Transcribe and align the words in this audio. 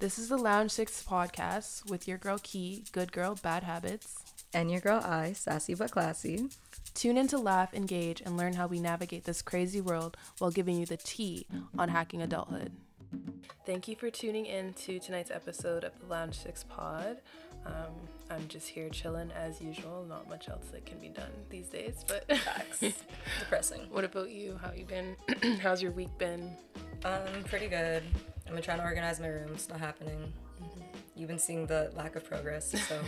This 0.00 0.18
is 0.18 0.28
the 0.28 0.36
Lounge 0.36 0.70
Six 0.70 1.02
podcast 1.02 1.90
with 1.90 2.06
your 2.06 2.18
girl 2.18 2.38
Key, 2.42 2.84
good 2.92 3.10
girl, 3.10 3.36
bad 3.42 3.64
habits. 3.64 4.18
And 4.54 4.70
your 4.70 4.80
girl 4.80 5.00
I, 5.04 5.32
sassy 5.32 5.74
but 5.74 5.90
classy. 5.90 6.48
Tune 6.94 7.18
in 7.18 7.26
to 7.28 7.38
laugh, 7.38 7.74
engage, 7.74 8.20
and 8.20 8.36
learn 8.36 8.54
how 8.54 8.66
we 8.66 8.78
navigate 8.80 9.24
this 9.24 9.42
crazy 9.42 9.80
world 9.80 10.16
while 10.38 10.50
giving 10.50 10.78
you 10.78 10.86
the 10.86 10.96
tea 10.96 11.46
on 11.76 11.88
hacking 11.88 12.22
adulthood. 12.22 12.72
Thank 13.66 13.88
you 13.88 13.96
for 13.96 14.10
tuning 14.10 14.46
in 14.46 14.72
to 14.74 14.98
tonight's 14.98 15.30
episode 15.30 15.84
of 15.84 15.92
the 16.00 16.06
Lounge 16.06 16.38
Six 16.38 16.62
Pod. 16.64 17.18
Um, 17.66 17.92
I'm 18.30 18.46
just 18.48 18.68
here 18.68 18.88
chilling 18.90 19.30
as 19.32 19.60
usual. 19.60 20.06
Not 20.08 20.28
much 20.28 20.48
else 20.48 20.66
that 20.72 20.86
can 20.86 20.98
be 20.98 21.08
done 21.08 21.32
these 21.50 21.66
days, 21.66 22.04
but 22.06 22.24
Facts. 22.38 22.80
Depressing. 23.40 23.80
what 23.90 24.04
about 24.04 24.30
you? 24.30 24.58
How 24.62 24.72
you 24.72 24.84
been? 24.84 25.16
How's 25.60 25.82
your 25.82 25.92
week 25.92 26.16
been? 26.18 26.56
Um, 27.04 27.44
pretty 27.44 27.66
good. 27.68 28.02
I've 28.48 28.54
been 28.54 28.62
trying 28.62 28.78
to 28.78 28.84
organize 28.84 29.20
my 29.20 29.26
room. 29.26 29.50
It's 29.52 29.68
not 29.68 29.78
happening. 29.78 30.32
Mm-hmm. 30.62 30.80
You've 31.14 31.28
been 31.28 31.38
seeing 31.38 31.66
the 31.66 31.92
lack 31.94 32.16
of 32.16 32.24
progress, 32.24 32.70
so 32.88 32.98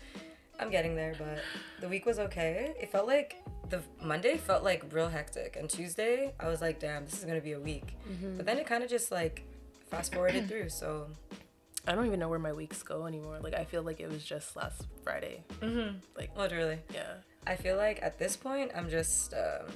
I'm 0.60 0.68
getting 0.68 0.96
there. 0.96 1.14
But 1.16 1.38
the 1.80 1.88
week 1.88 2.06
was 2.06 2.18
okay. 2.18 2.74
It 2.80 2.90
felt 2.90 3.06
like 3.06 3.36
the 3.68 3.82
Monday 4.02 4.36
felt 4.36 4.64
like 4.64 4.84
real 4.92 5.08
hectic, 5.08 5.54
and 5.56 5.70
Tuesday 5.70 6.34
I 6.40 6.48
was 6.48 6.60
like, 6.60 6.80
damn, 6.80 7.04
this 7.04 7.16
is 7.16 7.24
gonna 7.24 7.40
be 7.40 7.52
a 7.52 7.60
week. 7.60 7.96
Mm-hmm. 8.10 8.36
But 8.36 8.46
then 8.46 8.58
it 8.58 8.66
kind 8.66 8.82
of 8.82 8.90
just 8.90 9.12
like 9.12 9.44
fast 9.90 10.12
forwarded 10.12 10.48
through. 10.48 10.70
So 10.70 11.06
I 11.86 11.94
don't 11.94 12.06
even 12.06 12.18
know 12.18 12.28
where 12.28 12.40
my 12.40 12.52
weeks 12.52 12.82
go 12.82 13.06
anymore. 13.06 13.38
Like 13.40 13.54
I 13.54 13.64
feel 13.64 13.84
like 13.84 14.00
it 14.00 14.10
was 14.10 14.24
just 14.24 14.56
last 14.56 14.82
Friday. 15.04 15.44
Mm-hmm. 15.60 15.98
Like 16.16 16.36
literally, 16.36 16.80
yeah. 16.92 17.14
I 17.46 17.54
feel 17.54 17.76
like 17.76 18.02
at 18.02 18.18
this 18.18 18.36
point 18.36 18.72
I'm 18.74 18.90
just 18.90 19.34
um, 19.34 19.70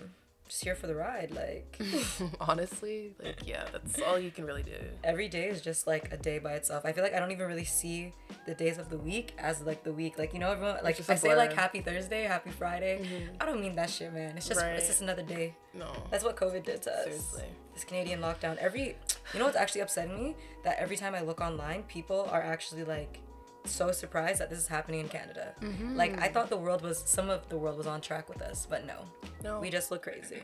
just 0.49 0.65
here 0.65 0.75
for 0.75 0.87
the 0.87 0.95
ride. 0.95 1.31
Like. 1.31 1.81
Honestly, 2.41 3.13
like 3.23 3.47
yeah, 3.47 3.65
that's 3.73 4.01
all 4.03 4.19
you 4.19 4.31
can 4.31 4.45
really 4.45 4.63
do. 4.63 4.77
every 5.03 5.29
day 5.29 5.49
is 5.49 5.61
just 5.61 5.87
like 5.87 6.13
a 6.13 6.17
day 6.17 6.39
by 6.39 6.53
itself. 6.53 6.85
I 6.85 6.93
feel 6.93 7.03
like 7.03 7.15
I 7.15 7.19
don't 7.19 7.33
even 7.33 7.47
really 7.47 7.65
see 7.65 8.13
the 8.47 8.55
days 8.55 8.79
of 8.79 8.91
the 8.91 8.99
week 8.99 9.35
as 9.39 9.63
like 9.63 9.85
the 9.85 9.93
week. 9.93 10.19
Like 10.19 10.33
you 10.33 10.39
know, 10.41 10.53
everyone 10.53 10.79
like 10.83 10.99
if 11.01 11.09
i 11.11 11.15
say 11.15 11.35
like. 11.35 11.53
Happy 11.55 11.81
Thursday, 11.81 12.25
Happy 12.25 12.51
Friday, 12.51 13.01
mm-hmm. 13.03 13.37
I 13.41 13.47
don't 13.47 13.61
mean 13.61 13.77
that 13.77 13.89
shit, 13.89 14.13
man. 14.13 14.37
It's 14.37 14.49
just 14.49 14.61
Right. 14.61 14.73
it's 14.73 14.87
just 14.89 15.01
another 15.03 15.23
day. 15.23 15.55
No. 15.73 15.91
That's 16.11 16.25
what 16.25 16.37
COVID 16.37 16.65
did 16.65 16.83
to 16.83 16.93
us. 16.93 17.05
Seriously. 17.05 17.45
This 17.75 17.85
Canadian 17.85 18.21
lockdown. 18.21 18.57
Every 18.59 18.97
you 19.33 19.39
know 19.39 19.47
what's 19.47 19.57
actually 19.57 19.81
upsetting 19.83 20.15
me 20.15 20.37
that 20.65 20.79
every 20.79 20.97
time 20.97 21.15
I 21.15 21.21
look 21.23 21.41
online, 21.41 21.85
people 21.85 22.29
are 22.31 22.43
actually 22.43 22.85
like 22.85 23.21
so 23.65 23.93
surprised 23.93 24.41
that 24.41 24.51
this 24.51 24.59
is 24.59 24.69
happening 24.69 25.01
in 25.01 25.09
Canada. 25.09 25.55
Mm-hmm. 25.61 25.97
Like 25.97 26.21
I 26.21 26.29
thought 26.29 26.49
the 26.51 26.57
world 26.57 26.83
was 26.83 26.99
some 27.07 27.31
of 27.31 27.49
the 27.49 27.57
world 27.57 27.79
was 27.79 27.87
on 27.87 28.01
track 28.01 28.29
with 28.29 28.43
us, 28.43 28.67
but 28.69 28.87
no. 28.87 28.97
No. 29.43 29.61
We 29.61 29.71
just 29.71 29.91
look 29.91 30.03
crazy. 30.03 30.43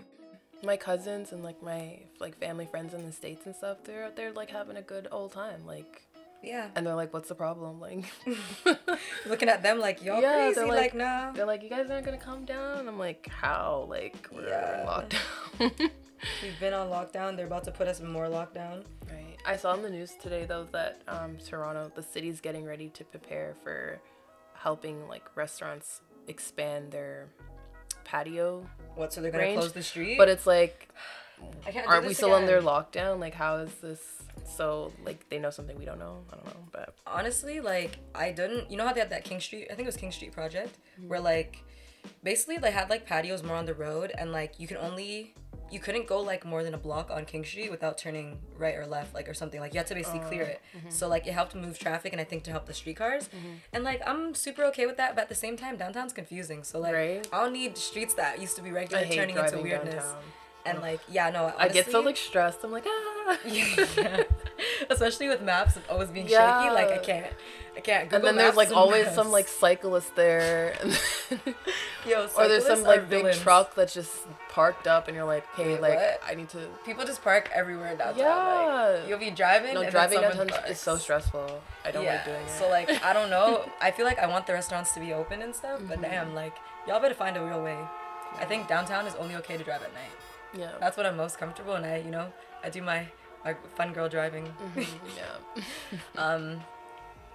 my 0.62 0.76
cousins 0.76 1.32
and 1.32 1.42
like 1.42 1.62
my 1.62 1.98
like 2.18 2.36
family 2.38 2.66
friends 2.66 2.92
in 2.94 3.04
the 3.06 3.12
states 3.12 3.46
and 3.46 3.54
stuff, 3.54 3.78
they're 3.84 4.04
out 4.04 4.16
there 4.16 4.32
like 4.32 4.50
having 4.50 4.76
a 4.76 4.82
good 4.82 5.08
old 5.10 5.32
time. 5.32 5.66
Like 5.66 6.02
Yeah. 6.42 6.68
and 6.74 6.86
they're 6.86 6.94
like, 6.94 7.12
What's 7.12 7.28
the 7.28 7.34
problem? 7.34 7.80
Like 7.80 8.04
Looking 9.26 9.48
at 9.48 9.62
them 9.62 9.78
like 9.78 10.02
y'all 10.04 10.20
Yeah, 10.20 10.34
crazy, 10.36 10.54
they're 10.56 10.66
like, 10.68 10.76
like- 10.80 10.94
nah. 10.94 11.32
they're 11.32 11.46
like, 11.46 11.62
You 11.62 11.70
guys 11.70 11.91
aren't 11.91 12.04
gonna 12.04 12.18
come 12.18 12.44
down? 12.44 12.88
I'm 12.88 12.98
like, 12.98 13.28
How? 13.28 13.86
Like 13.88 14.28
we're 14.32 14.48
Yeah. 14.48 14.80
in 14.82 14.86
lockdown. 14.86 15.91
We've 16.42 16.60
been 16.60 16.74
on 16.74 16.88
lockdown. 16.88 17.36
They're 17.36 17.46
about 17.46 17.64
to 17.64 17.70
put 17.70 17.88
us 17.88 18.00
in 18.00 18.06
more 18.10 18.26
lockdown. 18.26 18.84
Right. 19.10 19.29
I 19.44 19.56
saw 19.56 19.74
in 19.74 19.83
the 19.83 19.91
news 19.91 20.12
today 20.20 20.44
though 20.44 20.66
that 20.72 21.02
um, 21.08 21.36
Toronto, 21.44 21.91
the 21.94 22.02
city's 22.02 22.41
getting 22.41 22.64
ready 22.64 22.88
to 22.91 23.05
prepare 23.05 23.55
for 23.62 24.00
helping 24.55 25.08
like 25.08 25.24
restaurants 25.36 26.02
expand 26.28 26.91
their 26.92 27.28
patio. 28.05 28.66
What? 28.94 29.12
So 29.12 29.20
they're 29.20 29.30
gonna 29.30 29.44
Range, 29.44 29.58
close 29.58 29.72
the 29.72 29.82
street? 29.82 30.19
But 30.19 30.28
it's 30.28 30.47
like, 30.47 30.88
I 31.66 31.70
can't 31.72 31.86
aren't 31.88 32.06
we 32.06 32.14
still 32.14 32.34
again. 32.34 32.48
under 32.48 32.60
lockdown? 32.60 33.19
Like, 33.19 33.34
how 33.34 33.56
is 33.56 33.74
this? 33.77 34.00
So 34.56 34.92
like 35.05 35.28
they 35.30 35.38
know 35.38 35.50
something 35.50 35.78
we 35.78 35.84
don't 35.84 35.98
know. 35.98 36.22
I 36.32 36.36
don't 36.36 36.47
know, 36.47 36.69
but 36.72 36.94
Honestly, 37.06 37.60
like 37.60 37.98
I 38.14 38.32
didn't. 38.32 38.70
You 38.70 38.77
know 38.77 38.86
how 38.86 38.92
they 38.92 39.00
had 39.00 39.10
that 39.10 39.25
King 39.25 39.41
Street? 39.41 39.69
I 39.70 39.75
think 39.75 39.86
it 39.86 39.86
was 39.86 39.97
King 39.97 40.12
Street 40.12 40.32
project, 40.32 40.77
Mm-hmm. 40.98 41.08
where 41.08 41.20
like, 41.20 41.58
basically 42.22 42.58
they 42.58 42.70
had 42.70 42.91
like 42.91 43.06
patios 43.06 43.42
more 43.42 43.56
on 43.56 43.64
the 43.64 43.75
road, 43.75 44.12
and 44.16 44.32
like 44.32 44.60
you 44.60 44.66
can 44.69 44.76
only. 44.76 45.34
You 45.70 45.78
couldn't 45.81 46.06
go 46.06 46.20
like 46.20 46.44
more 46.44 46.62
than 46.64 46.75
a 46.75 46.78
block 46.78 47.10
on 47.10 47.25
King 47.25 47.44
Street 47.44 47.70
without 47.70 47.97
turning 47.97 48.38
right 48.58 48.75
or 48.76 48.86
left, 48.86 49.14
like 49.14 49.28
or 49.28 49.34
something. 49.34 49.60
Like 49.60 49.72
you 49.72 49.78
had 49.78 49.86
to 49.88 49.94
basically 49.94 50.20
clear 50.20 50.42
it. 50.42 50.60
Oh, 50.75 50.78
mm-hmm. 50.78 50.91
So 50.91 51.08
like 51.08 51.26
it 51.26 51.32
helped 51.32 51.54
move 51.54 51.78
traffic, 51.78 52.12
and 52.12 52.20
I 52.20 52.25
think 52.25 52.42
to 52.44 52.50
help 52.50 52.66
the 52.66 52.75
streetcars. 52.75 53.28
And 53.72 53.84
like 53.84 54.03
I'm 54.06 54.34
super 54.34 54.64
okay 54.64 54.86
with 54.86 54.97
that, 54.97 55.14
but 55.14 55.22
at 55.22 55.28
the 55.28 55.34
same 55.34 55.56
time, 55.56 55.76
downtown's 55.76 56.12
confusing. 56.12 56.64
So 56.64 56.78
like 56.81 56.94
Right. 56.94 57.28
I 57.32 57.42
don't 57.44 57.53
need 57.53 57.76
streets 57.78 58.14
that 58.14 58.41
used 58.41 58.56
to 58.56 58.62
be 58.62 58.70
regular 58.72 59.04
turning 59.04 59.36
into 59.36 59.58
weirdness. 59.60 59.94
downtown. 60.04 60.22
And 60.66 60.81
like 60.81 61.00
yeah, 61.10 61.31
no, 61.31 61.53
I 61.59 61.69
get 61.69 61.91
so 61.91 62.00
like 62.00 62.16
stressed. 62.16 62.59
I'm 62.65 62.71
like 62.71 62.84
ah. 62.87 63.38
yeah. 63.47 64.25
Especially 64.91 65.28
with 65.28 65.41
maps 65.41 65.76
of 65.76 65.82
always 65.88 66.10
being 66.10 66.26
shaky, 66.26 66.37
like 66.71 66.88
I 66.91 66.98
can't, 66.98 67.26
I 67.76 67.81
can't. 67.81 68.03
And 68.03 68.10
Google 68.10 68.26
then 68.26 68.37
there's 68.37 68.56
like 68.56 68.70
always 68.72 69.04
maps. 69.04 69.15
some 69.16 69.31
like 69.31 69.49
cyclist 69.49 70.15
there. 70.16 70.76
Yo, 72.09 72.26
or 72.37 72.49
there's 72.49 72.66
some 72.66 72.82
like 72.82 73.09
big 73.09 73.22
villains. 73.22 73.38
truck 73.41 73.75
that's 73.75 73.94
just 73.94 74.10
parked 74.50 74.87
up 74.87 75.06
and 75.09 75.16
you're 75.16 75.25
like, 75.25 75.47
hey 75.54 75.75
Wait, 75.75 75.81
like 75.81 75.97
what? 75.97 76.20
I 76.26 76.34
need 76.34 76.49
to 76.50 76.59
People 76.84 77.04
just 77.04 77.22
park 77.22 77.50
everywhere 77.54 77.93
in 77.93 77.99
downtown. 77.99 78.19
Yeah. 78.19 78.99
Like, 79.00 79.09
you'll 79.09 79.19
be 79.19 79.31
driving. 79.31 79.75
No, 79.75 79.82
and 79.82 79.91
driving 79.91 80.20
downtown 80.20 80.50
is 80.69 80.78
so 80.78 80.97
stressful. 80.97 81.62
I 81.84 81.91
don't 81.91 82.04
yeah. 82.04 82.16
like 82.16 82.25
doing 82.26 82.43
it. 82.43 82.50
So 82.50 82.69
like 82.69 83.03
I 83.03 83.12
don't 83.12 83.31
know. 83.31 83.65
I 83.81 83.91
feel 83.93 84.04
like 84.04 84.19
I 84.19 84.26
want 84.26 84.47
the 84.47 84.53
restaurants 84.54 84.93
to 84.93 85.00
be 85.00 85.12
open 85.12 85.41
and 85.43 85.54
stuff, 85.54 85.78
Mm-hmm. 85.78 85.88
but 85.88 86.03
damn, 86.03 86.34
like 86.34 86.56
y'all 86.87 87.00
better 87.00 87.15
find 87.15 87.37
a 87.37 87.43
real 87.44 87.62
way. 87.62 87.78
I 88.38 88.44
think 88.44 88.69
downtown 88.69 89.06
is 89.06 89.15
only 89.16 89.34
okay 89.37 89.56
to 89.56 89.65
drive 89.65 89.82
at 89.82 89.93
night. 89.94 90.10
Yeah. 90.56 90.72
That's 90.81 90.97
what 90.97 91.06
I'm 91.06 91.16
most 91.16 91.38
comfortable, 91.38 91.75
and 91.75 91.84
I, 91.87 91.97
you 91.99 92.11
know, 92.11 92.33
I 92.65 92.71
do 92.71 92.83
my 92.83 93.06
my 93.44 93.55
fun 93.77 93.93
girl 93.93 94.09
driving. 94.09 94.47
Mhm, 94.77 94.87
yeah. 95.16 95.62
Um, 96.16 96.61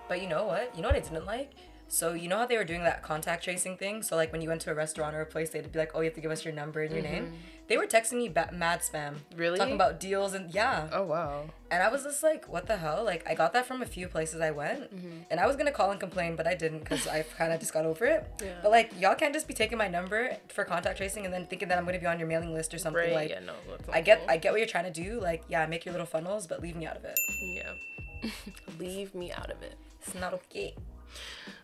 but 0.08 0.22
you 0.22 0.28
know 0.30 0.46
what? 0.46 0.76
You 0.76 0.82
know 0.82 0.90
what 0.90 0.96
I 0.98 1.00
didn't 1.00 1.26
like? 1.26 1.52
So 1.88 2.14
you 2.14 2.28
know 2.28 2.38
how 2.38 2.46
they 2.46 2.58
were 2.58 2.64
doing 2.64 2.84
that 2.84 3.02
contact 3.04 3.44
tracing 3.44 3.78
thing? 3.78 4.02
So 4.04 4.16
like 4.16 4.32
when 4.32 4.42
you 4.42 4.50
went 4.50 4.62
to 4.62 4.72
a 4.72 4.74
restaurant 4.76 5.16
or 5.16 5.22
a 5.22 5.26
place, 5.26 5.50
they'd 5.52 5.72
be 5.72 5.80
like, 5.80 5.92
"Oh, 5.96 6.00
you 6.02 6.06
have 6.06 6.16
to 6.16 6.22
give 6.22 6.32
us 6.32 6.44
your 6.46 6.54
number 6.54 6.82
and 6.82 6.94
your 6.94 7.04
name." 7.04 7.34
They 7.68 7.78
were 7.78 7.88
texting 7.88 8.14
me 8.18 8.30
ba- 8.30 8.52
mad 8.54 8.82
spam, 8.82 9.14
Mm-hmm. 9.16 9.38
Really? 9.38 9.58
talking 9.58 9.74
about 9.76 10.00
deals 10.00 10.34
and 10.34 10.54
yeah. 10.54 10.88
Oh 10.92 11.04
wow. 11.04 11.46
And 11.72 11.82
I 11.82 11.90
was 11.90 12.04
just 12.04 12.22
like, 12.22 12.48
"What 12.48 12.68
the 12.68 12.78
hell?" 12.78 13.04
Like 13.04 13.28
I 13.28 13.34
got 13.34 13.54
that 13.54 13.66
from 13.66 13.82
a 13.82 13.86
few 13.88 14.08
places 14.08 14.40
I 14.40 14.52
went, 14.52 14.92
and 15.32 15.40
I 15.40 15.48
was 15.48 15.56
gonna 15.56 15.72
call 15.72 15.90
and 15.92 16.00
complain, 16.00 16.36
but 16.36 16.46
I 16.46 16.54
didn't 16.54 16.80
because 16.80 17.08
I 17.08 17.24
kind 17.24 17.52
of 17.52 17.60
just 17.60 17.74
got 17.74 17.86
over 17.86 18.06
it. 18.06 18.28
Yeah. 18.42 18.54
But 18.62 18.70
like 18.72 18.92
y'all 19.00 19.16
can't 19.16 19.34
just 19.34 19.48
be 19.48 19.54
taking 19.56 19.78
my 19.80 19.88
number 19.88 20.38
for 20.50 20.64
contact 20.64 20.98
tracing 20.98 21.26
and 21.26 21.34
then 21.34 21.48
thinking 21.48 21.68
that 21.70 21.78
I'm 21.80 21.86
gonna 21.86 22.00
be 22.00 22.06
on 22.06 22.20
your 22.20 22.28
mailing 22.28 22.54
list 22.54 22.74
or 22.74 22.78
something. 22.78 23.02
Right. 23.02 23.14
Like 23.14 23.30
yeah. 23.32 23.40
No. 23.40 23.54
I 23.92 24.02
get 24.02 24.20
cool. 24.20 24.30
I 24.30 24.38
get 24.38 24.52
what 24.52 24.60
you're 24.60 24.68
trying 24.68 24.92
to 24.92 25.02
do. 25.04 25.20
Like 25.20 25.44
yeah, 25.50 25.66
make 25.66 25.86
your 25.86 25.92
little 25.94 26.08
funnels, 26.08 26.46
but 26.48 26.62
leave 26.62 26.76
me 26.76 26.86
out 26.86 26.98
of 26.98 27.06
it. 27.06 27.18
Yeah. 27.56 27.72
Leave 28.80 29.14
me 29.14 29.32
out 29.32 29.52
of 29.52 29.62
it. 29.62 29.76
It's 30.02 30.16
not 30.16 30.34
okay. 30.34 30.74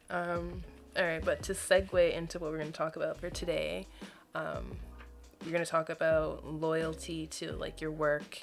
Um. 0.10 0.64
All 0.98 1.04
right, 1.06 1.24
but 1.24 1.42
to 1.44 1.54
segue 1.54 2.14
into 2.14 2.38
what 2.38 2.52
we're 2.52 2.58
going 2.58 2.72
to 2.72 2.78
talk 2.78 2.98
about 2.98 3.18
for 3.18 3.30
today, 3.30 3.88
um, 4.36 4.76
we're 5.44 5.52
going 5.52 5.64
to 5.64 5.70
talk 5.70 5.90
about 5.90 6.46
loyalty 6.46 7.28
to 7.28 7.52
like 7.54 7.82
your 7.82 7.92
work 7.92 8.40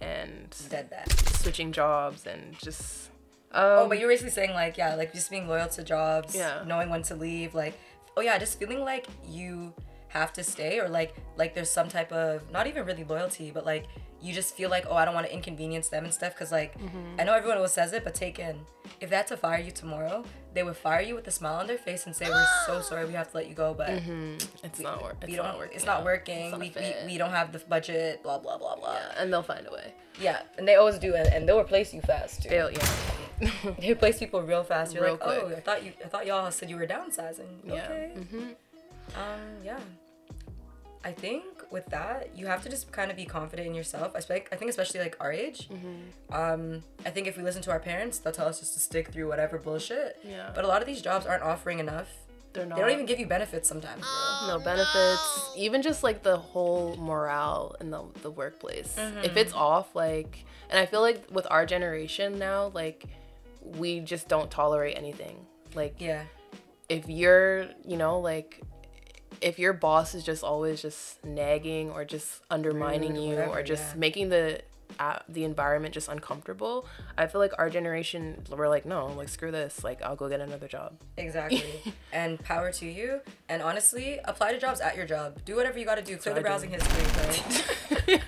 and 0.00 0.52
switching 1.34 1.72
jobs 1.72 2.26
and 2.26 2.58
just. 2.58 3.08
Um, 3.52 3.62
Oh, 3.64 3.88
but 3.88 3.98
you're 3.98 4.08
basically 4.08 4.30
saying 4.30 4.52
like, 4.52 4.76
yeah, 4.78 4.94
like 4.94 5.12
just 5.12 5.30
being 5.30 5.46
loyal 5.46 5.68
to 5.68 5.82
jobs, 5.82 6.34
Yeah. 6.34 6.62
knowing 6.66 6.88
when 6.88 7.02
to 7.04 7.14
leave, 7.14 7.54
like, 7.54 7.78
oh 8.16 8.20
yeah, 8.22 8.38
just 8.38 8.58
feeling 8.58 8.80
like 8.80 9.06
you 9.26 9.72
have 10.08 10.32
to 10.34 10.42
stay 10.44 10.78
or 10.78 10.88
like 10.88 11.14
like 11.38 11.54
there's 11.54 11.70
some 11.70 11.88
type 11.88 12.12
of 12.12 12.50
not 12.50 12.66
even 12.66 12.84
really 12.84 13.04
loyalty, 13.04 13.50
but 13.50 13.64
like 13.64 13.86
you 14.22 14.32
just 14.32 14.56
feel 14.56 14.70
like 14.70 14.84
oh 14.88 14.94
I 14.94 15.04
don't 15.04 15.14
want 15.14 15.26
to 15.26 15.32
inconvenience 15.34 15.88
them 15.88 16.04
and 16.04 16.14
stuff 16.14 16.32
because 16.34 16.52
like 16.52 16.78
Mm-hmm. 16.78 17.20
I 17.20 17.24
know 17.24 17.34
everyone 17.34 17.56
always 17.58 17.72
says 17.72 17.92
it, 17.92 18.04
but 18.04 18.14
take 18.14 18.38
in 18.38 18.60
if 19.00 19.10
they 19.10 19.16
had 19.16 19.26
to 19.28 19.36
fire 19.36 19.58
you 19.60 19.70
tomorrow, 19.72 20.24
they 20.54 20.62
would 20.62 20.76
fire 20.76 21.00
you 21.00 21.14
with 21.14 21.26
a 21.26 21.30
smile 21.30 21.54
on 21.60 21.66
their 21.66 21.78
face 21.78 22.06
and 22.06 22.14
say 22.14 22.28
we're 22.28 22.46
so 22.66 22.80
sorry 22.88 23.04
we 23.06 23.12
have 23.14 23.30
to 23.32 23.36
let 23.38 23.48
you 23.48 23.54
go, 23.54 23.74
but 23.74 23.88
it's 24.62 24.78
not 24.80 25.02
work. 25.02 25.16
we 25.22 25.28
It's 25.28 25.36
don't 25.36 25.46
not 25.46 25.58
working. 25.58 25.76
it's 25.76 25.86
not 25.86 26.04
working. 26.04 26.42
It's 26.46 26.50
not 26.52 26.60
we, 26.60 26.72
we 26.76 27.12
we 27.12 27.18
don't 27.18 27.30
have 27.30 27.52
the 27.52 27.58
budget. 27.60 28.22
Blah 28.22 28.38
blah 28.38 28.58
blah 28.58 28.76
blah. 28.76 28.94
Yeah, 28.94 29.20
and 29.22 29.32
they'll 29.32 29.42
find 29.42 29.66
a 29.66 29.72
way. 29.72 29.92
Yeah, 30.20 30.42
and 30.58 30.68
they 30.68 30.74
always 30.76 30.98
do, 30.98 31.14
and, 31.14 31.26
and 31.28 31.48
they'll 31.48 31.60
replace 31.60 31.92
you 31.94 32.00
fast 32.02 32.42
too. 32.42 32.48
They'll, 32.50 32.70
yeah. 32.70 32.88
They 33.80 33.90
replace 33.90 34.18
people 34.20 34.40
real 34.42 34.62
fast. 34.62 34.94
You're 34.94 35.02
Real 35.04 35.18
like, 35.20 35.22
oh. 35.42 35.52
I 35.56 35.60
thought 35.60 35.82
you, 35.84 35.92
I 36.04 36.08
thought 36.08 36.26
y'all 36.26 36.48
said 36.52 36.70
you 36.70 36.76
were 36.76 36.86
downsizing. 36.86 37.48
Yeah. 37.64 37.72
Okay. 37.86 38.12
hmm 38.30 38.38
Um, 39.16 39.40
yeah. 39.64 39.80
I 41.04 41.10
think 41.12 41.42
with 41.72 41.86
that, 41.86 42.30
you 42.36 42.46
have 42.46 42.62
to 42.62 42.68
just 42.68 42.92
kind 42.92 43.10
of 43.10 43.16
be 43.16 43.24
confident 43.24 43.66
in 43.66 43.74
yourself. 43.74 44.12
I 44.14 44.20
think, 44.20 44.48
I 44.52 44.56
think 44.56 44.68
especially 44.70 45.00
like 45.00 45.16
our 45.20 45.32
age. 45.32 45.68
Mm-hmm. 45.68 46.34
Um, 46.34 46.82
I 47.06 47.10
think 47.10 47.26
if 47.26 47.36
we 47.36 47.42
listen 47.42 47.62
to 47.62 47.70
our 47.70 47.80
parents, 47.80 48.18
they'll 48.18 48.32
tell 48.32 48.46
us 48.46 48.60
just 48.60 48.74
to 48.74 48.80
stick 48.80 49.08
through 49.08 49.28
whatever 49.28 49.58
bullshit. 49.58 50.18
Yeah. 50.24 50.50
But 50.54 50.64
a 50.64 50.68
lot 50.68 50.82
of 50.82 50.86
these 50.86 51.02
jobs 51.02 51.26
aren't 51.26 51.42
offering 51.42 51.78
enough. 51.78 52.08
They're 52.52 52.66
not. 52.66 52.76
They 52.76 52.82
don't 52.82 52.90
even 52.90 53.06
give 53.06 53.18
you 53.18 53.26
benefits 53.26 53.66
sometimes, 53.66 54.02
bro. 54.02 54.58
no 54.58 54.62
benefits. 54.62 55.50
Even 55.56 55.80
just 55.80 56.02
like 56.02 56.22
the 56.22 56.36
whole 56.36 56.96
morale 56.96 57.74
in 57.80 57.90
the 57.90 58.02
the 58.20 58.30
workplace. 58.30 58.94
If 59.24 59.38
it's 59.38 59.54
off, 59.54 59.96
like, 59.96 60.44
and 60.68 60.78
I 60.78 60.84
feel 60.84 61.00
like 61.00 61.24
with 61.30 61.46
our 61.50 61.64
generation 61.64 62.38
now, 62.38 62.70
like, 62.74 63.04
we 63.62 64.00
just 64.00 64.28
don't 64.28 64.50
tolerate 64.50 64.98
anything. 64.98 65.46
Like, 65.74 65.94
Yeah. 65.98 66.24
if 66.90 67.08
you're, 67.08 67.68
you 67.86 67.96
know, 67.96 68.18
like 68.18 68.60
if 69.42 69.58
your 69.58 69.72
boss 69.72 70.14
is 70.14 70.24
just 70.24 70.44
always 70.44 70.80
just 70.80 71.22
nagging 71.24 71.90
or 71.90 72.04
just 72.04 72.42
undermining 72.50 73.14
Rude, 73.14 73.22
you 73.22 73.28
whatever, 73.30 73.58
or 73.58 73.62
just 73.62 73.94
yeah. 73.94 74.00
making 74.00 74.28
the 74.28 74.62
at 74.98 75.24
the 75.28 75.44
environment 75.44 75.94
just 75.94 76.08
uncomfortable. 76.08 76.86
I 77.16 77.26
feel 77.26 77.40
like 77.40 77.52
our 77.58 77.70
generation 77.70 78.42
we're 78.50 78.68
like, 78.68 78.86
no, 78.86 79.06
like 79.06 79.28
screw 79.28 79.50
this. 79.50 79.84
Like 79.84 80.02
I'll 80.02 80.16
go 80.16 80.28
get 80.28 80.40
another 80.40 80.68
job. 80.68 80.94
Exactly. 81.16 81.64
and 82.12 82.42
power 82.42 82.72
to 82.72 82.86
you. 82.86 83.20
And 83.48 83.62
honestly, 83.62 84.18
apply 84.24 84.52
to 84.52 84.58
jobs 84.58 84.80
at 84.80 84.96
your 84.96 85.06
job. 85.06 85.44
Do 85.44 85.56
whatever 85.56 85.78
you 85.78 85.84
got 85.84 85.96
to 85.96 86.02
do. 86.02 86.16
Clear 86.16 86.34
the 86.34 86.40
I 86.40 86.42
do. 86.42 86.48
browsing 86.48 86.70
history. 86.70 87.02
Right? 87.02 87.64
it 88.08 88.22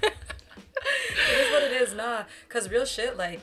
is 1.39 1.53
what 1.53 1.63
it 1.63 1.73
is. 1.73 1.95
Nah, 1.95 2.25
cause 2.49 2.69
real 2.69 2.85
shit 2.85 3.17
like. 3.17 3.41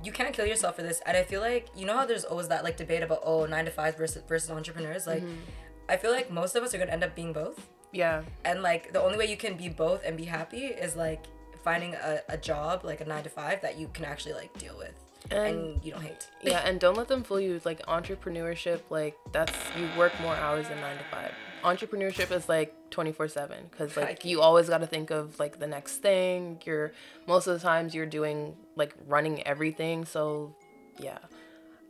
You 0.00 0.12
can't 0.12 0.32
kill 0.32 0.46
yourself 0.46 0.76
for 0.76 0.82
this, 0.82 1.02
and 1.06 1.16
I 1.16 1.24
feel 1.24 1.40
like 1.40 1.66
you 1.74 1.84
know 1.84 1.96
how 1.96 2.06
there's 2.06 2.24
always 2.24 2.46
that 2.48 2.62
like 2.62 2.76
debate 2.76 3.02
about 3.02 3.18
oh 3.24 3.46
nine 3.46 3.64
to 3.64 3.72
five 3.72 3.96
versus 3.96 4.22
versus 4.28 4.48
entrepreneurs. 4.48 5.08
Like, 5.08 5.24
mm-hmm. 5.24 5.40
I 5.88 5.96
feel 5.96 6.10
like 6.12 6.30
most 6.30 6.54
of 6.56 6.62
us 6.62 6.74
are 6.74 6.78
gonna 6.78 6.92
end 6.92 7.04
up 7.04 7.14
being 7.14 7.32
both. 7.32 7.66
Yeah. 7.90 8.22
and 8.44 8.62
like 8.62 8.92
the 8.92 9.00
only 9.00 9.16
way 9.16 9.24
you 9.30 9.36
can 9.38 9.56
be 9.56 9.70
both 9.70 10.04
and 10.04 10.14
be 10.16 10.24
happy 10.24 10.66
is 10.66 10.94
like 10.94 11.24
finding 11.64 11.94
a, 11.94 12.20
a 12.28 12.36
job 12.36 12.84
like 12.84 13.00
a 13.00 13.04
nine 13.06 13.22
to 13.24 13.30
five 13.30 13.62
that 13.62 13.78
you 13.78 13.88
can 13.94 14.04
actually 14.04 14.34
like 14.34 14.52
deal 14.58 14.76
with 14.76 14.92
and, 15.30 15.40
And- 15.56 15.84
you 15.84 15.92
don't 15.92 16.02
hate 16.02 16.28
Yeah, 16.42 16.58
and 16.66 16.78
don't 16.78 16.96
let 16.98 17.08
them 17.08 17.22
fool 17.24 17.40
you. 17.40 17.60
Like 17.64 17.84
entrepreneurship, 17.86 18.80
like 18.90 19.16
that's 19.32 19.52
you 19.78 19.88
work 19.96 20.12
more 20.20 20.34
hours 20.36 20.68
than 20.68 20.78
nine 20.82 20.98
to 20.98 21.04
five. 21.10 21.32
Entrepreneurship 21.64 22.30
is 22.30 22.48
like 22.48 22.74
twenty 22.90 23.10
four 23.12 23.26
seven 23.26 23.64
because 23.70 23.96
like 23.96 24.24
you 24.24 24.40
always 24.42 24.68
got 24.68 24.78
to 24.78 24.86
think 24.86 25.10
of 25.10 25.38
like 25.40 25.58
the 25.58 25.66
next 25.66 25.96
thing. 25.98 26.60
You're 26.64 26.92
most 27.26 27.46
of 27.46 27.54
the 27.54 27.60
times 27.60 27.94
you're 27.94 28.06
doing 28.06 28.54
like 28.76 28.94
running 29.06 29.42
everything. 29.46 30.04
So 30.04 30.54
yeah, 30.98 31.18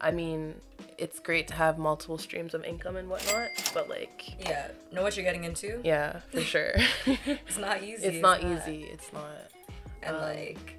I 0.00 0.11
mean 0.11 0.55
it's 0.97 1.19
great 1.21 1.49
to 1.49 1.55
have 1.55 1.79
multiple 1.79 2.19
streams 2.19 2.55
of 2.55 2.65
income 2.65 2.97
and 2.97 3.09
whatnot, 3.09 3.50
but 3.75 3.89
like 3.89 4.35
yeah 4.41 4.69
know 4.93 5.03
what 5.03 5.17
you're 5.17 5.25
getting 5.25 5.45
into 5.45 5.81
yeah, 5.85 6.21
for 6.33 6.41
sure, 6.41 6.73
it's 7.06 7.59
not 7.59 7.83
easy 7.91 8.05
it's 8.06 8.23
not 8.23 8.43
easy. 8.43 8.85
It's 8.85 9.12
not. 9.12 9.27
and 10.03 10.17
um, 10.17 10.23
like 10.23 10.77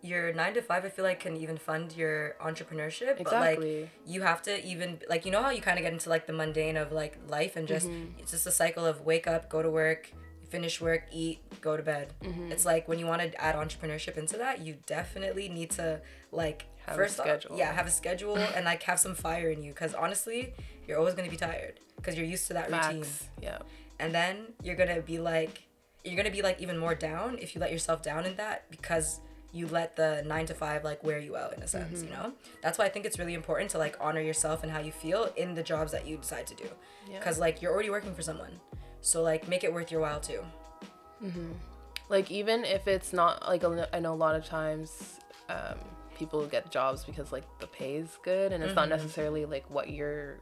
your 0.00 0.32
nine 0.32 0.54
to 0.54 0.62
five 0.62 0.84
i 0.84 0.88
feel 0.88 1.04
like 1.04 1.18
can 1.18 1.36
even 1.36 1.56
fund 1.56 1.92
your 1.96 2.36
entrepreneurship 2.40 3.16
but 3.24 3.32
like 3.32 3.90
you 4.06 4.22
have 4.22 4.40
to 4.40 4.64
even 4.64 4.96
like 5.08 5.26
you 5.26 5.32
know 5.32 5.42
how 5.42 5.50
you 5.50 5.60
kind 5.60 5.76
of 5.76 5.82
get 5.82 5.92
into 5.92 6.08
like 6.08 6.24
the 6.28 6.32
mundane 6.32 6.76
of 6.76 6.92
like 6.92 7.18
life 7.28 7.56
and 7.56 7.66
just 7.66 7.88
Mm-hmm. 7.88 8.20
it's 8.20 8.30
just 8.30 8.46
a 8.46 8.52
cycle 8.52 8.86
of 8.86 9.00
wake 9.00 9.26
up 9.26 9.48
go 9.50 9.60
to 9.60 9.68
work 9.68 10.12
finish 10.50 10.80
work 10.80 11.02
eat 11.12 11.40
go 11.60 11.76
to 11.76 11.82
bed 11.82 12.12
Mm-hmm. 12.22 12.52
it's 12.52 12.64
like 12.64 12.86
when 12.86 13.00
you 13.00 13.06
want 13.06 13.22
to 13.22 13.40
add 13.42 13.56
entrepreneurship 13.56 14.16
into 14.16 14.36
that 14.36 14.60
you 14.60 14.76
definitely 14.86 15.48
need 15.48 15.70
to 15.72 16.00
like 16.30 16.66
Have 16.88 16.98
a 16.98 17.02
first 17.02 17.20
off- 17.20 17.26
schedule. 17.26 17.56
yeah 17.56 17.72
have 17.72 17.86
a 17.86 17.90
schedule 17.90 18.36
and 18.36 18.64
like 18.64 18.82
have 18.84 18.98
some 18.98 19.14
fire 19.14 19.50
in 19.50 19.62
you 19.62 19.72
because 19.72 19.94
honestly 19.94 20.54
you're 20.86 20.98
always 20.98 21.14
going 21.14 21.24
to 21.26 21.30
be 21.30 21.36
tired 21.36 21.80
because 21.96 22.16
you're 22.16 22.26
used 22.26 22.46
to 22.48 22.54
that 22.54 22.70
routine 22.70 23.02
Facts. 23.04 23.26
Yeah. 23.42 23.58
and 23.98 24.14
then 24.14 24.34
you're 24.62 24.76
gonna 24.76 25.00
be 25.00 25.18
like 25.18 25.62
you're 26.04 26.16
gonna 26.16 26.30
be 26.30 26.42
like 26.42 26.60
even 26.60 26.78
more 26.78 26.94
down 26.94 27.38
if 27.40 27.54
you 27.54 27.60
let 27.60 27.72
yourself 27.72 28.02
down 28.02 28.24
in 28.24 28.36
that 28.36 28.70
because 28.70 29.20
you 29.52 29.66
let 29.66 29.96
the 29.96 30.22
nine 30.26 30.46
to 30.46 30.54
five 30.54 30.84
like 30.84 31.02
wear 31.02 31.18
you 31.18 31.36
out 31.36 31.52
in 31.56 31.62
a 31.62 31.66
sense 31.68 31.98
Mm-hmm. 32.00 32.04
you 32.08 32.10
know 32.12 32.32
that's 32.62 32.78
why 32.78 32.84
i 32.84 32.88
think 32.88 33.04
it's 33.06 33.18
really 33.18 33.34
important 33.34 33.70
to 33.70 33.78
like 33.78 33.96
honor 34.00 34.20
yourself 34.20 34.62
and 34.62 34.70
how 34.70 34.78
you 34.78 34.92
feel 34.92 35.30
in 35.36 35.54
the 35.54 35.62
jobs 35.62 35.90
that 35.92 36.06
you 36.06 36.16
decide 36.18 36.46
to 36.46 36.54
do 36.54 36.68
Yeah. 37.10 37.18
because 37.18 37.38
like 37.38 37.60
you're 37.62 37.72
already 37.72 37.90
working 37.90 38.14
for 38.14 38.22
someone 38.22 38.60
so 39.00 39.22
like 39.22 39.48
make 39.48 39.64
it 39.64 39.72
worth 39.72 39.90
your 39.90 40.00
while 40.02 40.20
too 40.20 40.42
like 42.08 42.30
even 42.30 42.64
if 42.64 42.86
it's 42.88 43.12
not 43.12 43.46
like 43.48 43.62
a- 43.64 43.88
I 43.92 44.00
know 44.00 44.12
a 44.14 44.20
lot 44.26 44.34
of 44.34 44.44
times 44.44 45.18
um, 45.48 45.78
people 46.18 46.44
get 46.46 46.70
jobs 46.70 47.04
because 47.04 47.32
like 47.32 47.44
the 47.60 47.66
pay 47.66 47.96
is 47.96 48.18
good 48.22 48.52
and 48.52 48.62
it's 48.64 48.74
not 48.74 48.88
necessarily 48.88 49.44
like 49.44 49.68
what 49.70 49.90
you're 49.90 50.38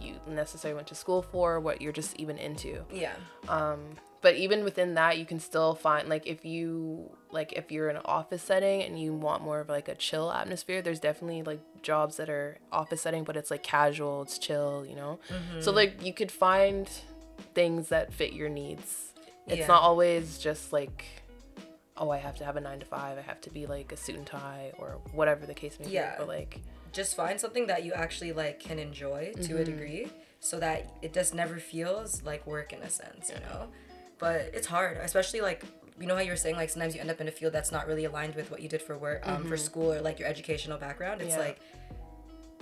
you 0.00 0.14
necessarily 0.26 0.74
went 0.74 0.88
to 0.88 0.94
school 0.94 1.22
for 1.22 1.60
what 1.60 1.80
you're 1.80 1.92
just 1.92 2.16
even 2.16 2.36
into. 2.38 2.84
Yeah. 2.92 3.14
Um 3.48 3.80
but 4.20 4.34
even 4.36 4.64
within 4.64 4.94
that 4.94 5.18
you 5.18 5.26
can 5.26 5.38
still 5.38 5.74
find 5.74 6.08
like 6.08 6.26
if 6.26 6.44
you 6.44 7.10
like 7.30 7.52
if 7.52 7.70
you're 7.70 7.90
in 7.90 7.96
an 7.96 8.02
office 8.06 8.42
setting 8.42 8.82
and 8.82 8.98
you 9.00 9.12
want 9.12 9.42
more 9.42 9.60
of 9.60 9.68
like 9.68 9.88
a 9.88 9.94
chill 9.94 10.32
atmosphere 10.32 10.80
there's 10.82 10.98
definitely 11.00 11.42
like 11.42 11.60
jobs 11.82 12.16
that 12.16 12.28
are 12.30 12.58
office 12.72 13.02
setting 13.02 13.22
but 13.22 13.36
it's 13.36 13.50
like 13.50 13.62
casual 13.62 14.22
it's 14.22 14.38
chill 14.38 14.84
you 14.88 14.96
know? 14.96 15.18
So 15.60 15.70
like 15.72 16.04
you 16.04 16.12
could 16.12 16.32
find 16.32 16.88
things 17.54 17.88
that 17.88 18.12
fit 18.12 18.32
your 18.32 18.48
needs. 18.48 19.12
It's 19.46 19.58
Yeah. 19.58 19.66
not 19.66 19.82
always 19.82 20.38
just 20.38 20.72
like 20.72 21.04
oh 21.96 22.10
i 22.10 22.16
have 22.18 22.36
to 22.36 22.44
have 22.44 22.56
a 22.56 22.60
nine 22.60 22.80
to 22.80 22.86
five 22.86 23.16
i 23.18 23.20
have 23.20 23.40
to 23.40 23.50
be 23.50 23.66
like 23.66 23.92
a 23.92 23.96
suit 23.96 24.16
and 24.16 24.26
tie 24.26 24.72
or 24.78 24.98
whatever 25.12 25.46
the 25.46 25.54
case 25.54 25.78
may 25.78 25.88
Yeah. 25.88 26.12
be 26.12 26.16
but 26.18 26.28
like 26.28 26.60
just 26.92 27.16
find 27.16 27.40
something 27.40 27.66
that 27.68 27.84
you 27.84 27.92
actually 27.92 28.32
like 28.32 28.60
can 28.60 28.78
enjoy 28.78 29.32
to 29.34 29.40
Mm-hmm. 29.40 29.56
a 29.58 29.64
degree 29.64 30.08
so 30.40 30.58
that 30.60 30.92
it 31.02 31.12
just 31.12 31.34
never 31.34 31.58
feels 31.58 32.22
like 32.22 32.46
work 32.46 32.72
in 32.72 32.80
a 32.82 32.90
sense 32.90 33.30
you 33.30 33.40
know 33.40 33.68
but 34.18 34.36
it's 34.52 34.66
hard 34.66 34.96
especially 34.98 35.40
like 35.40 35.64
you 36.00 36.06
know 36.06 36.14
how 36.16 36.20
you 36.20 36.30
were 36.30 36.36
saying 36.36 36.56
like 36.56 36.70
sometimes 36.70 36.94
you 36.94 37.00
end 37.00 37.10
up 37.10 37.20
in 37.20 37.28
a 37.28 37.30
field 37.30 37.52
that's 37.52 37.70
not 37.70 37.86
really 37.86 38.04
aligned 38.04 38.34
with 38.34 38.50
what 38.50 38.60
you 38.60 38.68
did 38.68 38.82
for 38.82 38.98
work 38.98 39.26
um, 39.28 39.44
for 39.44 39.56
school 39.56 39.92
or 39.92 40.00
like 40.00 40.18
your 40.18 40.28
educational 40.28 40.76
background 40.78 41.20
it's 41.22 41.30
Mm-hmm. 41.32 41.40
Yeah. 41.40 41.46
like 41.46 41.60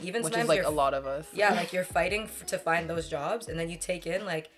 even 0.02 0.23
which 0.23 0.32
sometimes 0.32 0.50
is 0.50 0.56
like 0.58 0.67
a 0.67 0.70
lot 0.70 0.94
of 0.94 1.06
us 1.06 1.26
yeah 1.32 1.52
like 1.61 1.73
you're 1.73 1.84
fighting 1.84 2.25
f- 2.25 2.44
to 2.46 2.58
find 2.58 2.88
those 2.90 3.08
jobs 3.08 3.49
and 3.49 3.58
then 3.58 3.70
you 3.70 3.76
take 3.76 4.06
in 4.06 4.25
like 4.26 4.50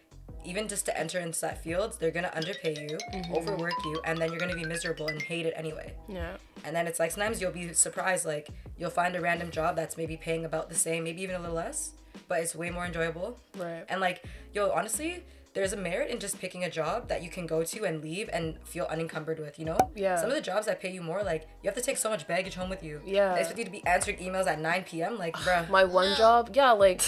even 0.45 0.69
just 0.69 0.85
to 0.85 0.99
enter 0.99 1.19
into 1.21 1.41
that 1.41 1.63
field 1.63 1.97
they're 2.01 2.11
gonna 2.11 2.31
underpay 2.35 2.75
you 2.79 2.99
Mm-hmm. 3.15 3.35
overwork 3.35 3.73
you 3.85 4.01
and 4.05 4.19
then 4.19 4.31
you're 4.31 4.39
gonna 4.41 4.55
be 4.55 4.65
miserable 4.65 5.07
and 5.09 5.21
hate 5.23 5.47
it 5.47 5.55
anyway 5.57 5.95
yeah 6.09 6.37
and 6.65 6.75
then 6.77 6.87
it's 6.87 6.99
like 6.99 7.11
sometimes 7.11 7.41
you'll 7.41 7.51
be 7.53 7.73
surprised, 7.75 8.25
like 8.25 8.49
you'll 8.79 8.91
find 8.91 9.15
a 9.17 9.21
random 9.21 9.51
job 9.51 9.77
that's 9.77 9.97
maybe 9.99 10.17
paying 10.17 10.45
about 10.47 10.69
the 10.71 10.75
same, 10.75 11.05
maybe 11.05 11.21
even 11.21 11.37
a 11.37 11.39
little 11.39 11.55
less, 11.55 11.93
but 12.27 12.41
it's 12.41 12.55
way 12.55 12.71
more 12.71 12.87
enjoyable. 12.87 13.39
right 13.59 13.85
And 13.91 14.01
like, 14.01 14.25
yo, 14.55 14.71
honestly, 14.71 15.25
there's 15.53 15.75
a 15.75 15.77
merit 15.77 16.11
in 16.11 16.19
just 16.19 16.39
picking 16.41 16.65
a 16.65 16.71
job 16.71 17.09
that 17.09 17.23
you 17.23 17.29
can 17.29 17.47
go 17.47 17.63
to 17.65 17.85
and 17.85 18.03
leave 18.03 18.31
and 18.33 18.57
feel 18.65 18.87
unencumbered 18.87 19.39
with, 19.41 19.59
you 19.59 19.67
know? 19.67 19.77
Yeah. 19.95 20.17
Some 20.17 20.31
of 20.31 20.35
the 20.35 20.41
jobs 20.41 20.65
that 20.67 20.81
pay 20.81 20.91
you 20.91 21.03
more, 21.03 21.23
like 21.23 21.43
you 21.63 21.69
have 21.69 21.75
to 21.77 21.83
take 21.83 21.99
so 21.99 22.09
much 22.09 22.27
baggage 22.27 22.55
home 22.55 22.71
with 22.71 22.83
you. 22.83 23.03
Yeah. 23.05 23.35
They 23.35 23.41
expect 23.41 23.59
you 23.59 23.65
to 23.67 23.71
be 23.71 23.85
answering 23.87 24.17
emails 24.17 24.47
at 24.47 24.59
9 24.59 24.85
p.m. 24.85 25.19
Like, 25.19 25.37
bruh. 25.37 25.69
my 25.69 25.85
one 25.85 26.15
job 26.17 26.51
yeah 26.55 26.73
like 26.73 27.03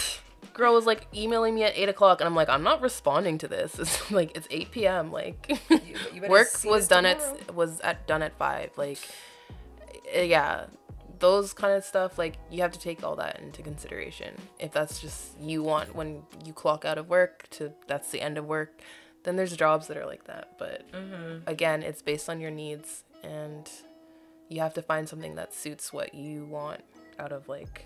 girl 0.53 0.73
was 0.73 0.85
like 0.85 1.07
emailing 1.13 1.53
me 1.55 1.63
at 1.63 1.77
8 1.77 1.89
o'clock 1.89 2.19
and 2.19 2.27
i'm 2.27 2.35
like 2.35 2.49
i'm 2.49 2.63
not 2.63 2.81
responding 2.81 3.37
to 3.39 3.47
this. 3.47 3.77
It's 3.79 4.11
like 4.11 4.35
it's 4.35 4.47
8 4.49 4.71
p.m 4.71 5.11
like 5.11 5.59
you 5.69 6.21
better 6.21 6.31
work 6.31 6.47
was 6.65 6.87
done 6.87 7.03
tomorrow. 7.03 7.37
at 7.47 7.55
was 7.55 7.79
at 7.81 8.07
done 8.07 8.23
at 8.23 8.37
5 8.37 8.71
like 8.77 8.99
eh, 10.11 10.23
yeah. 10.23 10.65
Those 11.19 11.51
kind 11.51 11.73
of 11.73 11.83
stuff 11.83 12.19
like 12.19 12.37
you 12.51 12.61
have 12.61 12.71
to 12.73 12.79
take 12.79 13.03
all 13.03 13.15
that 13.15 13.39
into 13.39 13.63
consideration. 13.63 14.35
If 14.59 14.71
that's 14.71 14.99
just 14.99 15.39
you 15.39 15.63
want 15.63 15.95
when 15.95 16.21
you 16.45 16.53
clock 16.53 16.85
out 16.85 16.99
of 16.99 17.09
work 17.09 17.47
to 17.51 17.73
that's 17.87 18.11
the 18.11 18.21
end 18.21 18.37
of 18.37 18.45
work 18.45 18.81
then 19.23 19.35
there's 19.35 19.55
jobs 19.57 19.87
that 19.87 19.97
are 19.97 20.05
like 20.05 20.25
that. 20.25 20.53
But 20.59 20.83
again 21.47 21.81
it's 21.83 22.01
based 22.03 22.29
on 22.29 22.39
your 22.39 22.51
needs 22.51 23.03
and 23.23 23.69
you 24.49 24.61
have 24.61 24.73
to 24.75 24.81
find 24.81 25.09
something 25.09 25.35
that 25.35 25.53
suits 25.53 25.91
what 25.91 26.13
you 26.13 26.45
want 26.45 26.81
out 27.19 27.31
of 27.31 27.49
like 27.49 27.85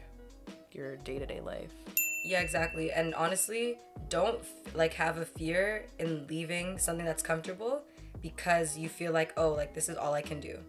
your 0.74 0.98
day-to-day 0.98 1.41
life 1.41 1.74
Yeah, 2.23 2.41
exactly. 2.41 2.91
And 2.91 3.13
honestly, 3.15 3.77
don't 4.09 4.39
like 4.75 4.93
have 4.93 5.17
a 5.17 5.25
fear 5.25 5.85
in 5.99 6.27
leaving 6.27 6.77
something 6.77 7.05
that's 7.05 7.23
comfortable 7.23 7.81
because 8.21 8.77
you 8.77 8.89
feel 8.89 9.11
like, 9.11 9.33
oh, 9.37 9.49
like 9.49 9.73
this 9.73 9.89
is 9.89 9.97
all 9.97 10.13
I 10.13 10.21
can 10.21 10.39
do. 10.39 10.59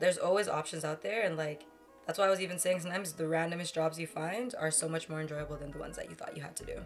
There's 0.00 0.18
always 0.18 0.48
options 0.48 0.84
out 0.84 1.02
there, 1.02 1.22
and 1.22 1.36
like 1.36 1.64
that's 2.06 2.18
why 2.18 2.26
I 2.26 2.30
was 2.30 2.40
even 2.40 2.58
saying 2.58 2.80
sometimes 2.80 3.12
the 3.12 3.24
randomest 3.24 3.74
jobs 3.74 3.98
you 3.98 4.06
find 4.06 4.54
are 4.58 4.70
so 4.70 4.88
much 4.88 5.08
more 5.08 5.20
enjoyable 5.20 5.56
than 5.56 5.72
the 5.72 5.78
ones 5.78 5.96
that 5.96 6.08
you 6.08 6.14
thought 6.14 6.36
you 6.36 6.42
had 6.42 6.56
to 6.56 6.64
do. 6.64 6.80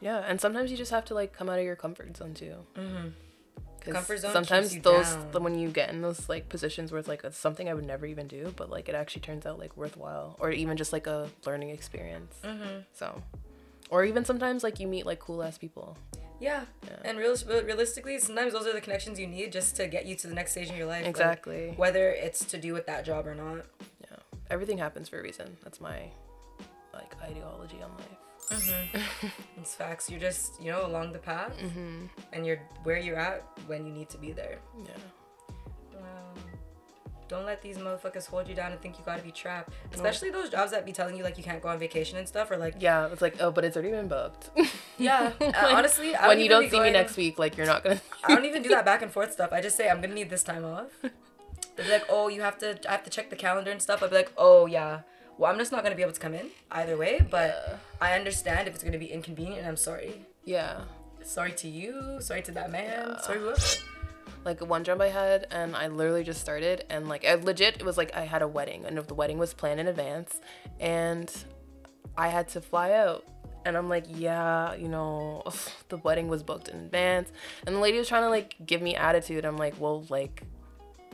yeah 0.00 0.18
and 0.28 0.40
sometimes 0.40 0.70
you 0.70 0.76
just 0.76 0.90
have 0.90 1.04
to 1.06 1.14
like 1.14 1.32
come 1.32 1.48
out 1.48 1.58
of 1.58 1.64
your 1.64 1.76
comfort 1.76 2.16
zone 2.16 2.34
too 2.34 2.54
mm-hmm. 2.76 3.08
Comfort 3.90 4.18
zone 4.18 4.32
sometimes 4.32 4.76
those 4.80 5.14
down. 5.14 5.30
the, 5.32 5.40
when 5.40 5.58
you 5.58 5.68
get 5.70 5.88
in 5.90 6.02
those 6.02 6.28
like 6.28 6.48
positions 6.48 6.92
where 6.92 6.98
it's 6.98 7.08
like 7.08 7.24
it's 7.24 7.38
something 7.38 7.68
i 7.68 7.74
would 7.74 7.86
never 7.86 8.04
even 8.06 8.26
do 8.26 8.52
but 8.56 8.68
like 8.68 8.88
it 8.88 8.94
actually 8.94 9.22
turns 9.22 9.46
out 9.46 9.58
like 9.58 9.76
worthwhile 9.76 10.36
or 10.40 10.50
even 10.50 10.76
just 10.76 10.92
like 10.92 11.06
a 11.06 11.28
learning 11.46 11.70
experience 11.70 12.36
mm-hmm. 12.44 12.80
so 12.92 13.22
or 13.90 14.04
even 14.04 14.24
sometimes 14.24 14.62
like 14.62 14.78
you 14.80 14.86
meet 14.86 15.04
like 15.06 15.18
cool 15.18 15.42
ass 15.42 15.58
people 15.58 15.96
Yeah. 16.40 16.64
And 17.04 17.18
real, 17.18 17.34
realistically, 17.64 18.18
sometimes 18.18 18.52
those 18.52 18.66
are 18.66 18.72
the 18.72 18.80
connections 18.80 19.18
you 19.18 19.26
need 19.26 19.50
just 19.52 19.74
to 19.76 19.88
get 19.88 20.06
you 20.06 20.14
to 20.22 20.26
the 20.28 20.34
next 20.34 20.52
stage 20.52 20.70
in 20.70 20.76
your 20.76 20.86
life. 20.86 21.02
like, 21.02 21.10
Exactly. 21.10 21.74
whether 21.76 22.10
it's 22.10 22.44
to 22.52 22.56
do 22.58 22.72
with 22.72 22.86
that 22.86 23.04
job 23.04 23.26
or 23.26 23.34
not. 23.34 23.64
yeah 24.04 24.16
everything 24.50 24.78
happens 24.78 25.08
for 25.08 25.18
a 25.18 25.22
reason 25.22 25.56
that's 25.64 25.80
my 25.80 25.98
like 26.94 27.12
ideology 27.22 27.80
on 27.82 27.90
life 28.02 28.20
It's 29.60 29.74
facts. 29.74 30.08
You're 30.10 30.20
just, 30.30 30.62
you 30.62 30.70
know, 30.72 30.86
along 30.86 31.12
the 31.12 31.18
path 31.18 31.52
Mm-hmm. 31.58 32.06
and 32.32 32.46
you're 32.46 32.60
where 32.84 32.98
you're 32.98 33.18
at 33.18 33.42
when 33.66 33.84
you 33.86 33.92
need 33.92 34.08
to 34.14 34.18
be 34.18 34.30
there. 34.32 34.56
yeah 34.86 35.02
Wow. 35.94 36.32
Don't 37.28 37.44
let 37.44 37.60
these 37.62 37.78
motherfuckers 37.78 38.26
hold 38.26 38.48
you 38.48 38.54
down 38.54 38.72
and 38.72 38.80
think 38.80 38.98
you 38.98 39.04
gotta 39.04 39.22
be 39.22 39.30
trapped. 39.30 39.72
Especially 39.92 40.30
those 40.30 40.48
jobs 40.48 40.70
that 40.72 40.86
be 40.86 40.92
telling 40.92 41.16
you 41.16 41.22
like 41.22 41.36
you 41.36 41.44
can't 41.44 41.62
go 41.62 41.68
on 41.68 41.78
vacation 41.78 42.18
and 42.18 42.26
stuff, 42.26 42.50
or 42.50 42.56
like 42.56 42.74
yeah 42.80 43.08
it's 43.12 43.22
like 43.22 43.36
oh 43.40 43.50
but 43.50 43.64
it's 43.64 43.76
already 43.76 43.92
been 43.92 44.08
booked 44.08 44.50
yeah. 44.98 45.32
uh, 45.40 45.52
honestly, 45.72 46.14
I 46.14 46.28
when 46.28 46.40
you 46.40 46.48
don't 46.48 46.70
see 46.70 46.80
me 46.80 46.90
next 46.90 47.16
week 47.16 47.38
like 47.38 47.56
you're 47.56 47.66
not 47.66 47.84
gonna 47.84 48.00
I 48.24 48.34
don't 48.34 48.44
even 48.44 48.62
do 48.62 48.70
that 48.70 48.84
back 48.84 49.02
and 49.02 49.10
forth 49.12 49.32
stuff. 49.32 49.52
I 49.52 49.60
just 49.60 49.76
say 49.76 49.88
I'm 49.88 50.00
gonna 50.00 50.14
need 50.14 50.30
this 50.30 50.42
time 50.42 50.64
off. 50.64 50.90
They'll 51.76 51.86
be 51.86 51.92
like, 51.92 52.06
oh, 52.08 52.26
you 52.28 52.40
have 52.42 52.58
to. 52.58 52.78
I 52.88 52.92
have 52.92 53.04
to 53.04 53.10
check 53.10 53.30
the 53.30 53.36
calendar 53.36 53.70
and 53.70 53.80
stuff. 53.80 54.02
I'd 54.02 54.10
be 54.10 54.16
like, 54.16 54.32
oh 54.36 54.66
yeah. 54.66 55.00
Well, 55.36 55.50
I'm 55.52 55.58
just 55.58 55.70
not 55.70 55.84
gonna 55.84 55.94
be 55.94 56.02
able 56.02 56.12
to 56.12 56.20
come 56.20 56.34
in 56.34 56.48
either 56.72 56.96
way. 56.96 57.24
But 57.30 57.78
I 58.00 58.14
understand 58.14 58.66
if 58.66 58.74
it's 58.74 58.82
gonna 58.82 58.98
be 58.98 59.12
inconvenient, 59.12 59.58
and 59.58 59.68
I'm 59.68 59.76
sorry. 59.76 60.26
yeah 60.44 60.80
Sorry 61.22 61.52
to 61.52 61.68
you. 61.68 62.18
Sorry 62.20 62.42
to 62.42 62.52
that 62.52 62.70
man. 62.72 63.16
Sorry 63.22 63.38
whoever. 63.38 63.60
Like 64.48 64.60
one 64.66 64.82
job 64.82 65.00
I 65.00 65.08
had, 65.08 65.46
and 65.50 65.76
I 65.76 65.88
literally 65.88 66.24
just 66.24 66.40
started, 66.40 66.84
and 66.90 67.08
like 67.08 67.24
I 67.24 67.34
legit, 67.34 67.76
it 67.76 67.84
was 67.84 67.96
like 67.96 68.16
I 68.16 68.22
had 68.22 68.42
a 68.42 68.48
wedding, 68.48 68.84
and 68.86 68.96
the 68.98 69.14
wedding 69.14 69.38
was 69.38 69.54
planned 69.54 69.78
in 69.78 69.86
advance, 69.86 70.40
and 70.80 71.32
I 72.16 72.28
had 72.28 72.48
to 72.48 72.60
fly 72.60 72.92
out. 72.92 73.24
And 73.64 73.76
I'm 73.76 73.88
like, 73.88 74.06
yeah, 74.08 74.74
you 74.74 74.88
know, 74.88 75.44
the 75.88 75.98
wedding 75.98 76.28
was 76.28 76.42
booked 76.42 76.68
in 76.68 76.78
advance. 76.78 77.30
And 77.66 77.76
the 77.76 77.80
lady 77.80 77.98
was 77.98 78.08
trying 78.08 78.22
to 78.22 78.30
like 78.30 78.56
give 78.64 78.80
me 78.80 78.96
attitude. 78.96 79.44
I'm 79.44 79.58
like, 79.58 79.74
well, 79.78 80.04
like, 80.08 80.42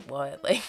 what? 0.07 0.43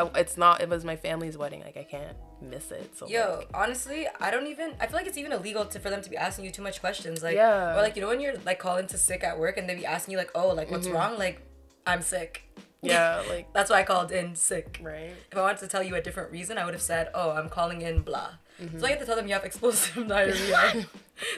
Like, 0.00 0.16
it's 0.16 0.36
not, 0.36 0.60
it 0.60 0.68
was 0.68 0.84
my 0.84 0.94
family's 0.94 1.36
wedding. 1.36 1.60
Like, 1.60 1.76
I 1.76 1.82
can't 1.82 2.16
miss 2.40 2.70
it. 2.70 2.96
So, 2.96 3.08
Yo, 3.08 3.38
like, 3.38 3.50
honestly, 3.52 4.06
I 4.20 4.30
don't 4.30 4.46
even. 4.46 4.74
I 4.80 4.86
feel 4.86 4.96
like 4.96 5.08
it's 5.08 5.18
even 5.18 5.32
illegal 5.32 5.64
to 5.64 5.80
for 5.80 5.90
them 5.90 6.02
to 6.02 6.08
be 6.08 6.16
asking 6.16 6.44
you 6.44 6.52
too 6.52 6.62
much 6.62 6.78
questions. 6.78 7.20
Like, 7.20 7.34
Yeah. 7.34 7.76
or 7.76 7.82
like 7.82 7.96
you 7.96 8.02
know 8.02 8.06
when 8.08 8.20
you're 8.20 8.36
like 8.46 8.60
calling 8.60 8.86
to 8.86 8.96
sick 8.96 9.24
at 9.24 9.40
work 9.40 9.56
and 9.56 9.68
they 9.68 9.74
be 9.74 9.84
asking 9.84 10.12
you 10.12 10.18
like, 10.18 10.30
oh, 10.36 10.54
like 10.54 10.70
what's 10.70 10.86
mm-hmm. 10.86 10.96
wrong? 10.96 11.18
Like, 11.18 11.42
I'm 11.88 12.02
sick. 12.02 12.42
yeah, 12.82 13.22
like, 13.28 13.52
That's 13.52 13.70
why 13.70 13.80
I 13.80 13.82
called 13.84 14.12
in 14.12 14.34
sick. 14.36 14.78
right? 14.82 15.12
If 15.32 15.36
I 15.36 15.40
wanted 15.42 15.58
to 15.60 15.66
tell 15.68 15.82
you 15.82 15.94
a 15.96 16.00
different 16.00 16.30
reason, 16.30 16.58
I 16.58 16.64
would 16.64 16.74
have 16.74 16.82
said, 16.82 17.08
oh, 17.14 17.30
I'm 17.32 17.48
calling 17.48 17.82
in 17.82 18.02
blah. 18.02 18.30
Mm-hmm. 18.62 18.78
So 18.78 18.86
I 18.86 18.90
have 18.90 18.98
to 19.00 19.06
tell 19.06 19.16
them 19.16 19.26
you 19.28 19.34
have 19.34 19.44
explosive 19.44 20.06
diarrhea. 20.14 20.86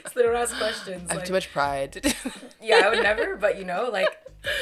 so 0.04 0.10
they 0.14 0.22
don't 0.22 0.36
ask 0.36 0.56
questions. 0.58 1.08
I 1.08 1.12
have 1.14 1.16
like- 1.20 1.24
too 1.26 1.32
much 1.34 1.52
pride. 1.52 2.14
yeah, 2.62 2.82
I 2.84 2.88
would 2.90 3.02
never, 3.02 3.36
but 3.36 3.58
you 3.58 3.64
know, 3.64 3.88
like 3.92 4.08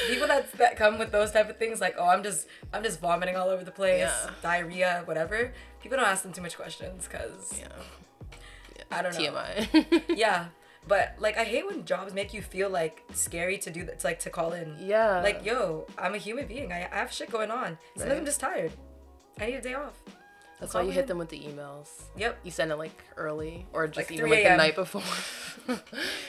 people 0.09 0.27
that 0.27 0.51
that 0.53 0.75
come 0.75 0.99
with 0.99 1.11
those 1.11 1.31
type 1.31 1.49
of 1.49 1.57
things, 1.57 1.79
like 1.79 1.95
oh, 1.97 2.07
I'm 2.07 2.21
just 2.21 2.47
I'm 2.73 2.83
just 2.83 2.99
vomiting 2.99 3.37
all 3.37 3.47
over 3.49 3.63
the 3.63 3.71
place, 3.71 3.99
Yeah. 4.01 4.29
diarrhea, 4.41 5.03
whatever. 5.05 5.53
People 5.81 5.97
don't 5.97 6.07
ask 6.07 6.23
them 6.23 6.33
too 6.33 6.41
much 6.41 6.57
questions 6.57 7.07
because 7.07 7.57
yeah. 7.57 7.67
I 8.91 9.01
don't 9.03 9.13
know. 9.13 9.19
TMI. 9.19 10.03
Yeah, 10.17 10.47
but 10.87 11.15
like 11.19 11.37
I 11.37 11.43
hate 11.43 11.65
when 11.67 11.85
jobs 11.85 12.13
make 12.13 12.33
you 12.33 12.41
feel 12.41 12.69
like 12.69 13.03
scary 13.13 13.57
to 13.59 13.69
do 13.69 13.83
that, 13.85 13.99
to, 13.99 14.07
like 14.07 14.19
to 14.21 14.29
call 14.29 14.53
in. 14.53 14.75
yeah. 14.79 15.21
Like 15.21 15.45
yo, 15.45 15.85
I'm 15.97 16.15
a 16.15 16.17
human 16.17 16.47
being. 16.47 16.71
I, 16.71 16.87
I 16.91 16.95
have 16.95 17.11
shit 17.11 17.31
going 17.31 17.51
on. 17.51 17.77
Sometimes 17.95 18.19
I'm 18.19 18.25
just 18.25 18.39
tired. 18.39 18.71
I 19.39 19.47
need 19.47 19.55
a 19.55 19.61
day 19.61 19.73
off. 19.73 19.93
That's 20.59 20.73
why 20.73 20.81
you 20.81 20.89
in. 20.89 20.93
hit 20.95 21.07
them 21.07 21.17
with 21.17 21.29
the 21.29 21.39
emails. 21.39 21.87
Yep. 22.17 22.39
You 22.43 22.51
send 22.51 22.71
it 22.71 22.75
like 22.75 23.01
early 23.15 23.65
or 23.71 23.87
just 23.87 24.09
Like 24.09 24.19
even 24.19 24.29
like 24.29 24.43
the 24.43 24.57
night 24.57 24.75
before. 24.75 25.01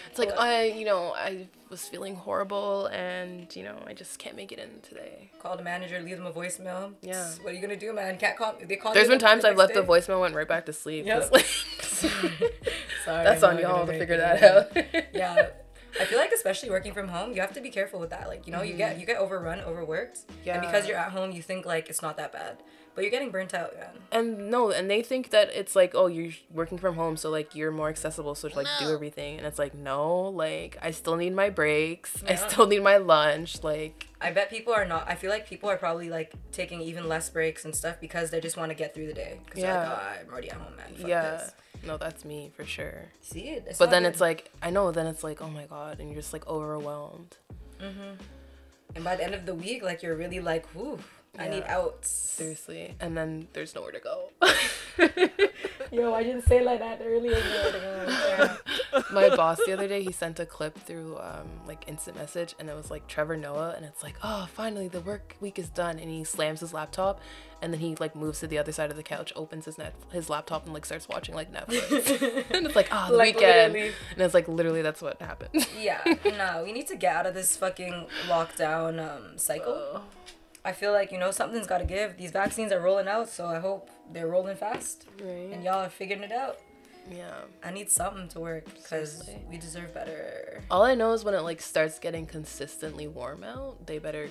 it's 0.08 0.18
like 0.18 0.28
Well- 0.28 0.38
I, 0.38 0.64
you 0.66 0.84
know, 0.84 1.12
I 1.16 1.48
was 1.68 1.84
feeling 1.86 2.14
horrible 2.14 2.86
and 2.86 3.54
you 3.56 3.64
know 3.64 3.76
I 3.86 3.92
just 3.92 4.20
can't 4.20 4.36
make 4.36 4.52
it 4.52 4.60
in 4.60 4.68
today. 4.82 5.30
Call 5.40 5.56
the 5.56 5.64
manager, 5.64 6.00
leave 6.00 6.16
them 6.16 6.26
a 6.26 6.32
voicemail. 6.32 6.92
Yeah. 7.02 7.28
What 7.42 7.52
are 7.52 7.56
you 7.56 7.60
gonna 7.60 7.76
do, 7.76 7.92
man? 7.92 8.18
Can't 8.18 8.36
call. 8.36 8.54
They 8.64 8.76
call. 8.76 8.94
There's 8.94 9.08
been 9.08 9.18
times 9.18 9.42
the 9.42 9.48
I've 9.48 9.56
left 9.56 9.74
next 9.74 9.86
the 9.86 9.92
voicemail 9.92 10.20
went 10.20 10.36
right 10.36 10.46
back 10.48 10.66
to 10.66 10.72
sleep. 10.72 11.06
Yep. 11.06 11.32
like, 11.32 11.46
Sorry, 13.04 13.24
that's 13.24 13.42
I'm 13.42 13.56
on 13.56 13.62
y'all 13.62 13.86
gonna 13.86 13.98
figure 13.98 14.16
that 14.16 14.42
out. 14.42 15.06
yeah. 15.14 15.48
I 16.00 16.04
feel 16.04 16.18
like 16.18 16.30
especially 16.32 16.70
working 16.70 16.94
from 16.94 17.08
home 17.08 17.32
you 17.32 17.40
have 17.40 17.52
to 17.54 17.60
be 17.60 17.70
careful 17.70 17.98
with 17.98 18.10
that. 18.10 18.28
Like 18.28 18.46
you 18.46 18.52
know 18.52 18.62
you 18.62 18.74
get 18.74 18.98
you 19.00 19.06
get 19.06 19.18
overrun 19.18 19.60
overworked. 19.60 20.20
And 20.46 20.60
because 20.60 20.86
you're 20.86 20.96
at 20.96 21.10
home 21.10 21.32
you 21.32 21.42
think 21.42 21.66
like 21.66 21.88
it's 21.88 22.02
not 22.02 22.16
that 22.16 22.32
bad 22.32 22.62
but 22.94 23.02
you're 23.02 23.10
getting 23.10 23.30
burnt 23.30 23.54
out 23.54 23.74
man 23.76 23.88
And 24.12 24.50
no, 24.50 24.70
and 24.70 24.90
they 24.90 25.02
think 25.02 25.30
that 25.30 25.48
it's 25.54 25.74
like, 25.76 25.92
oh, 25.94 26.06
you're 26.06 26.32
working 26.52 26.76
from 26.78 26.96
home, 26.96 27.16
so 27.16 27.30
like 27.30 27.54
you're 27.54 27.70
more 27.70 27.88
accessible, 27.88 28.34
so 28.34 28.48
like 28.54 28.66
do 28.78 28.90
everything. 28.92 29.38
And 29.38 29.46
it's 29.46 29.58
like, 29.58 29.74
no, 29.74 30.22
like 30.28 30.76
I 30.82 30.90
still 30.90 31.16
need 31.16 31.34
my 31.34 31.50
breaks. 31.50 32.22
I 32.26 32.34
still 32.34 32.66
need 32.66 32.82
my 32.82 32.96
lunch. 32.98 33.62
Like, 33.62 34.06
i 34.22 34.30
bet 34.30 34.50
people 34.50 34.74
are 34.74 34.84
not 34.84 35.08
i 35.08 35.14
feel 35.14 35.30
like 35.30 35.48
people 35.48 35.70
are 35.70 35.78
probably 35.78 36.10
like 36.10 36.30
taking 36.52 36.82
even 36.82 37.08
less 37.08 37.30
breaks 37.30 37.64
and 37.64 37.74
stuff 37.74 37.96
because 38.02 38.28
they 38.30 38.38
just 38.38 38.54
want 38.58 38.68
to 38.70 38.74
get 38.74 38.92
through 38.94 39.06
the 39.06 39.14
day 39.14 39.40
because 39.46 39.62
they're 39.62 39.72
like 39.72 39.88
Yeah. 39.88 39.98
oh, 39.98 40.20
i'm 40.26 40.30
already 40.30 40.50
at 40.50 40.56
home 40.58 40.76
man 40.76 40.94
Fuck 40.94 41.08
yeah, 41.08 41.30
this. 41.38 41.52
no, 41.86 41.96
that's 41.96 42.22
me 42.26 42.50
for 42.54 42.66
sure. 42.66 43.04
see 43.22 43.48
it 43.48 43.64
it's 43.66 43.78
But 43.78 43.88
then 43.90 44.02
good. 44.02 44.10
it's 44.10 44.20
like, 44.20 44.50
I 44.60 44.68
know. 44.68 44.90
Then 44.92 45.06
it's 45.06 45.24
like, 45.24 45.40
oh 45.40 45.48
my 45.48 45.64
god, 45.64 46.00
and 46.00 46.10
you're 46.10 46.20
just 46.20 46.34
like 46.34 46.46
overwhelmed. 46.46 47.38
Mhm. 47.80 48.18
And 48.94 49.04
by 49.04 49.16
the 49.16 49.24
end 49.24 49.34
of 49.34 49.46
the 49.46 49.54
week 49.54 49.82
like 49.82 50.02
you're 50.02 50.16
really 50.16 50.40
like 50.40 50.66
whew 51.34 51.44
i 51.44 51.48
need 51.48 51.58
Yeah. 51.66 51.78
outs. 51.78 52.10
Seriously, 52.10 52.94
and 53.00 53.16
then 53.16 53.48
there's 53.52 53.74
nowhere 53.74 53.92
to 53.92 54.00
go. 54.00 54.30
yo 55.92 56.14
i 56.14 56.22
didn't 56.22 56.42
say 56.42 56.62
like 56.62 56.78
that. 56.80 57.00
Earlier 57.02 57.36
my 59.12 59.28
boss 59.34 59.58
the 59.66 59.72
other 59.72 59.88
day 59.88 60.02
he 60.02 60.12
sent 60.12 60.38
a 60.40 60.46
clip 60.46 60.76
through 60.78 61.16
um, 61.18 61.48
like 61.66 61.84
instant 61.88 62.16
message 62.16 62.54
and 62.58 62.68
it 62.68 62.74
was 62.76 62.90
like 62.90 63.06
trevor 63.06 63.36
noah 63.36 63.72
and 63.76 63.84
it's 63.84 64.02
like 64.02 64.14
oh 64.22 64.46
finally 64.52 64.88
the 64.88 65.00
work 65.00 65.36
week 65.40 65.58
is 65.58 65.68
done 65.70 65.98
and 65.98 66.10
he 66.10 66.22
slams 66.24 66.60
his 66.60 66.72
laptop 66.74 67.20
and 67.62 67.72
then 67.72 67.80
he 67.80 67.94
like 67.96 68.14
moves 68.14 68.40
to 68.40 68.46
the 68.46 68.58
other 68.58 68.72
side 68.72 68.90
of 68.90 68.96
the 68.96 69.02
couch 69.02 69.32
opens 69.36 69.64
his 69.64 69.78
net 69.78 69.94
his 70.12 70.28
laptop 70.28 70.64
and 70.64 70.74
like 70.74 70.84
starts 70.84 71.08
watching 71.08 71.34
like 71.34 71.50
netflix. 71.52 72.44
And 72.50 72.66
it's 72.66 72.76
like 72.76 72.88
oh 72.92 73.06
the 73.10 73.16
Like, 73.16 73.36
weekend. 73.36 73.72
literally. 73.72 73.94
and 74.12 74.22
it's 74.22 74.34
like 74.34 74.48
literally 74.48 74.82
that's 74.82 75.00
what 75.02 75.20
happened. 75.22 75.66
Yeah 75.78 76.00
no 76.24 76.62
we 76.64 76.72
need 76.72 76.86
to 76.88 76.96
get 76.96 77.14
out 77.16 77.26
of 77.26 77.34
this 77.34 77.56
fucking 77.56 78.06
lockdown 78.28 79.00
um 79.02 79.38
cycle. 79.38 79.72
Oh, 79.76 80.02
I 80.64 80.72
feel 80.72 80.92
like 80.92 81.10
you 81.12 81.18
know 81.18 81.30
something's 81.30 81.66
got 81.66 81.78
to 81.78 81.84
give. 81.86 82.16
These 82.16 82.32
vaccines 82.32 82.70
are 82.72 82.80
rolling 82.80 83.08
out, 83.08 83.28
so 83.28 83.46
I 83.46 83.58
hope 83.60 83.90
they're 84.12 84.28
rolling 84.28 84.56
fast 84.56 85.06
right 85.22 85.50
and 85.52 85.62
y'all 85.64 85.84
are 85.84 85.88
figuring 85.88 86.22
it 86.22 86.32
out. 86.32 86.58
yeah 87.10 87.42
I 87.62 87.70
need 87.70 87.90
something 87.90 88.28
to 88.28 88.40
work 88.40 88.64
because 88.74 89.30
we 89.48 89.56
deserve 89.56 89.94
better. 89.94 90.62
all 90.70 90.82
i 90.82 90.94
know 90.94 91.12
is 91.12 91.24
when 91.24 91.34
it 91.34 91.42
like 91.42 91.60
starts 91.62 91.98
getting 92.00 92.26
consistently 92.26 93.06
warm 93.06 93.44
out 93.44 93.86
they 93.86 93.98
better 93.98 94.28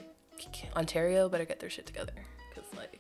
ontario 0.76 1.30
better 1.30 1.46
get 1.46 1.60
their 1.60 1.70
shit 1.70 1.86
together 1.86 2.14
because 2.50 2.70
like 2.76 2.99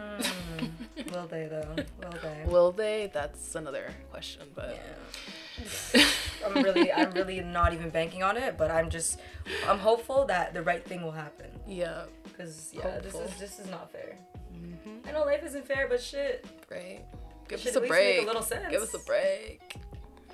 Hmm. 0.00 1.12
Will 1.12 1.26
they 1.26 1.46
though? 1.46 1.74
Will 2.02 2.18
they? 2.22 2.42
will 2.46 2.72
they 2.72 3.10
that's 3.12 3.54
another 3.54 3.90
question 4.10 4.42
but 4.54 4.76
Yeah. 4.76 6.02
I'm 6.46 6.62
really, 6.62 6.90
I'm 6.92 7.10
really 7.20 7.40
not 7.40 7.74
even 7.74 7.90
banking 7.90 8.22
on 8.22 8.36
it, 8.38 8.56
but 8.56 8.70
I'm 8.70 8.88
just, 8.88 9.20
I'm 9.68 9.78
hopeful 9.78 10.24
that 10.26 10.54
the 10.54 10.62
right 10.62 10.82
thing 10.84 11.02
will 11.02 11.12
happen. 11.12 11.50
yeah 11.66 12.04
Cause 12.38 12.70
yeah, 12.72 12.98
this 13.00 13.14
is 13.14 13.34
this 13.38 13.58
is 13.58 13.68
not 13.70 13.92
fair. 13.92 14.16
Mhm. 14.54 15.06
I 15.06 15.12
know 15.12 15.24
life 15.24 15.42
isn't 15.44 15.66
fair, 15.66 15.86
but 15.88 16.00
shit. 16.00 16.46
Right. 16.70 17.04
Give 17.48 17.60
us 17.66 17.76
a 17.76 17.80
break. 17.80 18.22
a 18.22 18.26
little 18.26 18.40
sense. 18.42 18.70
Give 18.70 18.80
us 18.80 18.94
a 18.94 18.98
break. 19.00 19.74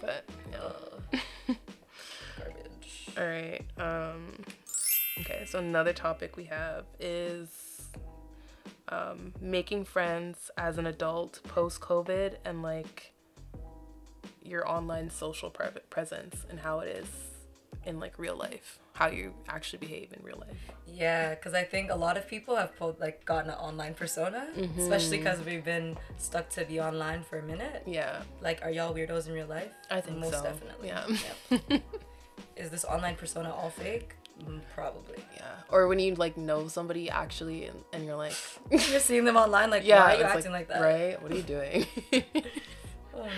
But 0.00 0.24
yeah. 0.52 1.18
Garbage. 2.38 3.08
All 3.18 3.24
right. 3.26 3.62
Um. 3.78 4.44
Okay. 5.20 5.44
So 5.46 5.58
another 5.58 5.92
topic 5.92 6.36
we 6.36 6.44
have 6.44 6.84
is 7.00 7.48
um, 8.88 9.32
making 9.40 9.84
friends 9.84 10.50
as 10.56 10.78
an 10.78 10.86
adult 10.86 11.40
post 11.44 11.80
COVID 11.80 12.36
and 12.44 12.62
like 12.62 13.12
your 14.42 14.68
online 14.68 15.10
social 15.10 15.50
pre- 15.50 15.66
presence 15.90 16.46
and 16.48 16.60
how 16.60 16.80
it 16.80 16.88
is 16.88 17.08
in 17.84 18.00
like 18.00 18.18
real 18.18 18.36
life, 18.36 18.80
how 18.94 19.08
you 19.08 19.32
actually 19.48 19.78
behave 19.78 20.12
in 20.12 20.22
real 20.24 20.38
life. 20.38 20.70
Yeah, 20.86 21.34
because 21.34 21.54
I 21.54 21.62
think 21.62 21.90
a 21.90 21.94
lot 21.94 22.16
of 22.16 22.26
people 22.28 22.56
have 22.56 22.76
po- 22.76 22.96
like 22.98 23.24
gotten 23.24 23.50
an 23.50 23.56
online 23.56 23.94
persona, 23.94 24.48
especially 24.78 25.18
because 25.18 25.40
we've 25.44 25.64
been 25.64 25.96
stuck 26.18 26.48
to 26.50 26.64
be 26.64 26.80
online 26.80 27.22
for 27.22 27.38
a 27.38 27.42
minute. 27.42 27.84
Yeah. 27.86 28.22
Like, 28.40 28.62
are 28.62 28.70
y'all 28.70 28.94
weirdos 28.94 29.28
in 29.28 29.34
real 29.34 29.46
life? 29.46 29.70
I 29.90 30.00
think 30.00 30.18
most 30.18 30.34
so. 30.34 30.42
definitely. 30.42 30.88
Yeah. 30.88 31.06
Yep. 31.50 31.82
Is 32.56 32.70
this 32.70 32.84
online 32.84 33.16
persona 33.16 33.52
all 33.54 33.70
fake? 33.70 34.14
Mm, 34.44 34.60
probably. 34.74 35.18
Yeah. 35.36 35.42
Or 35.70 35.88
when 35.88 35.98
you 35.98 36.14
like 36.14 36.36
know 36.36 36.68
somebody 36.68 37.08
actually 37.10 37.64
and, 37.64 37.78
and 37.92 38.04
you're 38.04 38.16
like, 38.16 38.34
You're 38.70 39.00
seeing 39.00 39.24
them 39.24 39.36
online, 39.36 39.70
like, 39.70 39.84
yeah, 39.86 40.04
why 40.04 40.14
are 40.14 40.18
you 40.18 40.24
acting 40.24 40.52
like, 40.52 40.68
that? 40.68 40.80
Right? 40.80 41.22
What 41.22 41.32
are 41.32 41.36
you 41.36 41.42
doing? 41.42 41.86
Oh 43.18 43.22
no. 43.24 43.30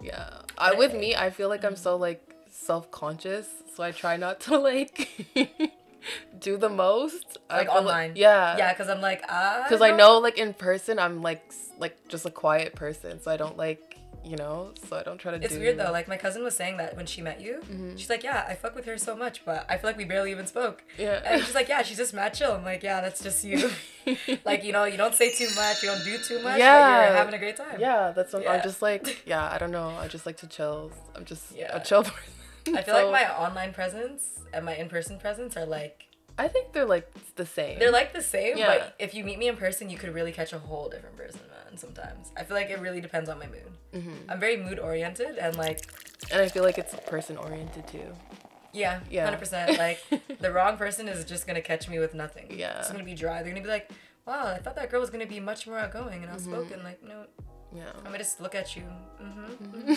Yeah. 0.00 0.30
I 0.56 0.74
with 0.74 0.94
me, 0.94 1.16
I 1.16 1.30
feel 1.30 1.48
like 1.48 1.64
I'm 1.64 1.74
so 1.74 1.96
like 1.96 2.22
self-conscious, 2.48 3.48
so 3.74 3.82
I 3.82 3.90
try 3.90 4.16
not 4.16 4.38
to 4.42 4.56
like 4.70 5.08
do 6.38 6.56
the 6.56 6.68
most. 6.68 7.38
Like 7.48 7.68
online. 7.68 8.12
yeah. 8.14 8.56
Yeah, 8.56 8.72
because 8.72 8.88
I'm 8.88 9.00
like, 9.00 9.24
ah. 9.28 9.66
Cuz 9.68 9.82
I 9.82 9.90
know 9.90 10.18
like 10.18 10.38
in 10.38 10.54
person 10.54 11.00
I'm 11.00 11.22
like 11.22 11.42
like 11.78 11.96
just 12.08 12.24
a 12.24 12.30
quiet 12.30 12.76
person, 12.76 13.20
so 13.20 13.32
I 13.32 13.36
don't 13.36 13.56
like, 13.56 13.89
you 14.24 14.36
know, 14.36 14.72
so 14.88 14.96
I 14.98 15.02
don't 15.02 15.18
try 15.18 15.32
to 15.36 15.42
It's 15.44 15.54
do 15.54 15.60
weird 15.60 15.78
though. 15.78 15.90
Like 15.92 16.06
my 16.08 16.16
cousin 16.16 16.42
was 16.42 16.54
saying 16.56 16.76
that 16.76 16.96
when 16.96 17.06
she 17.06 17.22
met 17.22 17.40
you, 17.40 17.60
Mm-hmm. 17.62 17.96
she's 17.96 18.10
like, 18.10 18.22
"Yeah, 18.22 18.44
I 18.48 18.54
fuck 18.54 18.74
with 18.74 18.84
her 18.86 18.98
so 18.98 19.16
much, 19.16 19.44
but 19.44 19.64
I 19.68 19.76
feel 19.78 19.88
like 19.88 19.96
we 19.96 20.04
barely 20.04 20.30
even 20.30 20.46
spoke." 20.46 20.82
Yeah. 20.98 21.20
And 21.24 21.42
she's 21.44 21.54
like, 21.54 21.68
"Yeah, 21.68 21.82
she's 21.82 21.96
just 21.96 22.12
mad 22.14 22.34
chill." 22.34 22.52
I'm 22.52 22.64
like, 22.64 22.82
"Yeah, 22.82 23.00
that's 23.00 23.22
just 23.22 23.44
you. 23.44 23.70
like 24.44 24.64
you 24.64 24.72
know, 24.72 24.84
you 24.84 24.96
don't 24.96 25.14
say 25.14 25.30
too 25.30 25.48
much, 25.56 25.82
you 25.82 25.88
don't 25.90 26.04
do 26.04 26.18
too 26.18 26.36
much, 26.36 26.54
but 26.54 26.58
Yeah. 26.58 27.06
you're 27.08 27.16
having 27.16 27.34
a 27.34 27.38
great 27.38 27.56
time." 27.56 27.78
Yeah, 27.80 28.12
that's 28.14 28.32
what 28.32 28.42
Yeah. 28.42 28.52
I'm 28.52 28.62
just 28.62 28.82
like, 28.82 29.22
yeah, 29.26 29.50
I 29.50 29.58
don't 29.58 29.70
know. 29.72 29.88
I 29.98 30.08
just 30.08 30.26
like 30.26 30.36
to 30.38 30.46
chill. 30.46 30.90
I'm 31.16 31.24
just 31.24 31.52
Yeah. 31.56 31.74
a 31.76 31.80
chill 31.84 32.02
person. 32.04 32.76
I 32.78 32.82
feel 32.82 32.94
So, 32.94 33.10
like 33.10 33.12
my 33.26 33.34
online 33.38 33.72
presence 33.72 34.40
and 34.52 34.64
my 34.66 34.74
in-person 34.76 35.18
presence 35.18 35.56
are 35.56 35.66
like 35.66 36.06
I 36.38 36.48
think 36.48 36.72
they're 36.72 36.86
like 36.86 37.10
the 37.36 37.44
same. 37.46 37.78
they're 37.78 37.90
like 37.90 38.12
the 38.14 38.22
same, 38.22 38.56
Yeah. 38.56 38.66
but 38.68 38.94
if 38.98 39.14
you 39.14 39.24
meet 39.24 39.38
me 39.38 39.48
in 39.48 39.56
person, 39.56 39.90
you 39.90 39.98
could 39.98 40.14
really 40.14 40.32
catch 40.32 40.52
a 40.54 40.58
whole 40.58 40.88
different 40.88 41.16
person, 41.16 41.40
man. 41.70 41.78
Sometimes 41.78 42.32
I 42.36 42.44
feel 42.44 42.56
like 42.56 42.70
it 42.70 42.80
really 42.80 43.00
depends 43.00 43.28
on 43.30 43.38
my 43.38 43.46
mood. 43.46 43.70
Mm-hmm. 43.94 44.30
I'm 44.30 44.40
very 44.40 44.56
mood 44.56 44.78
oriented 44.78 45.38
and 45.38 45.56
like 45.56 45.86
and 46.30 46.40
I 46.40 46.48
feel 46.48 46.62
like 46.62 46.78
it's 46.78 46.94
person 47.06 47.36
oriented 47.36 47.86
too. 47.88 48.12
yeah, 48.72 49.00
Yeah. 49.10 49.24
hundred 49.24 49.38
percent. 49.40 49.78
Like 49.78 50.00
the 50.40 50.52
wrong 50.52 50.76
person 50.76 51.08
is 51.08 51.24
just 51.24 51.46
gonna 51.46 51.62
catch 51.62 51.88
me 51.88 51.98
with 51.98 52.14
nothing. 52.14 52.46
Yeah. 52.50 52.78
it's 52.78 52.90
gonna 52.90 53.04
be 53.04 53.14
dry. 53.14 53.42
They're 53.42 53.52
gonna 53.52 53.64
be 53.64 53.70
like, 53.70 53.90
"Wow, 54.26 54.46
I 54.46 54.58
thought 54.58 54.76
that 54.76 54.90
girl 54.90 55.00
was 55.00 55.10
gonna 55.10 55.26
be 55.26 55.40
much 55.40 55.66
more 55.66 55.78
outgoing 55.78 56.22
and 56.24 56.30
Mm-hmm. 56.32 56.54
outspoken." 56.54 56.82
Like, 56.84 57.02
no, 57.02 57.24
Yeah. 57.74 57.90
I'm 57.98 58.04
gonna 58.04 58.18
just 58.18 58.40
look 58.40 58.54
at 58.54 58.76
you. 58.76 58.84
Mm-hmm. 59.22 59.94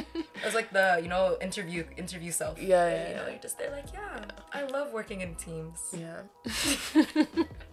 It 0.38 0.44
was 0.44 0.54
like 0.54 0.70
the 0.72 1.00
you 1.02 1.08
know 1.08 1.36
interview 1.40 1.82
interview 1.96 2.30
self. 2.30 2.62
Yeah, 2.62 2.68
yeah, 2.68 3.08
You 3.08 3.14
know, 3.16 3.22
yeah. 3.24 3.30
you're 3.30 3.42
just 3.42 3.58
there 3.58 3.70
like, 3.72 3.86
yeah, 3.92 4.24
I 4.52 4.62
love 4.76 4.92
working 4.92 5.20
in 5.20 5.34
teams. 5.34 5.80
Yeah. 6.04 6.20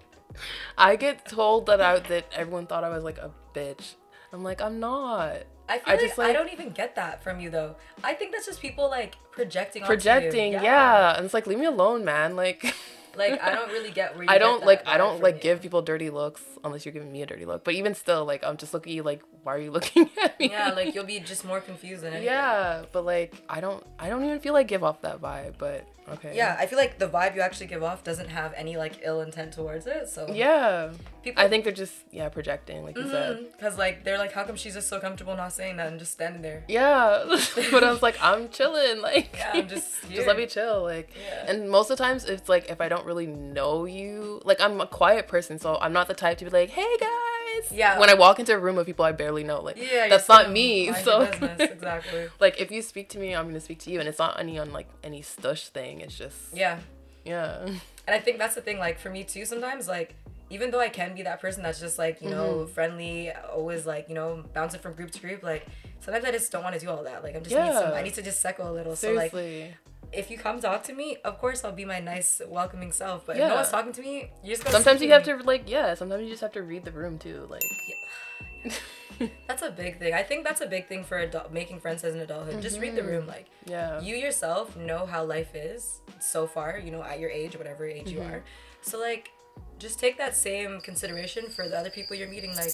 I 0.78 0.96
get 0.96 1.26
told 1.26 1.66
that 1.68 1.82
I 1.82 2.00
that 2.00 2.32
everyone 2.36 2.68
thought 2.68 2.84
I 2.84 2.90
was 2.90 3.04
like 3.04 3.18
a 3.18 3.32
bitch. 3.54 3.96
I'm 4.34 4.44
like, 4.44 4.62
I'm 4.62 4.80
not. 4.80 5.44
I 5.68 5.80
feel 5.80 5.84
I 5.88 5.92
like, 5.94 6.00
just, 6.00 6.20
I 6.20 6.34
don't 6.34 6.52
even 6.52 6.70
get 6.70 6.96
that 6.96 7.24
from 7.24 7.40
you 7.40 7.50
though. 7.50 7.76
I 8.04 8.14
think 8.14 8.32
that's 8.32 8.46
just 8.46 8.62
people 8.62 8.90
like 8.90 9.16
projecting. 9.32 9.84
Projecting, 9.84 10.54
yeah. 10.54 11.16
And 11.16 11.26
it's 11.26 11.34
like, 11.34 11.48
leave 11.48 11.60
me 11.60 11.66
alone, 11.66 12.06
man. 12.06 12.36
Like 12.36 12.76
Like 13.18 13.42
I 13.42 13.54
don't 13.54 13.72
really 13.72 13.92
get 13.92 14.16
where 14.16 14.24
you 14.24 14.30
I 14.30 14.38
don't 14.38 14.66
like 14.66 14.88
I 14.88 14.98
don't 14.98 15.22
like 15.22 15.36
you. 15.36 15.42
give 15.42 15.62
people 15.62 15.82
dirty 15.82 16.10
looks 16.10 16.42
unless 16.64 16.86
you're 16.86 16.94
giving 16.94 17.12
me 17.12 17.22
a 17.22 17.26
dirty 17.26 17.46
look. 17.46 17.64
But 17.64 17.76
even 17.76 17.96
still, 17.96 18.26
like 18.26 18.44
I'm 18.44 18.58
just 18.58 18.74
looking 18.74 18.92
at 18.92 18.96
you 18.96 19.04
like, 19.04 19.22
why 19.44 19.56
are 19.56 19.60
you 19.60 19.72
looking 19.78 20.10
at 20.24 20.40
me? 20.40 20.50
Yeah, 20.50 20.72
like 20.72 20.94
you'll 20.94 21.06
be 21.06 21.20
just 21.20 21.46
more 21.46 21.62
confused 21.62 22.04
than 22.04 22.14
anything. 22.14 22.28
Yeah, 22.28 22.84
but 22.92 23.06
like 23.06 23.34
I 23.50 23.62
don't 23.62 23.86
I 24.00 24.10
don't 24.10 24.24
even 24.24 24.40
feel 24.40 24.54
like 24.54 24.68
give 24.68 24.84
off 24.84 25.02
that 25.02 25.22
vibe, 25.22 25.56
but 25.58 25.88
okay. 26.14 26.36
Yeah, 26.36 26.56
I 26.60 26.66
feel 26.66 26.78
like 26.80 27.00
the 27.00 27.08
vibe 27.08 27.36
you 27.36 27.42
actually 27.42 27.68
give 27.68 27.84
off 27.84 28.04
doesn't 28.04 28.30
have 28.30 28.54
any 28.56 28.78
like 28.78 29.00
ill 29.04 29.22
intent 29.22 29.54
towards 29.54 29.88
it. 29.88 30.08
So 30.10 30.28
Yeah. 30.32 30.92
people 31.24 31.42
I 31.44 31.48
think 31.50 31.64
they're 31.64 31.74
just 31.74 31.94
yeah, 32.12 32.30
projecting, 32.30 32.84
like 32.84 32.98
you 32.98 33.10
said. 33.10 33.38
Mm-hmm. 33.38 33.46
because 33.58 33.78
like 33.78 34.04
they're 34.04 34.18
like, 34.18 34.32
how 34.32 34.44
come 34.44 34.56
she's 34.56 34.74
just 34.74 34.88
so 34.90 35.00
comfortable 35.00 35.36
not 35.36 35.54
saying 35.54 35.78
that 35.78 35.88
and 35.88 36.00
just 36.00 36.12
standing 36.14 36.42
there? 36.42 36.64
Yeah. 36.68 37.24
but 37.72 37.84
I 37.84 37.92
was 37.92 38.02
like, 38.02 38.18
I'm 38.22 38.50
chilling, 38.50 39.02
like 39.12 39.36
Yeah, 39.38 39.52
I'm 39.56 39.68
just 39.68 40.10
just 40.12 40.28
let 40.28 40.38
me 40.38 40.46
chill. 40.46 40.84
Like 40.84 41.10
Yeah. 41.28 41.52
and 41.52 41.70
most 41.70 41.90
of 41.90 41.98
the 41.98 42.04
times 42.04 42.26
it's 42.26 42.48
like 42.50 42.70
if 42.70 42.80
I 42.82 42.88
don't 42.90 43.06
really 43.06 43.28
know 43.28 43.86
you, 43.86 44.42
like 44.46 44.62
I'm 44.62 44.80
a 44.82 44.88
quiet 44.88 45.28
person, 45.28 45.60
so 45.60 45.78
I'm 45.82 45.94
not 45.94 46.08
the 46.08 46.14
type 46.14 46.38
to 46.40 46.46
be 46.46 46.52
like, 46.52 46.70
Hey 46.70 46.98
guys. 47.00 47.10
Yeah. 47.72 48.00
When 48.00 48.10
I 48.10 48.14
walk 48.14 48.40
into 48.40 48.54
a 48.54 48.60
room 48.60 48.78
of 48.78 48.86
people 48.86 49.06
I 49.06 49.12
barely 49.12 49.44
know, 49.44 49.62
like 49.62 49.78
Yeah, 49.78 50.08
that's 50.10 50.28
not 50.30 50.52
me. 50.52 50.92
So 51.04 51.22
exactly. 51.22 52.28
like 52.40 52.60
if 52.60 52.72
you 52.72 52.82
speak 52.82 53.10
to 53.10 53.20
me, 53.20 53.36
I'm 53.36 53.48
gonna 53.48 53.60
speak 53.60 53.80
to 53.80 53.92
you 53.92 54.00
and 54.00 54.08
it's 54.10 54.20
not 54.20 54.40
any 54.40 54.58
on 54.60 54.72
like 54.72 54.88
any 55.04 55.22
stush 55.22 55.68
thing. 55.70 56.02
It's 56.02 56.18
just 56.18 56.54
Yeah, 56.54 56.80
yeah. 57.24 57.66
and 57.66 57.80
I 58.08 58.20
think 58.20 58.38
that's 58.38 58.56
the 58.56 58.62
thing. 58.62 58.78
Like 58.80 59.00
for 59.00 59.10
me 59.10 59.24
too, 59.24 59.46
sometimes 59.46 59.88
like 59.88 60.16
even 60.50 60.70
though 60.72 60.80
I 60.80 60.90
can 60.90 61.16
be 61.16 61.24
that 61.24 61.42
person 61.42 61.64
that's 61.64 61.80
just 61.80 61.98
like 61.98 62.22
you 62.22 62.30
Mm-hmm. 62.30 62.38
know 62.38 62.66
friendly, 62.68 63.32
always 63.54 63.86
like 63.86 64.08
you 64.10 64.16
know 64.16 64.44
bouncing 64.54 64.80
from 64.80 64.94
group 64.94 65.12
to 65.12 65.20
group, 65.22 65.44
like. 65.44 65.66
Sometimes 66.02 66.24
I 66.26 66.32
just 66.32 66.52
don't 66.52 66.62
want 66.62 66.76
to 66.76 66.80
do 66.80 66.88
all 66.92 67.04
that. 67.04 67.24
Like 67.24 67.36
I'm 67.36 67.42
just 67.42 67.56
need 67.56 67.74
some. 67.74 67.90
Yeah. 67.90 67.98
I 67.98 68.04
need 68.04 68.14
to 68.14 68.22
just 68.22 68.40
settle 68.40 68.70
a 68.70 68.74
little. 68.74 68.96
So 68.96 69.14
like, 69.14 69.32
Seriously. 69.32 69.74
If 70.16 70.32
you 70.32 70.38
come 70.38 70.60
talk 70.60 70.84
to 70.84 70.94
me, 70.94 71.18
of 71.24 71.38
course 71.40 71.64
I'll 71.64 71.72
be 71.72 71.86
my 71.86 72.00
nice, 72.00 72.42
welcoming 72.48 72.92
self. 72.92 73.26
But 73.26 73.38
if 73.38 73.48
no 73.48 73.56
one's 73.56 73.70
talking 73.70 73.94
to 73.94 74.02
me, 74.02 74.32
you're 74.44 74.56
just 74.56 74.70
sometimes 74.70 75.02
you 75.02 75.12
have 75.12 75.26
with 75.28 75.40
to 75.42 75.46
like 75.46 75.70
yeah, 75.70 75.94
sometimes 75.94 76.24
you 76.24 76.30
just 76.30 76.42
have 76.42 76.54
to 76.54 76.64
read 76.64 76.86
the 76.86 76.92
room 76.92 77.18
too. 77.18 77.48
Like 77.50 77.64
me. 77.64 78.72
That's 79.48 79.62
a 79.62 79.72
big 79.72 80.00
thing. 80.00 80.14
I 80.14 80.24
think 80.24 80.44
that's 80.44 80.60
a 80.60 80.66
big 80.66 80.88
thing 80.88 81.06
for 81.06 81.18
adult 81.18 81.54
making 81.54 81.80
friends 81.80 82.04
as 82.04 82.16
an 82.16 82.20
adulthood. 82.20 82.62
Just 82.62 82.82
read 82.82 82.96
the 82.96 83.02
mm-hmm. 83.02 83.10
room. 83.12 83.28
Like 83.28 83.46
yeah. 83.66 84.02
you 84.02 84.16
yourself 84.16 84.76
know 84.76 85.06
how 85.06 85.24
life 85.24 85.56
is 85.56 86.02
so 86.20 86.48
far. 86.48 86.78
You 86.78 86.92
know 86.92 87.02
at 87.02 87.20
your 87.20 87.30
age, 87.30 87.58
whatever 87.58 87.86
age 87.86 88.10
you 88.10 88.20
mm-hmm. 88.20 88.34
are. 88.34 88.44
So 88.82 89.00
like, 89.00 89.32
just 89.80 90.00
take 90.00 90.18
that 90.18 90.36
same 90.36 90.82
consideration 90.82 91.50
for 91.50 91.68
the 91.68 91.78
other 91.78 91.90
people 91.90 92.16
you're 92.16 92.28
meeting. 92.28 92.56
Like, 92.56 92.74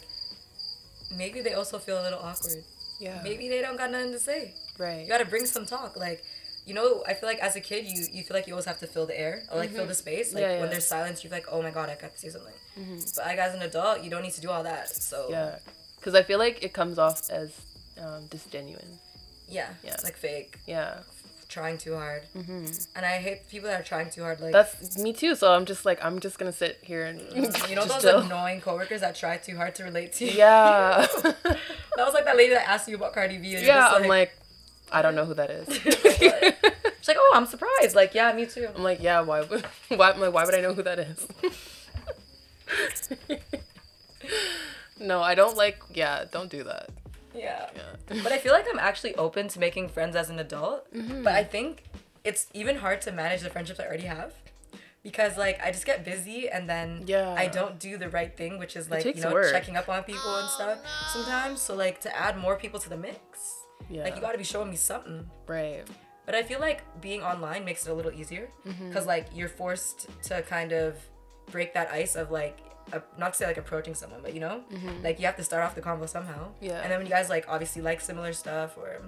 maybe 1.16 1.42
they 1.42 1.54
also 1.54 1.78
feel 1.78 2.02
a 2.02 2.04
little 2.04 2.20
awkward. 2.20 2.64
yeah. 3.00 3.22
Maybe 3.24 3.48
they 3.48 3.62
don't 3.62 3.78
got 3.78 3.92
nothing 3.92 4.12
to 4.12 4.20
say. 4.20 4.56
Right. 4.78 5.02
You 5.04 5.08
gotta 5.08 5.26
bring 5.26 5.46
some 5.46 5.66
talk. 5.66 5.96
Like, 5.96 6.24
you 6.72 6.76
know, 6.80 7.04
I 7.06 7.14
feel 7.16 7.28
like 7.28 7.40
as 7.40 7.58
a 7.58 7.60
kid, 7.70 7.82
you 7.86 7.98
you 8.14 8.24
feel 8.24 8.36
like 8.38 8.48
you 8.48 8.54
always 8.54 8.70
have 8.72 8.80
to 8.80 8.88
fill 8.88 9.06
the 9.12 9.20
air 9.26 9.44
or 9.52 9.58
like 9.58 9.72
fill 9.72 9.86
the 9.94 9.94
space. 10.06 10.34
Like 10.34 10.44
Mm-hmm. 10.44 10.54
Yeah, 10.54 10.62
when 10.62 10.70
there's 10.70 10.88
silence, 10.88 11.18
you're 11.22 11.36
like, 11.40 11.48
oh 11.52 11.62
my 11.62 11.72
god, 11.78 11.90
I 11.90 11.96
got 12.04 12.12
to 12.16 12.20
say 12.24 12.30
something. 12.36 12.54
But 13.18 13.26
like 13.30 13.40
as 13.48 13.54
an 13.58 13.62
adult, 13.62 14.04
you 14.04 14.10
don't 14.10 14.24
need 14.28 14.36
to 14.40 14.44
do 14.48 14.50
all 14.50 14.64
that. 14.64 14.88
So 15.10 15.18
Yeah. 15.30 15.60
Because 15.98 16.16
I 16.16 16.24
feel 16.30 16.40
like 16.40 16.64
it 16.68 16.72
comes 16.80 16.98
off 17.06 17.30
as 17.30 17.50
um, 18.04 18.22
disgenuine. 18.36 18.94
yeah, 19.50 19.70
Yeah. 19.84 19.98
like 20.08 20.16
fake, 20.28 20.52
Yeah. 20.66 20.92
trying 21.50 21.78
too 21.86 21.96
hard. 22.04 22.24
Mm-hmm. 22.38 22.66
And 22.96 23.04
I 23.06 23.16
hate 23.26 23.40
people 23.54 23.68
that 23.70 23.82
are 23.82 23.84
trying 23.94 24.10
too 24.16 24.24
hard. 24.28 24.40
Like 24.40 24.54
That's 24.54 24.98
me 25.06 25.12
too. 25.12 25.36
So 25.36 25.46
I'm 25.56 25.66
just 25.66 25.84
like, 25.90 26.00
I'm 26.08 26.18
just 26.26 26.40
going 26.40 26.50
to 26.54 26.58
sit 26.58 26.80
here 26.92 27.04
and 27.10 27.20
you 27.70 27.76
know 27.76 27.86
those 27.86 28.02
chill. 28.02 28.20
annoying 28.22 28.62
coworkers 28.62 29.02
that 29.02 29.14
try 29.24 29.36
too 29.48 29.58
hard 29.62 29.76
to 29.76 29.84
relate 29.84 30.14
to 30.14 30.26
you. 30.26 30.32
Yeah. 30.46 31.06
that 31.98 32.06
was 32.08 32.14
like 32.18 32.26
that 32.30 32.38
lady 32.38 32.54
that 32.54 32.66
asked 32.74 32.88
you 32.88 32.96
about 32.96 33.12
Cardi 33.14 33.38
B. 33.38 33.56
And 33.56 33.66
yeah. 33.66 33.92
you're 33.92 34.04
I'm 34.04 34.08
like, 34.08 34.32
I 34.92 35.02
don't 35.02 35.16
know 35.16 35.26
who 35.26 35.34
that 35.36 35.50
is. 35.50 35.74
she's 37.02 37.08
like, 37.08 37.18
oh, 37.20 37.34
I'm 37.36 37.46
surprised. 37.46 37.96
Like, 37.96 38.14
yeah, 38.14 38.32
me 38.34 38.46
too. 38.46 38.68
I'm 38.76 38.84
like, 38.84 39.02
yeah, 39.02 39.22
why 39.22 39.42
would, 39.42 39.66
why, 39.90 40.12
like, 40.12 40.34
why 40.34 40.46
would 40.46 40.54
I 40.56 40.62
know 40.62 40.74
who 40.74 40.84
that 40.84 41.00
is? 41.00 41.28
no, 45.00 45.22
I 45.22 45.36
don't 45.36 45.58
like, 45.58 45.80
yeah, 45.94 46.26
don't 46.32 46.50
do 46.50 46.64
that. 46.64 46.90
Yeah. 47.34 47.70
Yeah. 47.76 48.22
But 48.24 48.32
I 48.32 48.38
feel 48.38 48.54
like 48.54 48.66
I'm 48.72 48.80
actually 48.80 49.16
open 49.16 49.48
to 49.50 49.60
making 49.60 49.90
friends 49.90 50.16
as 50.16 50.30
an 50.30 50.40
adult. 50.40 50.94
Mm-hmm. 50.94 51.24
But 51.24 51.34
I 51.34 51.44
think 51.44 51.84
it's 52.24 52.48
even 52.54 52.78
hard 52.78 53.02
to 53.04 53.12
manage 53.12 53.42
the 53.42 53.50
friendships 53.50 53.80
I 53.80 53.86
already 53.86 54.04
have. 54.04 54.34
Because 55.04 55.36
like 55.38 55.60
I 55.64 55.72
just 55.72 55.86
get 55.86 56.06
busy 56.06 56.48
and 56.50 56.70
then 56.70 57.04
Yeah. 57.08 57.34
I 57.36 57.48
don't 57.48 57.80
do 57.80 57.98
the 57.98 58.10
right 58.10 58.36
thing, 58.38 58.60
which 58.60 58.76
is 58.76 58.92
like 58.92 59.04
you 59.04 59.16
know 59.16 59.32
work. 59.32 59.52
checking 59.52 59.76
up 59.76 59.90
on 59.90 60.04
people 60.04 60.36
and 60.36 60.48
stuff 60.50 60.78
sometimes. 61.12 61.62
So 61.62 61.74
like 61.74 62.02
to 62.02 62.16
add 62.16 62.38
more 62.38 62.56
people 62.56 62.80
to 62.82 62.90
the 62.90 62.98
mix, 62.98 63.61
Yeah. 63.92 64.04
like 64.04 64.16
you 64.16 64.22
got 64.22 64.32
to 64.32 64.38
be 64.38 64.44
showing 64.44 64.70
me 64.70 64.76
something. 64.78 65.30
right. 65.48 65.84
But 66.26 66.36
I 66.36 66.44
feel 66.44 66.60
like 66.60 66.84
being 67.02 67.24
online 67.24 67.66
makes 67.66 67.86
it 67.86 67.90
a 67.92 67.94
little 67.94 68.12
easier 68.14 68.50
Mm-hmm. 68.66 68.88
because 68.90 69.06
like 69.06 69.28
you're 69.34 69.50
forced 69.50 70.08
to 70.30 70.42
kind 70.44 70.72
of 70.72 70.96
break 71.52 71.74
that 71.74 71.90
ice 71.92 72.16
of 72.16 72.32
like 72.32 72.60
a, 72.94 73.02
not 73.18 73.34
to 73.34 73.38
say 73.40 73.46
like 73.48 73.58
approaching 73.58 73.96
someone, 73.96 74.22
but 74.22 74.34
you 74.34 74.40
know, 74.40 74.64
like 75.04 75.20
you 75.20 75.26
have 75.26 75.36
to 75.38 75.44
start 75.44 75.64
off 75.64 75.76
the 75.76 75.82
convo 75.82 76.08
somehow. 76.08 76.46
Mm-hmm. 76.46 76.66
Yeah. 76.66 76.82
And 76.82 76.92
then 76.92 77.00
when 77.00 77.08
you 77.08 77.12
guys 77.12 77.28
like 77.30 77.46
obviously 77.50 77.82
like 77.82 78.00
similar 78.02 78.34
stuff 78.34 78.78
or 78.78 79.02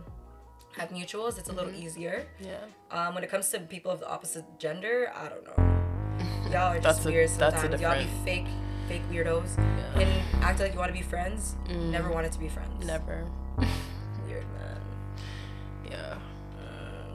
have 0.78 0.90
mutuals, 0.90 1.38
it's 1.40 1.50
a 1.50 1.54
little 1.54 1.72
Mm-hmm. 1.72 1.84
easier. 1.86 2.26
Yeah. 2.42 2.58
Um, 2.92 3.14
when 3.16 3.24
it 3.24 3.30
comes 3.30 3.48
to 3.50 3.60
people 3.60 3.92
of 3.92 4.00
the 4.00 4.10
opposite 4.10 4.46
gender, 4.60 5.12
I 5.16 5.30
don't 5.30 5.44
know. 5.46 6.50
Y'all 6.52 6.74
are 6.74 6.80
just 6.80 6.84
That's 6.84 7.06
weird 7.06 7.30
that's 7.30 7.56
a 7.58 7.60
sometimes. 7.62 7.82
Y'all 7.82 7.98
be 7.98 8.10
fake, 8.26 8.48
fake 8.90 9.04
weirdos 9.12 9.56
Yeah. 9.58 10.00
and 10.02 10.44
act 10.44 10.60
like 10.60 10.74
you 10.74 10.80
want 10.80 10.90
to 10.94 10.98
be 10.98 11.04
friends. 11.06 11.56
Never 11.70 12.10
wanted 12.12 12.32
to 12.34 12.40
be 12.40 12.50
friends. 12.50 12.84
Never. 12.86 13.26
Weird 14.28 14.46
man. 14.58 14.73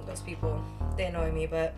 Those 0.08 0.20
people 0.22 0.62
they 0.96 1.04
annoy 1.06 1.30
me 1.30 1.46
but 1.46 1.74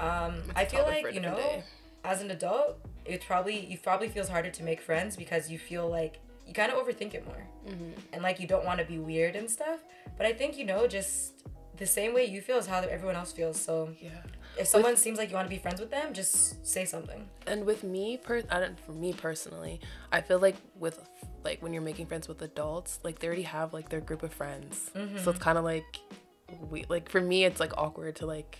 um 0.00 0.42
i 0.56 0.64
feel 0.64 0.84
like 0.84 1.12
you 1.14 1.20
know 1.20 1.36
day. 1.36 1.62
as 2.04 2.20
an 2.22 2.30
adult 2.30 2.78
it 3.04 3.20
probably 3.26 3.56
you 3.66 3.76
probably 3.78 4.08
feels 4.08 4.28
harder 4.28 4.50
to 4.50 4.62
make 4.62 4.80
friends 4.80 5.16
because 5.16 5.50
you 5.50 5.58
feel 5.58 5.88
like 5.88 6.18
you 6.46 6.54
kind 6.54 6.72
of 6.72 6.78
overthink 6.82 7.12
it 7.14 7.24
more 7.26 7.44
Mm-hmm. 7.68 7.90
and 8.14 8.22
like 8.22 8.40
you 8.40 8.46
don't 8.46 8.64
want 8.64 8.78
to 8.80 8.86
be 8.86 8.98
weird 8.98 9.36
and 9.36 9.50
stuff 9.50 9.80
but 10.16 10.24
i 10.24 10.32
think 10.32 10.56
you 10.56 10.64
know 10.64 10.86
just 10.86 11.32
the 11.76 11.86
same 11.86 12.14
way 12.14 12.24
you 12.24 12.40
feel 12.40 12.56
is 12.56 12.66
how 12.66 12.78
everyone 12.80 13.14
else 13.16 13.32
feels 13.32 13.60
so 13.60 13.90
Yeah. 14.00 14.10
if 14.58 14.66
someone 14.66 14.96
seems 14.96 15.18
like 15.18 15.28
you 15.30 15.36
want 15.36 15.46
to 15.46 15.54
be 15.54 15.60
friends 15.60 15.78
with 15.78 15.90
them 15.90 16.14
just 16.14 16.66
say 16.66 16.84
something 16.86 17.20
And 17.46 17.66
with 17.66 17.84
me, 17.84 18.16
per 18.16 18.36
I 18.50 18.60
don't 18.60 18.78
for 18.86 18.92
me 19.04 19.12
personally, 19.12 19.80
I 20.10 20.20
feel 20.22 20.38
like 20.46 20.56
with 20.84 20.96
like 21.44 21.58
when 21.62 21.72
you're 21.74 21.88
making 21.90 22.06
friends 22.06 22.26
with 22.30 22.40
adults, 22.42 22.98
like 23.04 23.18
they 23.20 23.26
already 23.28 23.42
have 23.58 23.72
like 23.78 23.88
their 23.90 24.00
group 24.08 24.22
of 24.28 24.32
friends, 24.40 24.90
Mm-hmm. 24.96 25.18
so 25.22 25.30
it's 25.32 25.38
kind 25.48 25.58
of 25.60 25.64
like 25.74 25.90
we 26.70 26.84
like 26.88 27.08
for 27.08 27.20
me, 27.20 27.44
it's 27.44 27.60
like 27.60 27.72
awkward 27.76 28.16
to 28.16 28.26
like 28.26 28.58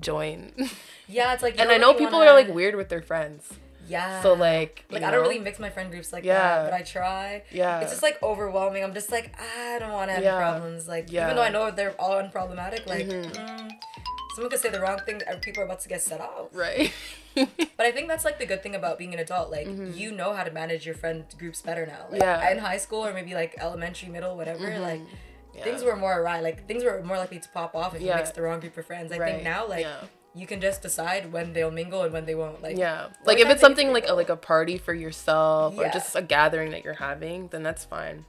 join. 0.00 0.52
yeah 1.08 1.32
it's 1.34 1.42
like 1.42 1.58
and 1.58 1.70
I 1.70 1.76
know 1.76 1.94
people 1.94 2.18
wanna- 2.18 2.30
are 2.30 2.34
like 2.34 2.48
weird 2.48 2.74
with 2.76 2.88
their 2.88 3.02
friends, 3.02 3.48
yeah 3.88 4.22
so 4.22 4.34
like 4.34 4.84
like 4.90 5.02
I 5.02 5.10
don't 5.10 5.22
really 5.22 5.38
mix 5.40 5.58
my 5.58 5.70
friend 5.70 5.90
groups 5.90 6.12
like 6.12 6.24
Yeah. 6.24 6.38
that, 6.38 6.70
but 6.70 6.72
I 6.74 6.82
try. 6.82 7.42
Yeah. 7.50 7.80
It's 7.80 7.90
just 7.90 8.02
like 8.02 8.22
overwhelming. 8.22 8.84
I'm 8.84 8.94
just 8.94 9.10
like 9.10 9.34
I 9.40 9.78
don't 9.78 9.92
want 9.92 10.08
to 10.10 10.14
have 10.14 10.22
Yeah. 10.24 10.38
problems. 10.38 10.86
Like 10.88 11.10
Yeah. 11.10 11.24
even 11.24 11.36
though 11.36 11.42
I 11.42 11.50
know 11.50 11.70
they're 11.70 11.94
all 12.00 12.20
unproblematic, 12.22 12.86
like 12.86 13.06
Mhm. 13.06 13.32
mm, 13.34 13.70
someone 14.34 14.50
could 14.50 14.60
say 14.60 14.70
the 14.70 14.80
wrong 14.80 15.00
thing 15.04 15.20
and 15.26 15.42
people 15.42 15.62
are 15.62 15.66
about 15.66 15.80
to 15.80 15.88
get 15.88 16.00
set 16.02 16.20
off. 16.20 16.48
right. 16.52 16.92
But 17.34 17.86
I 17.86 17.92
think 17.92 18.08
that's 18.08 18.24
like 18.24 18.38
the 18.38 18.46
good 18.46 18.62
thing 18.62 18.74
about 18.74 18.98
being 18.98 19.14
an 19.14 19.20
adult. 19.20 19.50
Like 19.50 19.66
you 19.94 20.12
know 20.12 20.34
how 20.34 20.44
to 20.44 20.50
manage 20.50 20.84
your 20.86 20.94
friend 20.94 21.24
groups 21.38 21.62
better 21.62 21.86
now. 21.86 22.06
Like 22.10 22.20
Mm-hmm. 22.20 22.42
Yeah. 22.44 22.50
in 22.52 22.58
high 22.58 22.76
school 22.78 23.04
or 23.06 23.12
maybe 23.14 23.34
like 23.34 23.54
elementary, 23.58 24.08
middle, 24.08 24.36
whatever. 24.36 24.78
Like 24.78 25.00
Yeah. 25.60 25.64
things 25.72 25.84
were 25.84 25.96
more 25.96 26.20
awry. 26.20 26.40
Like 26.40 26.66
things 26.66 26.82
were 26.84 27.02
more 27.02 27.16
likely 27.16 27.38
to 27.38 27.48
pop 27.50 27.74
off 27.74 27.94
if 27.94 28.00
you 28.00 28.08
Yeah. 28.08 28.16
mixed 28.16 28.34
the 28.34 28.42
wrong 28.42 28.60
group 28.60 28.76
of 28.76 28.84
friends. 28.86 29.12
I 29.12 29.18
Right. 29.18 29.32
think 29.32 29.44
now 29.44 29.66
like. 29.66 29.82
Yeah. 29.84 30.00
You 30.32 30.46
can 30.46 30.60
just 30.60 30.80
decide 30.80 31.32
when 31.32 31.52
they'll 31.54 31.72
mingle 31.72 32.04
and 32.04 32.12
when 32.12 32.24
they 32.24 32.36
won't. 32.36 32.62
Like 32.62 32.76
Yeah. 32.78 33.08
Like 33.24 33.38
if 33.38 33.46
if 33.46 33.52
it's 33.54 33.60
something 33.60 33.92
like 33.92 34.08
a, 34.08 34.12
like 34.14 34.28
a 34.28 34.36
party 34.36 34.78
for 34.78 34.94
yourself 34.94 35.76
or 35.76 35.88
just 35.88 36.14
a 36.14 36.22
gathering 36.22 36.70
that 36.70 36.84
you're 36.84 36.94
having, 36.94 37.48
then 37.48 37.64
that's 37.64 37.84
fine. 37.84 38.24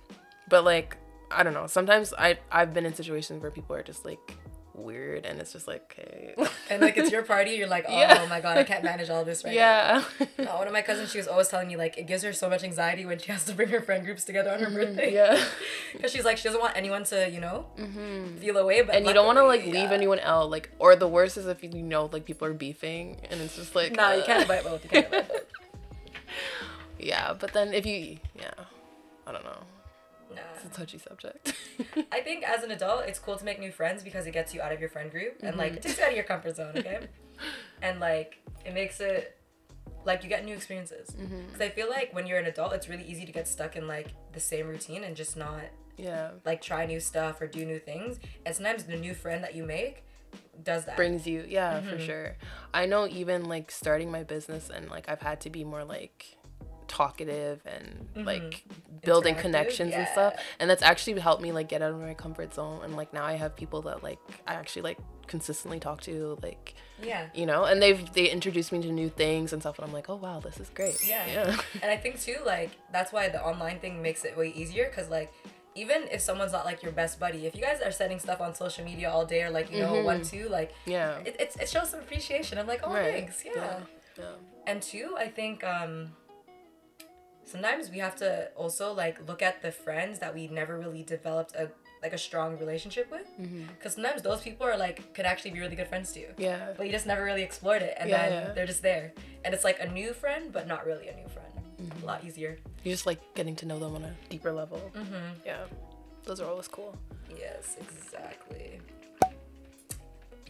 But 0.49 0.63
like 0.63 0.97
I 1.29 1.43
don't 1.43 1.53
know. 1.53 1.67
Sometimes 1.67 2.11
I 2.17 2.39
I've 2.51 2.73
been 2.73 2.85
in 2.87 2.93
situations 2.95 3.41
where 3.41 3.51
people 3.51 3.75
are 3.75 3.83
just 3.83 4.03
like 4.03 4.35
weird 4.83 5.25
and 5.25 5.39
it's 5.39 5.53
just 5.53 5.67
like 5.67 5.95
okay. 5.97 6.33
and 6.69 6.81
like 6.81 6.97
it's 6.97 7.11
your 7.11 7.23
party, 7.23 7.51
you're 7.51 7.67
like, 7.67 7.85
oh 7.89 7.97
Yeah. 7.97 8.25
my 8.29 8.41
god, 8.41 8.57
I 8.57 8.63
can't 8.63 8.83
manage 8.83 9.09
all 9.09 9.23
this 9.23 9.43
right 9.43 9.53
now. 9.55 10.03
yeah. 10.19 10.25
Uh, 10.39 10.57
one 10.57 10.67
of 10.67 10.73
my 10.73 10.81
cousins, 10.81 11.11
she 11.11 11.17
was 11.17 11.27
always 11.27 11.47
telling 11.47 11.67
me 11.67 11.75
like 11.75 11.97
it 11.97 12.07
gives 12.07 12.23
her 12.23 12.33
so 12.33 12.49
much 12.49 12.63
anxiety 12.63 13.05
when 13.05 13.19
she 13.19 13.31
has 13.31 13.43
to 13.45 13.53
bring 13.53 13.69
her 13.69 13.81
friend 13.81 14.03
groups 14.05 14.23
together 14.23 14.51
on 14.51 14.59
her 14.59 14.69
birthday. 14.69 15.13
Mm-hmm. 15.13 15.35
yeah. 15.37 15.43
Because 15.93 16.11
she's 16.11 16.25
like 16.25 16.37
she 16.37 16.43
doesn't 16.45 16.61
want 16.61 16.75
anyone 16.75 17.03
to 17.05 17.29
you 17.29 17.39
know 17.41 17.65
feel 18.39 18.57
away, 18.57 18.81
but 18.81 18.95
And 18.95 19.05
you 19.05 19.13
don't 19.13 19.25
want 19.25 19.37
to 19.37 19.43
like 19.45 19.61
luckily, 19.61 19.79
leave 19.79 19.89
yeah. 19.89 19.95
anyone 20.01 20.19
out 20.21 20.49
like 20.49 20.69
or 20.79 20.95
the 20.95 21.07
worst 21.07 21.37
is 21.37 21.45
if 21.47 21.63
you 21.63 21.69
know 21.69 22.09
like 22.11 22.25
people 22.25 22.47
are 22.47 22.53
beefing 22.53 23.17
and 23.29 23.39
it's 23.41 23.55
just 23.55 23.75
like 23.75 23.91
Nah, 23.95 24.13
you 24.13 24.21
uh, 24.21 24.25
can't 24.25 24.41
invite 24.43 24.63
both. 24.63 24.83
You 24.85 24.89
can't 24.89 25.05
invite 25.05 25.27
both. 25.29 25.41
Yeah, 26.99 27.33
but 27.33 27.51
then 27.53 27.73
if 27.73 27.85
you 27.85 28.17
yeah. 28.35 28.53
I 29.25 29.31
don't 29.31 29.43
know. 29.43 29.57
It's 30.55 30.65
a 30.65 30.69
touchy 30.79 30.97
subject. 30.97 31.53
I 32.11 32.21
think 32.21 32.43
as 32.43 32.63
an 32.63 32.71
adult, 32.71 33.05
it's 33.05 33.19
cool 33.19 33.37
to 33.37 33.45
make 33.45 33.59
new 33.59 33.71
friends 33.71 34.03
because 34.03 34.25
it 34.27 34.31
gets 34.31 34.53
you 34.53 34.61
out 34.61 34.71
of 34.71 34.79
your 34.79 34.89
friend 34.89 35.09
group 35.11 35.37
and 35.41 35.51
Mm-hmm. 35.51 35.59
like 35.59 35.73
it 35.73 35.81
takes 35.81 35.97
you 35.97 36.03
out 36.03 36.09
of 36.11 36.15
your 36.15 36.23
comfort 36.25 36.55
zone. 36.55 36.73
Okay. 36.75 37.07
and 37.81 37.99
like 37.99 38.37
it 38.65 38.73
makes 38.73 38.99
it 38.99 39.37
like 40.05 40.23
you 40.23 40.29
get 40.29 40.43
new 40.45 40.53
experiences. 40.55 41.09
Mm-hmm. 41.11 41.45
Because 41.47 41.61
I 41.61 41.69
feel 41.69 41.89
like 41.89 42.13
when 42.13 42.25
you're 42.27 42.39
an 42.39 42.45
adult, 42.45 42.73
it's 42.73 42.87
really 42.89 43.03
easy 43.05 43.25
to 43.25 43.31
get 43.31 43.47
stuck 43.47 43.75
in 43.75 43.87
like 43.87 44.07
the 44.33 44.39
same 44.39 44.67
routine 44.67 45.03
and 45.03 45.15
just 45.15 45.35
not 45.37 45.61
Yeah. 45.97 46.31
like 46.45 46.61
try 46.61 46.85
new 46.85 46.99
stuff 46.99 47.39
or 47.41 47.47
do 47.47 47.65
new 47.65 47.79
things. 47.79 48.19
And 48.45 48.55
sometimes 48.55 48.83
the 48.83 48.97
new 48.97 49.13
friend 49.13 49.43
that 49.43 49.55
you 49.55 49.63
make 49.63 50.03
does 50.63 50.85
that. 50.85 50.95
brings 50.95 51.27
you 51.27 51.43
yeah 51.47 51.79
Mm-hmm. 51.81 51.89
for 51.89 51.99
sure 51.99 52.35
i 52.73 52.85
know 52.85 53.05
even 53.05 53.45
like 53.49 53.69
starting 53.69 54.09
my 54.09 54.23
business 54.23 54.69
and 54.69 54.89
like 54.89 55.09
i've 55.09 55.19
had 55.21 55.41
to 55.41 55.49
be 55.49 55.65
more 55.65 55.83
like 55.83 56.37
talkative 56.91 57.61
and 57.65 58.25
like 58.27 58.65
building 59.03 59.33
Mm-hmm. 59.33 59.41
Connections 59.41 59.93
and 59.93 60.07
stuff 60.09 60.33
and 60.59 60.69
that's 60.69 60.83
actually 60.83 61.19
helped 61.19 61.41
me 61.41 61.51
like 61.53 61.69
get 61.69 61.81
out 61.81 61.91
of 61.93 61.99
my 61.99 62.13
comfort 62.13 62.53
zone 62.53 62.81
and 62.83 62.95
like 62.97 63.13
now 63.13 63.23
i 63.23 63.33
have 63.33 63.55
people 63.55 63.81
that 63.83 64.03
like 64.03 64.19
i 64.45 64.53
actually 64.53 64.81
like 64.83 64.97
consistently 65.27 65.79
talk 65.79 66.01
to 66.01 66.37
like 66.43 66.75
yeah. 67.01 67.27
you 67.33 67.45
know 67.45 67.63
and 67.63 67.81
they've 67.81 68.11
they 68.13 68.29
introduced 68.29 68.71
me 68.73 68.81
to 68.81 68.91
new 68.91 69.09
things 69.09 69.53
and 69.53 69.61
stuff 69.61 69.79
and 69.79 69.87
i'm 69.87 69.93
like 69.93 70.09
oh 70.09 70.15
wow 70.17 70.39
this 70.41 70.59
is 70.59 70.69
great 70.69 70.99
Yeah. 71.07 71.25
yeah 71.35 71.61
And 71.81 71.89
I 71.89 71.97
think 71.97 72.19
too, 72.19 72.35
like 72.45 72.71
that's 72.91 73.11
why 73.13 73.29
the 73.29 73.41
online 73.51 73.79
thing 73.79 74.01
makes 74.01 74.25
it 74.25 74.37
way 74.37 74.49
easier. 74.61 74.91
Cause 74.95 75.09
like 75.09 75.31
even 75.73 75.99
if 76.11 76.19
someone's 76.19 76.51
not 76.51 76.65
like 76.65 76.83
your 76.83 76.91
best 76.91 77.17
buddy, 77.19 77.45
if 77.47 77.55
you 77.55 77.61
guys 77.61 77.79
are 77.81 77.91
sending 78.01 78.19
stuff 78.19 78.39
on 78.41 78.53
social 78.53 78.83
media 78.83 79.09
all 79.09 79.25
day 79.25 79.41
or 79.43 79.49
like 79.49 79.71
you 79.71 79.79
know 79.79 80.03
one 80.03 80.21
two, 80.21 80.49
like 80.49 80.71
yeah 80.85 81.19
it, 81.25 81.35
it's, 81.39 81.55
it 81.55 81.69
shows 81.69 81.89
some 81.91 82.01
appreciation. 82.01 82.57
I'm 82.59 82.67
like, 82.67 82.81
oh 82.83 82.93
Right. 82.93 83.13
thanks, 83.13 83.43
yeah. 83.45 83.51
yeah 83.55 83.79
yeah 84.19 84.25
And 84.67 84.81
two, 84.81 85.15
I 85.17 85.27
think 85.29 85.63
um 85.63 86.11
sometimes 87.51 87.89
we 87.89 87.99
have 87.99 88.15
to 88.17 88.29
also 88.55 88.93
like 88.93 89.15
look 89.27 89.41
at 89.41 89.61
the 89.61 89.71
friends 89.71 90.19
that 90.19 90.33
we 90.33 90.47
never 90.47 90.73
really 90.79 91.03
developed 91.03 91.53
a 91.55 91.69
like 92.03 92.13
a 92.13 92.17
strong 92.17 92.57
relationship 92.57 93.11
with. 93.11 93.27
Mm-hmm. 93.39 93.63
Because 93.77 93.93
sometimes 93.95 94.21
those 94.23 94.41
people 94.41 94.65
are 94.65 94.77
like 94.85 95.13
could 95.15 95.25
actually 95.31 95.51
be 95.51 95.59
really 95.59 95.75
good 95.75 95.87
friends 95.93 96.11
to 96.13 96.19
you. 96.23 96.29
yeah 96.37 96.73
But 96.77 96.83
you 96.87 96.91
just 96.91 97.05
never 97.05 97.23
really 97.23 97.43
explored 97.43 97.81
it, 97.89 97.93
and 97.99 98.09
Yeah, 98.09 98.17
then 98.29 98.31
yeah. 98.31 98.53
they're 98.53 98.65
just 98.73 98.81
there, 98.81 99.13
and 99.45 99.53
it's 99.53 99.63
like 99.69 99.79
a 99.79 99.87
new 99.99 100.13
friend, 100.13 100.51
but 100.51 100.63
not 100.73 100.81
really 100.89 101.07
a 101.13 101.15
new 101.21 101.27
friend. 101.35 101.47
Mm-hmm. 101.81 102.03
A 102.03 102.05
lot 102.11 102.23
easier. 102.23 102.57
you're 102.83 102.93
just 102.97 103.05
like 103.11 103.19
getting 103.35 103.55
to 103.61 103.65
know 103.69 103.77
them 103.83 103.93
on 103.95 104.03
a 104.03 104.13
deeper 104.29 104.51
level 104.61 104.79
Mm-hmm. 104.95 105.29
yeah 105.49 105.63
those 106.25 106.39
are 106.41 106.47
always 106.53 106.67
cool 106.67 106.91
Yes, 107.45 107.77
exactly. 107.85 108.79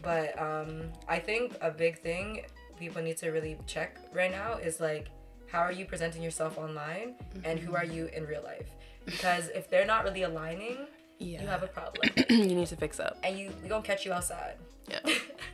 But 0.02 0.28
um, 0.38 0.70
I 1.08 1.18
think 1.18 1.56
a 1.60 1.70
big 1.70 1.98
thing 2.00 2.42
people 2.78 3.00
need 3.02 3.16
to 3.18 3.30
really 3.30 3.56
check 3.66 3.98
right 4.12 4.30
now 4.30 4.54
is 4.54 4.80
like, 4.80 5.06
how 5.52 5.60
are 5.60 5.70
you 5.70 5.84
presenting 5.84 6.22
yourself 6.22 6.56
online, 6.56 7.14
and 7.44 7.58
who 7.60 7.76
are 7.76 7.84
you 7.84 8.06
in 8.16 8.26
real 8.26 8.42
life? 8.42 8.68
Because 9.04 9.48
if 9.48 9.68
they're 9.68 9.84
not 9.84 10.02
really 10.04 10.22
aligning, 10.22 10.78
yeah 11.18 11.40
you 11.42 11.46
have 11.46 11.62
a 11.62 11.66
problem, 11.66 12.08
you 12.30 12.54
need 12.56 12.66
to 12.68 12.74
fix 12.76 12.98
up 12.98 13.16
and 13.22 13.38
you 13.38 13.52
we 13.62 13.68
gonna 13.68 13.82
catch 13.82 14.04
you 14.06 14.12
outside. 14.12 14.56
Yeah. 14.88 15.00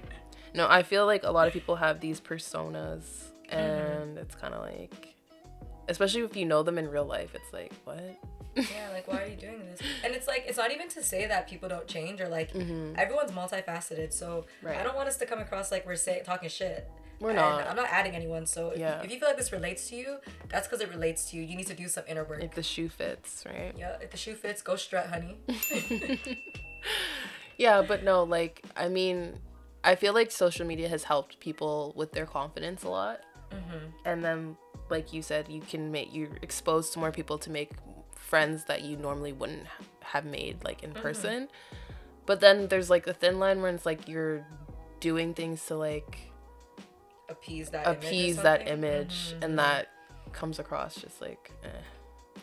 no, 0.54 0.66
I 0.68 0.82
feel 0.82 1.04
like 1.04 1.24
a 1.24 1.30
lot 1.30 1.46
of 1.48 1.52
people 1.52 1.76
have 1.76 2.00
these 2.00 2.20
personas, 2.20 3.02
and 3.50 4.16
it's 4.18 4.34
kind 4.36 4.54
of 4.54 4.62
like, 4.62 5.14
especially 5.88 6.22
if 6.22 6.36
you 6.36 6.46
know 6.46 6.62
them 6.62 6.78
in 6.78 6.88
real 6.88 7.04
life, 7.04 7.34
it's 7.34 7.52
like, 7.52 7.72
what? 7.84 8.18
yeah, 8.56 8.88
like 8.92 9.06
why 9.08 9.22
are 9.22 9.26
you 9.26 9.36
doing 9.36 9.60
this? 9.70 9.80
And 10.04 10.14
it's 10.14 10.26
like 10.26 10.44
it's 10.46 10.58
not 10.58 10.72
even 10.72 10.88
to 10.90 11.02
say 11.02 11.26
that 11.26 11.48
people 11.48 11.68
don't 11.68 11.86
change 11.86 12.20
or 12.20 12.28
like 12.28 12.54
everyone's 12.54 13.32
multifaceted. 13.32 14.12
So 14.12 14.28
Mm-hmm. 14.28 14.66
Right. 14.66 14.78
I 14.78 14.82
don't 14.84 14.96
want 14.96 15.08
us 15.08 15.16
to 15.18 15.26
come 15.26 15.40
across 15.40 15.70
like 15.72 15.86
we're 15.86 15.96
saying 15.96 16.22
talking 16.24 16.48
shit. 16.48 16.88
We're 17.20 17.32
not. 17.32 17.66
I'm 17.66 17.76
not 17.76 17.88
adding 17.90 18.14
anyone. 18.14 18.46
So 18.46 18.70
if, 18.70 18.78
Yeah. 18.78 19.02
if 19.02 19.10
you 19.10 19.18
feel 19.18 19.28
like 19.28 19.36
this 19.36 19.52
relates 19.52 19.88
to 19.88 19.96
you, 19.96 20.18
that's 20.48 20.68
because 20.68 20.80
it 20.80 20.90
relates 20.90 21.30
to 21.30 21.36
you. 21.36 21.42
You 21.42 21.56
need 21.56 21.66
to 21.66 21.74
do 21.74 21.88
some 21.88 22.04
inner 22.06 22.24
work. 22.24 22.42
If 22.42 22.54
the 22.54 22.62
shoe 22.62 22.88
fits, 22.88 23.44
right? 23.44 23.74
yeah, 23.76 23.96
if 24.00 24.10
the 24.10 24.16
shoe 24.16 24.34
fits, 24.34 24.62
go 24.62 24.76
strut, 24.76 25.06
honey. 25.08 25.38
Yeah, 27.58 27.82
but 27.82 28.04
no, 28.04 28.22
like, 28.22 28.64
I 28.76 28.88
mean, 28.88 29.40
I 29.82 29.96
feel 29.96 30.14
like 30.14 30.30
social 30.30 30.64
media 30.64 30.88
has 30.88 31.02
helped 31.02 31.40
people 31.40 31.92
with 31.96 32.12
their 32.12 32.24
confidence 32.24 32.84
a 32.84 32.88
lot. 32.88 33.20
Mm-hmm. 33.50 33.86
And 34.04 34.24
then, 34.24 34.56
like 34.88 35.12
you 35.12 35.22
said, 35.22 35.48
you 35.48 35.60
can 35.60 35.90
make, 35.90 36.14
you're 36.14 36.30
exposed 36.40 36.92
to 36.92 37.00
more 37.00 37.10
people 37.10 37.36
to 37.38 37.50
make 37.50 37.72
friends 38.14 38.64
that 38.66 38.82
you 38.82 38.96
normally 38.96 39.32
wouldn't 39.32 39.66
have 40.00 40.24
made, 40.24 40.62
like, 40.64 40.84
in 40.84 40.90
mm-hmm. 40.90 41.02
person. 41.02 41.48
But 42.26 42.38
then 42.40 42.68
there's, 42.68 42.90
like, 42.90 43.08
a 43.08 43.12
thin 43.12 43.40
line 43.40 43.60
where 43.60 43.72
it's 43.74 43.84
like 43.84 44.06
you're 44.06 44.46
doing 45.00 45.34
things 45.34 45.64
to, 45.66 45.74
like, 45.74 46.27
Appease 47.28 47.70
that. 47.70 47.86
image 47.86 48.42
that 48.42 48.68
image 48.68 49.34
Mhm. 49.34 49.44
and 49.44 49.58
that 49.58 49.88
comes 50.32 50.58
across 50.58 50.94
just 50.96 51.20
like 51.20 51.50
eh. 51.64 51.68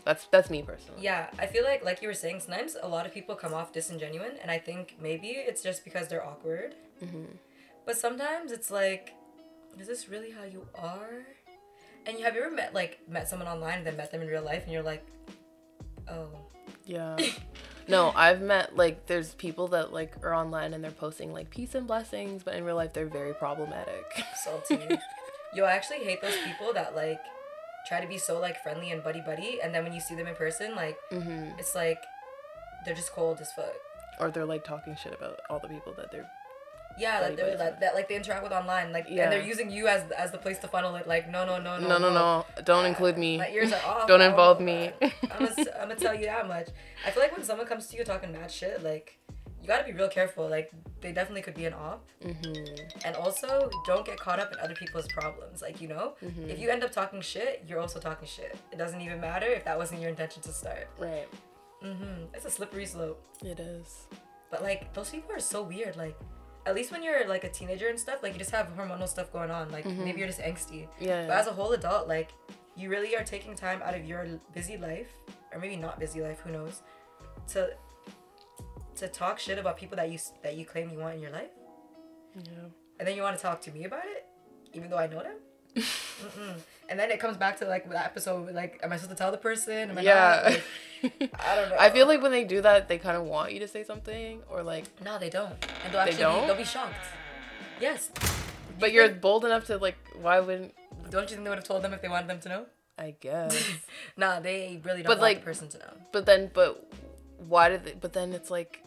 that's 0.03 0.25
that's 0.27 0.49
me 0.49 0.61
personally 0.61 1.01
Yeah, 1.01 1.29
I 1.39 1.45
feel 1.47 1.63
like 1.63 1.83
like 1.83 2.01
you 2.01 2.07
were 2.07 2.13
saying, 2.13 2.39
sometimes 2.41 2.75
a 2.81 2.87
lot 2.87 3.05
of 3.05 3.13
people 3.13 3.35
come 3.35 3.53
off 3.53 3.71
disingenuine, 3.73 4.35
and 4.41 4.49
I 4.51 4.59
think 4.59 4.95
maybe 4.99 5.29
it's 5.29 5.61
just 5.63 5.83
because 5.83 6.07
they're 6.09 6.25
awkward. 6.25 6.75
Mm-hmm. 7.03 7.25
But 7.85 7.97
sometimes 7.97 8.51
it's 8.51 8.69
like, 8.71 9.13
is 9.79 9.87
this 9.87 10.09
really 10.09 10.31
how 10.31 10.43
you 10.43 10.67
are? 10.75 11.23
And 12.05 12.17
you 12.17 12.23
have 12.25 12.35
you 12.35 12.41
ever 12.43 12.53
met 12.55 12.73
like 12.73 12.99
met 13.07 13.27
someone 13.29 13.47
online 13.47 13.77
and 13.79 13.87
then 13.87 13.95
met 13.97 14.11
them 14.11 14.21
in 14.21 14.27
real 14.27 14.43
life, 14.43 14.63
and 14.63 14.71
you're 14.73 14.83
like, 14.93 15.03
oh, 16.09 16.29
yeah 16.85 17.15
no 17.87 18.11
i've 18.15 18.41
met 18.41 18.75
like 18.75 19.05
there's 19.07 19.33
people 19.35 19.67
that 19.67 19.93
like 19.93 20.13
are 20.23 20.33
online 20.33 20.73
and 20.73 20.83
they're 20.83 20.91
posting 20.91 21.31
like 21.33 21.49
peace 21.49 21.75
and 21.75 21.87
blessings 21.87 22.43
but 22.43 22.55
in 22.55 22.63
real 22.63 22.75
life 22.75 22.93
they're 22.93 23.05
very 23.05 23.33
problematic 23.33 24.05
salty. 24.43 24.79
Yo, 25.55 25.63
I 25.63 25.71
actually 25.71 25.99
hate 25.99 26.21
those 26.21 26.35
people 26.45 26.73
that 26.73 26.95
like 26.95 27.21
try 27.87 28.01
to 28.01 28.07
be 28.07 28.17
so 28.17 28.39
like 28.39 28.61
friendly 28.61 28.91
and 28.91 29.01
buddy 29.01 29.21
buddy, 29.21 29.59
and 29.63 29.73
then 29.73 29.83
when 29.83 29.93
you 29.93 30.01
see 30.01 30.13
them 30.15 30.27
in 30.27 30.35
person, 30.35 30.75
like 30.75 30.97
mm-hmm. 31.11 31.57
it's 31.57 31.73
like 31.73 31.99
they're 32.83 32.95
just 32.95 33.13
cold 33.13 33.39
as 33.39 33.51
fuck. 33.53 33.73
or 34.19 34.31
they're 34.31 34.45
like 34.45 34.65
talking 34.65 34.95
shit 35.01 35.13
about 35.13 35.39
all 35.49 35.59
the 35.59 35.67
people 35.69 35.93
that 35.93 36.11
they're 36.11 36.29
Yeah, 36.97 37.19
like 37.21 37.35
they're, 37.37 37.57
that, 37.57 37.79
that 37.81 37.93
like 37.95 38.07
they 38.09 38.15
interact 38.15 38.43
with 38.43 38.51
online, 38.51 38.91
like 38.93 39.05
Yeah. 39.09 39.23
and 39.23 39.31
they're 39.31 39.41
using 39.53 39.69
you 39.69 39.87
as 39.87 40.09
as 40.11 40.31
the 40.31 40.37
place 40.37 40.57
to 40.59 40.67
funnel 40.67 40.95
it. 40.95 41.07
Like 41.07 41.29
no, 41.29 41.45
no, 41.45 41.59
no, 41.59 41.77
no, 41.79 41.87
no 41.87 41.97
no 41.97 42.09
no 42.13 42.45
don't 42.63 42.85
include 42.85 43.17
me 43.17 43.37
My 43.37 43.49
ears 43.49 43.71
are 43.73 43.81
off. 43.91 44.07
Don't 44.07 44.21
involve 44.21 44.59
me. 44.61 44.91
I'm 45.01 45.11
gonna, 45.39 45.55
I'm 45.79 45.87
gonna 45.89 45.95
tell 46.07 46.15
you 46.15 46.25
that 46.25 46.47
much. 46.47 46.69
I 47.05 47.11
feel 47.11 47.21
like 47.23 47.35
when 47.35 47.43
someone 47.45 47.67
comes 47.67 47.87
to 47.87 47.97
you 47.97 48.03
talking 48.03 48.31
mad 48.31 48.49
shit, 48.51 48.81
like 48.83 49.17
you 49.61 49.67
gotta 49.67 49.83
be 49.83 49.91
real 49.93 50.07
careful. 50.09 50.47
Like 50.47 50.71
they 51.01 51.11
definitely 51.11 51.41
could 51.41 51.55
be 51.55 51.65
an 51.65 51.73
op, 51.73 52.07
mm-hmm. 52.23 52.87
and 53.05 53.15
also 53.15 53.69
don't 53.85 54.05
get 54.05 54.17
caught 54.19 54.39
up 54.39 54.51
in 54.53 54.59
other 54.59 54.75
people's 54.75 55.07
problems. 55.07 55.61
Like 55.61 55.81
you 55.81 55.87
know, 55.87 56.13
Mm-hmm. 56.23 56.49
if 56.49 56.59
you 56.59 56.69
end 56.69 56.83
up 56.83 56.91
talking 56.91 57.19
shit, 57.21 57.63
you're 57.67 57.79
also 57.79 57.99
talking 57.99 58.27
shit. 58.27 58.55
It 58.71 58.77
doesn't 58.77 59.01
even 59.01 59.19
matter 59.19 59.47
if 59.47 59.65
that 59.65 59.77
wasn't 59.77 60.01
your 60.01 60.09
intention 60.11 60.41
to 60.43 60.51
start. 60.53 60.87
right 60.99 61.27
hmm 61.81 62.23
It's 62.33 62.45
a 62.45 62.49
slippery 62.49 62.85
slope. 62.85 63.21
it 63.43 63.59
is 63.59 64.07
But 64.49 64.63
like 64.63 64.93
those 64.93 65.09
people 65.09 65.31
are 65.33 65.39
so 65.39 65.61
weird. 65.63 65.95
Like 65.97 66.15
at 66.65 66.75
least 66.75 66.91
when 66.91 67.03
you're 67.03 67.27
like 67.27 67.43
a 67.43 67.49
teenager 67.49 67.87
and 67.87 67.99
stuff, 67.99 68.23
like 68.23 68.33
you 68.33 68.39
just 68.39 68.51
have 68.51 68.75
hormonal 68.75 69.07
stuff 69.07 69.31
going 69.31 69.51
on. 69.51 69.71
Like 69.71 69.85
mm-hmm. 69.85 70.03
maybe 70.03 70.19
you're 70.19 70.27
just 70.27 70.41
angsty. 70.41 70.87
yeah 70.99 71.27
But 71.27 71.37
as 71.37 71.47
a 71.47 71.51
whole 71.51 71.71
adult, 71.73 72.07
like 72.07 72.31
you 72.75 72.89
really 72.89 73.15
are 73.15 73.23
taking 73.23 73.55
time 73.55 73.81
out 73.83 73.95
of 73.95 74.05
your 74.05 74.27
busy 74.53 74.77
life, 74.77 75.11
or 75.53 75.59
maybe 75.59 75.75
not 75.75 75.99
busy 75.99 76.21
life, 76.21 76.39
who 76.41 76.51
knows, 76.51 76.81
to 77.49 77.71
to 78.95 79.07
talk 79.07 79.39
shit 79.39 79.57
about 79.57 79.77
people 79.77 79.95
that 79.97 80.09
you 80.09 80.19
that 80.41 80.55
you 80.55 80.65
claim 80.65 80.89
you 80.89 80.99
want 80.99 81.15
in 81.15 81.21
your 81.21 81.31
life, 81.31 81.51
yeah 82.35 82.69
and 82.99 83.07
then 83.07 83.15
you 83.15 83.21
want 83.21 83.35
to 83.35 83.41
talk 83.41 83.61
to 83.61 83.71
me 83.71 83.83
about 83.85 84.05
it, 84.05 84.25
even 84.73 84.89
though 84.89 84.97
I 84.97 85.07
know 85.07 85.23
them. 85.23 85.35
And 86.89 86.99
then 86.99 87.09
it 87.11 87.19
comes 87.19 87.35
back 87.37 87.57
to 87.59 87.65
like 87.65 87.89
that 87.89 88.05
episode, 88.05 88.53
like, 88.53 88.79
am 88.83 88.91
I 88.93 88.97
supposed 88.97 89.17
to 89.17 89.21
tell 89.21 89.31
the 89.31 89.37
person? 89.37 89.89
Am 89.89 89.97
I 89.97 90.01
yeah 90.01 90.41
not? 90.43 90.51
Like, 91.21 91.33
I 91.47 91.55
don't 91.55 91.69
know. 91.69 91.77
I 91.79 91.89
feel 91.89 92.07
like 92.07 92.21
when 92.21 92.31
they 92.31 92.43
do 92.43 92.61
that, 92.61 92.87
they 92.87 92.97
kind 92.97 93.17
of 93.17 93.23
want 93.23 93.53
you 93.53 93.59
to 93.59 93.67
say 93.67 93.83
something, 93.83 94.41
or 94.49 94.61
like, 94.63 94.85
no, 95.03 95.17
they 95.17 95.29
don't, 95.29 95.53
and 95.83 95.91
they'll 95.93 96.01
actually 96.01 96.17
don't? 96.19 96.41
Be, 96.41 96.47
they'll 96.47 96.55
be 96.57 96.63
shocked. 96.63 96.93
Yes. 97.81 98.09
but 98.79 98.91
you 98.91 98.99
you're 98.99 99.07
think- 99.09 99.21
bold 99.21 99.45
enough 99.45 99.65
to 99.65 99.77
like. 99.77 99.97
Why 100.21 100.39
wouldn't 100.39 100.73
Don't 101.09 101.23
you 101.29 101.35
think 101.35 101.43
they 101.43 101.49
would 101.49 101.57
have 101.59 101.67
told 101.67 101.81
them 101.83 101.93
if 101.93 102.01
they 102.01 102.07
wanted 102.09 102.29
them 102.29 102.39
to 102.41 102.49
know? 102.49 102.65
I 102.97 103.15
guess? 103.19 103.57
Nah, 104.17 104.39
they 104.39 104.79
really 104.85 104.97
don't 105.03 105.07
But, 105.07 105.17
want 105.17 105.21
like- 105.21 105.39
the 105.39 105.45
person 105.45 105.67
to 105.69 105.77
know. 105.79 105.93
but 106.13 106.25
then, 106.25 106.49
but 106.53 106.87
why 107.39 107.69
did? 107.69 107.83
They, 107.83 107.93
but 107.99 108.13
then 108.13 108.31
it's 108.33 108.49
like, 108.51 108.79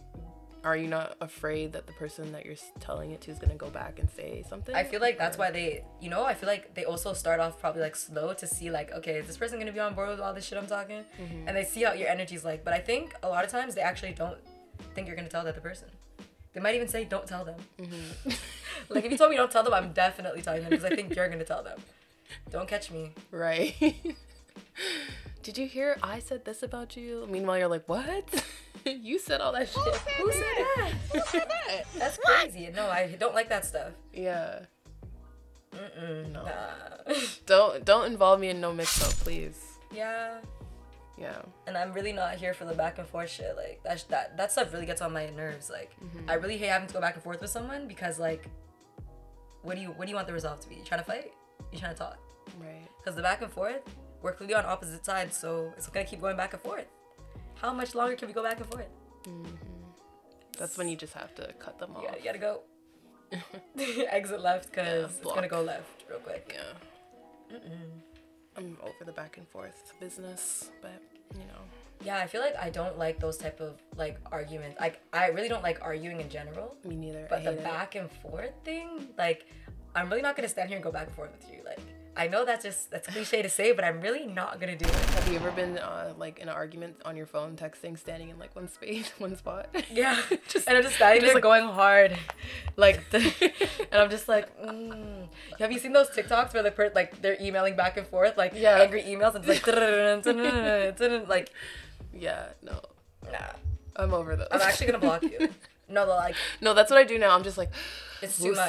are 0.68 0.76
you 0.76 0.88
not 0.88 1.16
afraid 1.20 1.72
that 1.72 1.86
the 1.86 1.92
person 1.94 2.30
that 2.32 2.44
you're 2.44 2.56
telling 2.78 3.10
it 3.10 3.20
to 3.22 3.30
is 3.30 3.38
gonna 3.38 3.54
go 3.54 3.70
back 3.70 3.98
and 3.98 4.08
say 4.10 4.44
something? 4.48 4.74
I 4.74 4.84
feel 4.84 5.00
like 5.00 5.18
that's 5.18 5.38
why 5.38 5.50
they, 5.50 5.84
you 6.00 6.10
know, 6.10 6.24
I 6.24 6.34
feel 6.34 6.48
like 6.48 6.74
they 6.74 6.84
also 6.84 7.12
start 7.12 7.40
off 7.40 7.58
probably 7.58 7.82
like 7.82 7.96
slow 7.96 8.34
to 8.34 8.46
see 8.46 8.70
like, 8.70 8.92
okay, 8.92 9.18
is 9.18 9.26
this 9.26 9.36
person 9.36 9.58
gonna 9.58 9.72
be 9.72 9.80
on 9.80 9.94
board 9.94 10.10
with 10.10 10.20
all 10.20 10.34
this 10.34 10.44
shit 10.44 10.58
I'm 10.58 10.66
talking? 10.66 11.04
Mm-hmm. 11.20 11.48
And 11.48 11.56
they 11.56 11.64
see 11.64 11.82
how 11.82 11.92
your 11.92 12.08
energy's 12.08 12.44
like. 12.44 12.64
But 12.64 12.74
I 12.74 12.80
think 12.80 13.14
a 13.22 13.28
lot 13.28 13.44
of 13.44 13.50
times 13.50 13.74
they 13.74 13.80
actually 13.80 14.12
don't 14.12 14.38
think 14.94 15.06
you're 15.06 15.16
gonna 15.16 15.28
tell 15.28 15.44
that 15.44 15.54
the 15.54 15.60
other 15.60 15.68
person. 15.68 15.88
They 16.52 16.60
might 16.60 16.74
even 16.74 16.88
say, 16.88 17.04
don't 17.04 17.26
tell 17.26 17.44
them. 17.44 17.60
Mm-hmm. 17.78 18.30
like 18.90 19.04
if 19.04 19.12
you 19.12 19.18
told 19.18 19.30
me 19.30 19.36
don't 19.36 19.50
tell 19.50 19.62
them, 19.62 19.74
I'm 19.74 19.92
definitely 19.92 20.42
telling 20.42 20.60
them 20.62 20.70
because 20.70 20.84
I 20.84 20.94
think 20.94 21.14
you're 21.14 21.28
gonna 21.28 21.44
tell 21.44 21.62
them. 21.62 21.78
Don't 22.50 22.68
catch 22.68 22.90
me. 22.90 23.12
right. 23.30 23.74
Did 25.42 25.56
you 25.56 25.66
hear 25.66 25.96
I 26.02 26.18
said 26.18 26.44
this 26.44 26.62
about 26.62 26.96
you? 26.96 27.26
Meanwhile, 27.30 27.58
you're 27.58 27.68
like, 27.68 27.88
what? 27.88 28.44
you 28.84 29.18
said 29.18 29.40
all 29.40 29.52
that 29.52 29.68
shit. 29.68 29.94
Who 30.18 30.32
said 30.32 31.46
that? 31.46 31.84
That's 31.98 32.18
crazy. 32.18 32.70
No, 32.74 32.86
I 32.88 33.16
don't 33.18 33.34
like 33.34 33.48
that 33.48 33.64
stuff. 33.64 33.92
yeah. 34.12 34.60
Mm-mm. 35.72 36.32
No. 36.32 36.44
Nah. 36.44 37.14
Don't 37.46 37.84
don't 37.84 38.06
involve 38.10 38.40
me 38.40 38.48
in 38.48 38.60
no 38.60 38.72
mix 38.72 39.02
up, 39.02 39.12
please. 39.20 39.78
yeah. 39.94 40.38
Yeah. 41.18 41.42
and 41.66 41.76
I'm 41.76 41.92
really 41.92 42.12
not 42.12 42.36
here 42.36 42.54
for 42.54 42.64
the 42.64 42.74
back 42.74 42.98
and 42.98 43.06
forth 43.06 43.30
shit. 43.30 43.56
Like 43.56 43.80
that, 43.82 44.04
that, 44.08 44.36
that 44.36 44.52
stuff 44.52 44.72
really 44.72 44.86
gets 44.86 45.02
on 45.02 45.12
my 45.12 45.28
nerves. 45.30 45.68
Like, 45.68 45.92
mm-hmm. 46.02 46.30
I 46.30 46.34
really 46.34 46.56
hate 46.56 46.68
having 46.68 46.86
to 46.88 46.94
go 46.94 47.00
back 47.00 47.14
and 47.14 47.22
forth 47.22 47.40
with 47.40 47.50
someone 47.50 47.88
because, 47.88 48.18
like, 48.20 48.48
what 49.62 49.74
do 49.74 49.82
you 49.82 49.88
what 49.88 50.04
do 50.04 50.10
you 50.10 50.14
want 50.16 50.26
the 50.28 50.32
resolve 50.32 50.60
to 50.60 50.68
be? 50.68 50.76
You 50.76 50.84
trying 50.84 51.00
to 51.00 51.06
fight? 51.06 51.32
You 51.72 51.78
trying 51.78 51.94
to 51.94 51.98
talk? 51.98 52.18
Right. 52.60 52.86
Because 52.98 53.16
the 53.16 53.22
back 53.22 53.42
and 53.42 53.50
forth, 53.50 53.82
we're 54.22 54.32
clearly 54.32 54.54
on 54.54 54.64
opposite 54.66 55.04
sides, 55.04 55.36
so 55.36 55.72
it's 55.76 55.88
gonna 55.88 56.06
keep 56.06 56.20
going 56.20 56.36
back 56.36 56.52
and 56.52 56.62
forth. 56.62 56.86
How 57.56 57.72
much 57.72 57.94
longer 57.94 58.16
can 58.16 58.28
we 58.28 58.34
go 58.34 58.42
back 58.42 58.58
and 58.58 58.66
forth? 58.66 58.88
Mm-hmm. 59.24 59.54
That's 60.58 60.76
when 60.76 60.88
you 60.88 60.96
just 60.96 61.14
have 61.14 61.34
to 61.36 61.52
cut 61.58 61.78
them 61.78 61.96
off. 61.96 62.02
Yeah, 62.04 62.16
you 62.16 62.24
gotta 62.24 62.38
go. 62.38 62.60
Exit 64.10 64.40
left 64.40 64.70
because 64.70 65.10
Yeah, 65.12 65.22
it's 65.22 65.32
gonna 65.34 65.48
go 65.48 65.62
left 65.62 66.04
real 66.08 66.18
quick. 66.18 66.54
Yeah. 66.54 67.58
I'm 68.56 68.76
over 68.82 69.04
the 69.04 69.12
back 69.12 69.36
and 69.36 69.46
forth 69.48 69.92
business, 70.00 70.70
but 70.82 71.00
you 71.34 71.46
know. 71.46 71.62
Yeah, 72.04 72.18
I 72.18 72.26
feel 72.26 72.40
like 72.40 72.56
I 72.56 72.70
don't 72.70 72.98
like 72.98 73.18
those 73.20 73.36
type 73.36 73.60
of 73.60 73.80
like 73.96 74.18
arguments. 74.30 74.80
Like 74.80 75.00
I 75.12 75.28
really 75.28 75.48
don't 75.48 75.62
like 75.62 75.78
arguing 75.82 76.20
in 76.20 76.28
general. 76.28 76.76
Me 76.84 76.96
neither. 76.96 77.26
But 77.28 77.40
I 77.40 77.44
the 77.44 77.50
it. 77.52 77.64
back 77.64 77.94
and 77.94 78.10
forth 78.10 78.52
thing, 78.64 79.08
like, 79.16 79.46
I'm 79.94 80.08
really 80.08 80.22
not 80.22 80.36
gonna 80.36 80.48
stand 80.48 80.68
here 80.68 80.76
and 80.76 80.84
go 80.84 80.92
back 80.92 81.06
and 81.06 81.16
forth 81.16 81.30
with 81.32 81.52
you. 81.52 81.62
Like, 81.64 81.80
I 82.18 82.26
know 82.26 82.44
that's 82.44 82.64
just 82.64 82.90
that's 82.90 83.06
cliche 83.06 83.42
to 83.42 83.48
say, 83.48 83.72
but 83.72 83.84
I'm 83.84 84.00
really 84.00 84.26
not 84.26 84.58
gonna 84.60 84.76
do 84.76 84.84
it. 84.84 84.94
Have 84.94 85.28
you 85.28 85.36
ever 85.36 85.52
been 85.52 85.78
uh, 85.78 86.14
like 86.18 86.40
in 86.40 86.48
an 86.48 86.54
argument 86.54 86.96
on 87.04 87.16
your 87.16 87.26
phone, 87.26 87.56
texting, 87.56 87.96
standing 87.96 88.28
in 88.28 88.38
like 88.40 88.54
one 88.56 88.68
space, 88.68 89.10
one 89.18 89.36
spot? 89.36 89.68
Yeah, 89.90 90.20
Just- 90.48 90.66
and 90.66 90.76
I'm 90.76 90.82
just 90.82 90.96
standing 90.96 91.22
just 91.22 91.34
there 91.34 91.40
going 91.40 91.68
hard, 91.68 92.18
like, 92.76 93.08
the, 93.10 93.18
and 93.92 94.02
I'm 94.02 94.10
just 94.10 94.28
like, 94.28 94.46
mm. 94.60 95.28
have 95.60 95.70
you 95.70 95.78
seen 95.78 95.92
those 95.92 96.10
TikToks 96.10 96.52
where 96.54 96.64
the 96.64 96.72
per- 96.72 96.92
like 96.92 97.22
they're 97.22 97.40
emailing 97.40 97.76
back 97.76 97.96
and 97.96 98.06
forth, 98.06 98.36
like 98.36 98.52
Yeah. 98.54 98.78
angry 98.78 99.02
emails, 99.04 99.36
and 99.36 99.44
it's 99.48 99.66
like, 101.00 101.28
like, 101.28 101.50
yeah. 102.12 102.48
No. 102.62 102.80
nah, 103.30 103.52
I'm 103.94 104.12
over 104.12 104.34
those. 104.34 104.48
I'm 104.50 104.60
actually 104.60 104.86
gonna 104.86 104.98
block 104.98 105.22
you. 105.22 105.50
No, 105.88 106.04
the 106.04 106.12
like, 106.14 106.34
No, 106.60 106.74
that's 106.74 106.90
what 106.90 106.98
I 106.98 107.04
do 107.04 107.18
now. 107.18 107.34
I'm 107.34 107.44
just 107.44 107.56
like, 107.56 107.70
it's 108.20 108.38
too 108.38 108.54
much. 108.54 108.68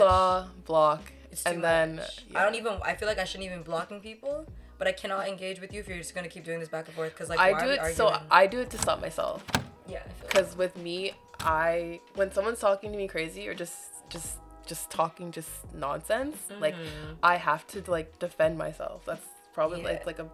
Block, 0.66 1.12
It's 1.32 1.44
and 1.44 1.64
then 1.64 2.02
yeah. 2.30 2.40
I 2.40 2.44
don't 2.46 2.56
even. 2.56 2.80
I 2.84 2.96
feel 2.96 3.08
like 3.08 3.20
I 3.20 3.24
shouldn't 3.24 3.46
even 3.46 3.60
be 3.60 3.66
blocking 3.66 4.00
people, 4.02 4.46
but 4.78 4.88
I 4.88 4.92
cannot 4.92 5.28
engage 5.28 5.60
with 5.62 5.74
you 5.74 5.80
if 5.80 5.88
you're 5.88 5.98
just 5.98 6.16
gonna 6.16 6.28
keep 6.30 6.44
doing 6.46 6.60
this 6.60 6.70
back 6.70 6.88
and 6.88 6.96
forth. 6.96 7.16
Cause 7.16 7.30
like 7.30 7.40
I 7.40 7.60
do 7.64 7.70
it 7.72 7.96
so? 7.96 8.18
I 8.32 8.48
do 8.48 8.60
it 8.60 8.70
to 8.72 8.78
stop 8.78 9.00
myself. 9.02 9.44
yeah. 9.88 10.00
I 10.00 10.34
feel 10.34 10.44
like- 10.44 10.58
with 10.58 10.78
me, 10.78 11.14
I 11.40 12.00
when 12.16 12.32
someone's 12.32 12.60
talking 12.60 12.92
to 12.92 12.98
me 12.98 13.08
crazy 13.08 13.48
or 13.48 13.54
just 13.54 13.76
just 14.10 14.38
just 14.66 14.90
talking 14.92 15.32
just 15.32 15.50
nonsense, 15.74 16.38
like 16.60 16.76
Mm-hmm. 16.76 17.14
I 17.24 17.38
have 17.38 17.66
to 17.68 17.84
like 17.90 18.20
defend 18.20 18.58
myself. 18.58 19.06
That's 19.06 19.26
probably 19.54 19.82
Yeah. 19.82 19.88
like 19.90 20.06
like 20.06 20.20
a 20.20 20.28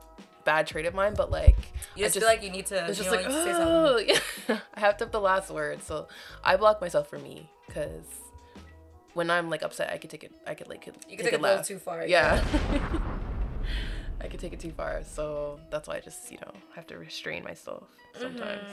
bad 0.46 0.68
trait 0.68 0.86
of 0.86 0.94
mine, 0.94 1.14
but 1.16 1.32
like 1.32 1.58
You 1.96 2.06
I 2.06 2.08
just, 2.08 2.20
feel 2.20 2.28
like 2.28 2.44
you 2.44 2.52
need 2.52 2.66
to. 2.68 2.86
it's 2.88 2.98
just 2.98 3.10
know, 3.10 3.16
like 3.18 3.26
you 3.26 3.32
need 3.32 3.44
say 3.44 3.52
something. 3.52 3.68
oh 3.68 3.98
yeah. 4.48 4.60
I 4.76 4.80
have 4.80 4.98
to 4.98 5.06
have 5.06 5.12
the 5.12 5.20
last 5.22 5.50
word, 5.52 5.82
so 5.84 6.08
I 6.44 6.56
block 6.56 6.80
myself 6.82 7.10
for 7.10 7.18
me 7.20 7.50
because 7.68 8.04
when 9.16 9.32
I'm 9.32 9.50
like 9.50 9.64
upset, 9.64 9.92
I 9.92 9.98
could 9.98 10.12
take 10.12 10.24
it. 10.24 10.32
I 10.46 10.54
could 10.54 10.70
like 10.70 10.86
You 10.86 10.94
take, 10.94 11.18
take 11.26 11.34
it 11.34 11.40
a 11.40 11.42
little 11.44 11.64
too 11.64 11.80
far. 11.80 12.06
Yeah. 12.06 12.44
I 14.22 14.28
could 14.28 14.40
take 14.40 14.54
it 14.54 14.60
too 14.60 14.72
far, 14.72 15.04
so 15.04 15.60
that's 15.70 15.88
why 15.88 15.96
I 15.98 16.00
just 16.00 16.32
you 16.32 16.38
know 16.42 16.52
have 16.76 16.86
to 16.88 16.98
restrain 16.98 17.44
myself 17.44 17.84
sometimes. 18.20 18.70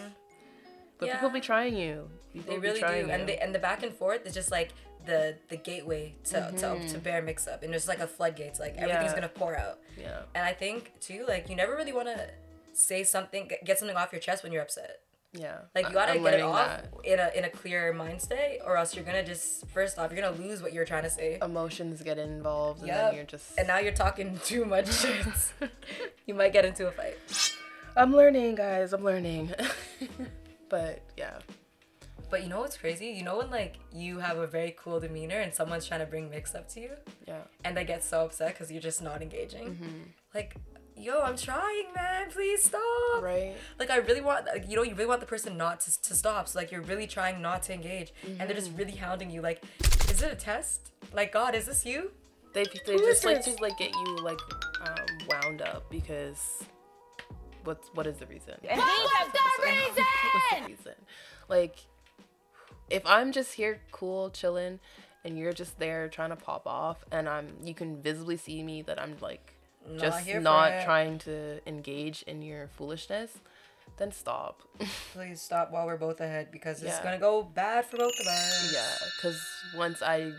But 0.99 1.11
people 1.13 1.31
be 1.31 1.41
trying 1.41 1.77
you. 1.77 2.09
People 2.33 2.55
They 2.55 2.59
really 2.61 2.75
do, 2.81 2.87
trying 2.87 3.11
and 3.11 3.29
the 3.29 3.43
and 3.43 3.55
the 3.55 3.59
back 3.59 3.83
and 3.83 3.93
forth 3.93 4.25
is 4.27 4.35
just 4.35 4.51
like 4.51 4.71
the 5.05 5.35
the 5.49 5.57
gateway 5.57 6.15
to 6.31 6.37
Mm-hmm. 6.37 6.57
to, 6.87 6.89
to 6.93 6.99
bear 6.99 7.21
mix 7.23 7.49
up, 7.49 7.63
and 7.63 7.73
there's 7.73 7.89
like 7.89 7.99
a 8.01 8.07
floodgates, 8.07 8.61
like 8.61 8.77
everything's 8.77 9.11
Yeah. 9.11 9.15
gonna 9.15 9.29
pour 9.29 9.57
out. 9.57 9.79
yeah. 9.99 10.21
And 10.35 10.45
I 10.45 10.53
think 10.53 10.93
too, 11.01 11.25
like 11.29 11.49
you 11.51 11.57
never 11.57 11.75
really 11.77 11.93
want 11.93 12.09
to 12.09 12.29
say 12.73 13.05
something, 13.05 13.51
get 13.65 13.79
something 13.79 13.97
off 13.97 14.13
your 14.13 14.21
chest 14.21 14.43
when 14.43 14.53
you're 14.53 14.63
upset. 14.63 15.01
Yeah. 15.35 15.59
Like 15.75 15.89
you 15.89 15.95
gotta 15.95 16.13
I'm 16.13 16.23
get 16.23 16.35
it 16.35 16.41
off 16.43 16.67
that. 16.67 16.91
in 17.05 17.19
a 17.19 17.31
in 17.35 17.45
a 17.45 17.49
clear 17.51 17.93
mind 17.93 18.21
state, 18.21 18.61
or 18.67 18.77
else 18.77 18.95
you're 18.95 19.05
gonna 19.05 19.25
just 19.25 19.67
first 19.69 19.99
off 19.99 20.13
you're 20.13 20.21
gonna 20.21 20.37
lose 20.37 20.61
what 20.63 20.73
you're 20.75 20.85
trying 20.85 21.05
to 21.05 21.11
say. 21.11 21.39
Emotions 21.41 22.03
get 22.03 22.19
involved, 22.19 22.81
and 22.81 22.89
Yep. 22.89 22.97
then 23.07 23.15
you're 23.15 23.25
just. 23.25 23.59
And 23.59 23.67
now 23.67 23.79
you're 23.79 23.93
talking 23.95 24.39
too 24.45 24.65
much 24.67 24.93
shit. 24.93 25.27
you 26.27 26.35
might 26.35 26.53
get 26.53 26.65
into 26.67 26.87
a 26.87 26.91
fight. 26.91 27.17
I'm 27.97 28.15
learning, 28.15 28.57
guys. 28.57 28.93
I'm 28.93 29.05
learning. 29.05 29.53
but 30.69 31.03
yeah. 31.17 31.39
But 32.31 32.43
you 32.43 32.49
know 32.49 32.61
what's 32.61 32.79
crazy? 32.79 33.09
You 33.09 33.23
know 33.25 33.39
when 33.39 33.51
like 33.51 33.77
you 33.93 34.19
have 34.19 34.39
a 34.39 34.47
very 34.47 34.75
cool 34.79 35.01
demeanor 35.01 35.37
and 35.37 35.53
someone's 35.55 35.87
trying 35.87 36.01
to 36.01 36.07
bring 36.07 36.31
mix 36.31 36.55
up 36.55 36.69
to 36.71 36.81
you, 36.81 36.91
Yeah. 37.29 37.43
and 37.65 37.77
they 37.77 37.85
get 37.85 38.03
so 38.03 38.25
upset 38.25 38.55
because 38.55 38.73
you're 38.73 38.81
just 38.81 39.03
not 39.03 39.21
engaging. 39.21 39.65
Mm-hmm. 39.75 40.01
Like, 40.35 40.57
yo, 41.03 41.21
I'm 41.21 41.37
trying, 41.37 41.87
man. 41.95 42.31
Please 42.31 42.65
stop. 42.65 43.23
Right. 43.23 43.55
Like 43.79 43.91
I 43.91 43.97
really 43.97 44.21
want, 44.21 44.47
like, 44.47 44.69
you 44.69 44.77
know, 44.77 44.83
you 44.83 44.95
really 44.95 45.07
want 45.09 45.21
the 45.21 45.27
person 45.27 45.57
not 45.57 45.81
to, 45.81 46.03
to 46.03 46.15
stop. 46.15 46.49
So 46.49 46.59
like 46.59 46.71
you're 46.71 46.83
really 46.83 47.07
trying 47.07 47.43
not 47.43 47.63
to 47.65 47.75
engage, 47.75 48.13
and 48.25 48.39
they're 48.39 48.47
Mm-hmm. 48.49 48.57
just 48.57 48.73
really 48.77 48.93
hounding 48.93 49.31
you. 49.31 49.41
Like, 49.43 49.63
is 50.11 50.23
it 50.23 50.33
a 50.33 50.37
test? 50.37 50.93
Like, 51.13 51.33
God, 51.33 51.55
is 51.55 51.67
this 51.67 51.85
you? 51.85 52.13
They 52.55 52.65
they 52.87 52.93
Who 52.95 52.99
just 52.99 53.25
like 53.25 53.43
to 53.45 53.55
like 53.63 53.79
get 53.79 53.95
you 53.95 54.17
like 54.19 54.39
um, 54.87 55.07
wound 55.29 55.63
up 55.63 55.91
because 55.91 56.63
what's 57.65 57.89
what 57.95 58.07
is 58.07 58.19
the 58.19 58.27
reason? 58.27 58.55
What's 58.63 58.77
the 58.77 59.67
reason? 59.67 60.05
What's 60.35 60.61
the 60.61 60.67
reason? 60.69 60.95
Like, 61.49 61.77
if 62.91 63.03
I'm 63.07 63.33
just 63.33 63.55
here, 63.55 63.81
cool, 63.91 64.31
chilling, 64.31 64.81
and 65.25 65.39
you're 65.39 65.53
just 65.53 65.79
there 65.79 66.09
trying 66.09 66.31
to 66.31 66.37
pop 66.37 66.67
off, 66.67 67.05
and 67.11 67.29
I'm, 67.29 67.49
you 67.65 67.75
can 67.75 68.03
visibly 68.03 68.37
see 68.37 68.63
me 68.63 68.83
that 68.83 69.01
I'm 69.01 69.17
like, 69.21 69.55
Not 69.89 69.99
just 70.01 70.27
here 70.27 70.41
not 70.41 70.85
trying 70.85 71.19
to 71.21 71.61
engage 71.69 72.23
in 72.23 72.43
your 72.43 72.69
foolishness, 72.69 73.39
then 73.99 74.13
stop. 74.13 74.63
Please 75.13 75.41
stop 75.41 75.71
while 75.73 75.87
we're 75.87 75.97
both 75.97 76.21
ahead 76.21 76.51
because 76.53 76.83
it's 76.83 76.97
Yeah. 76.97 77.03
gonna 77.05 77.19
go 77.19 77.43
bad 77.43 77.85
for 77.87 77.97
both 77.99 78.19
of 78.21 78.27
us. 78.27 78.73
yeah, 78.73 79.09
because 79.17 79.41
once 79.77 80.03
I 80.03 80.33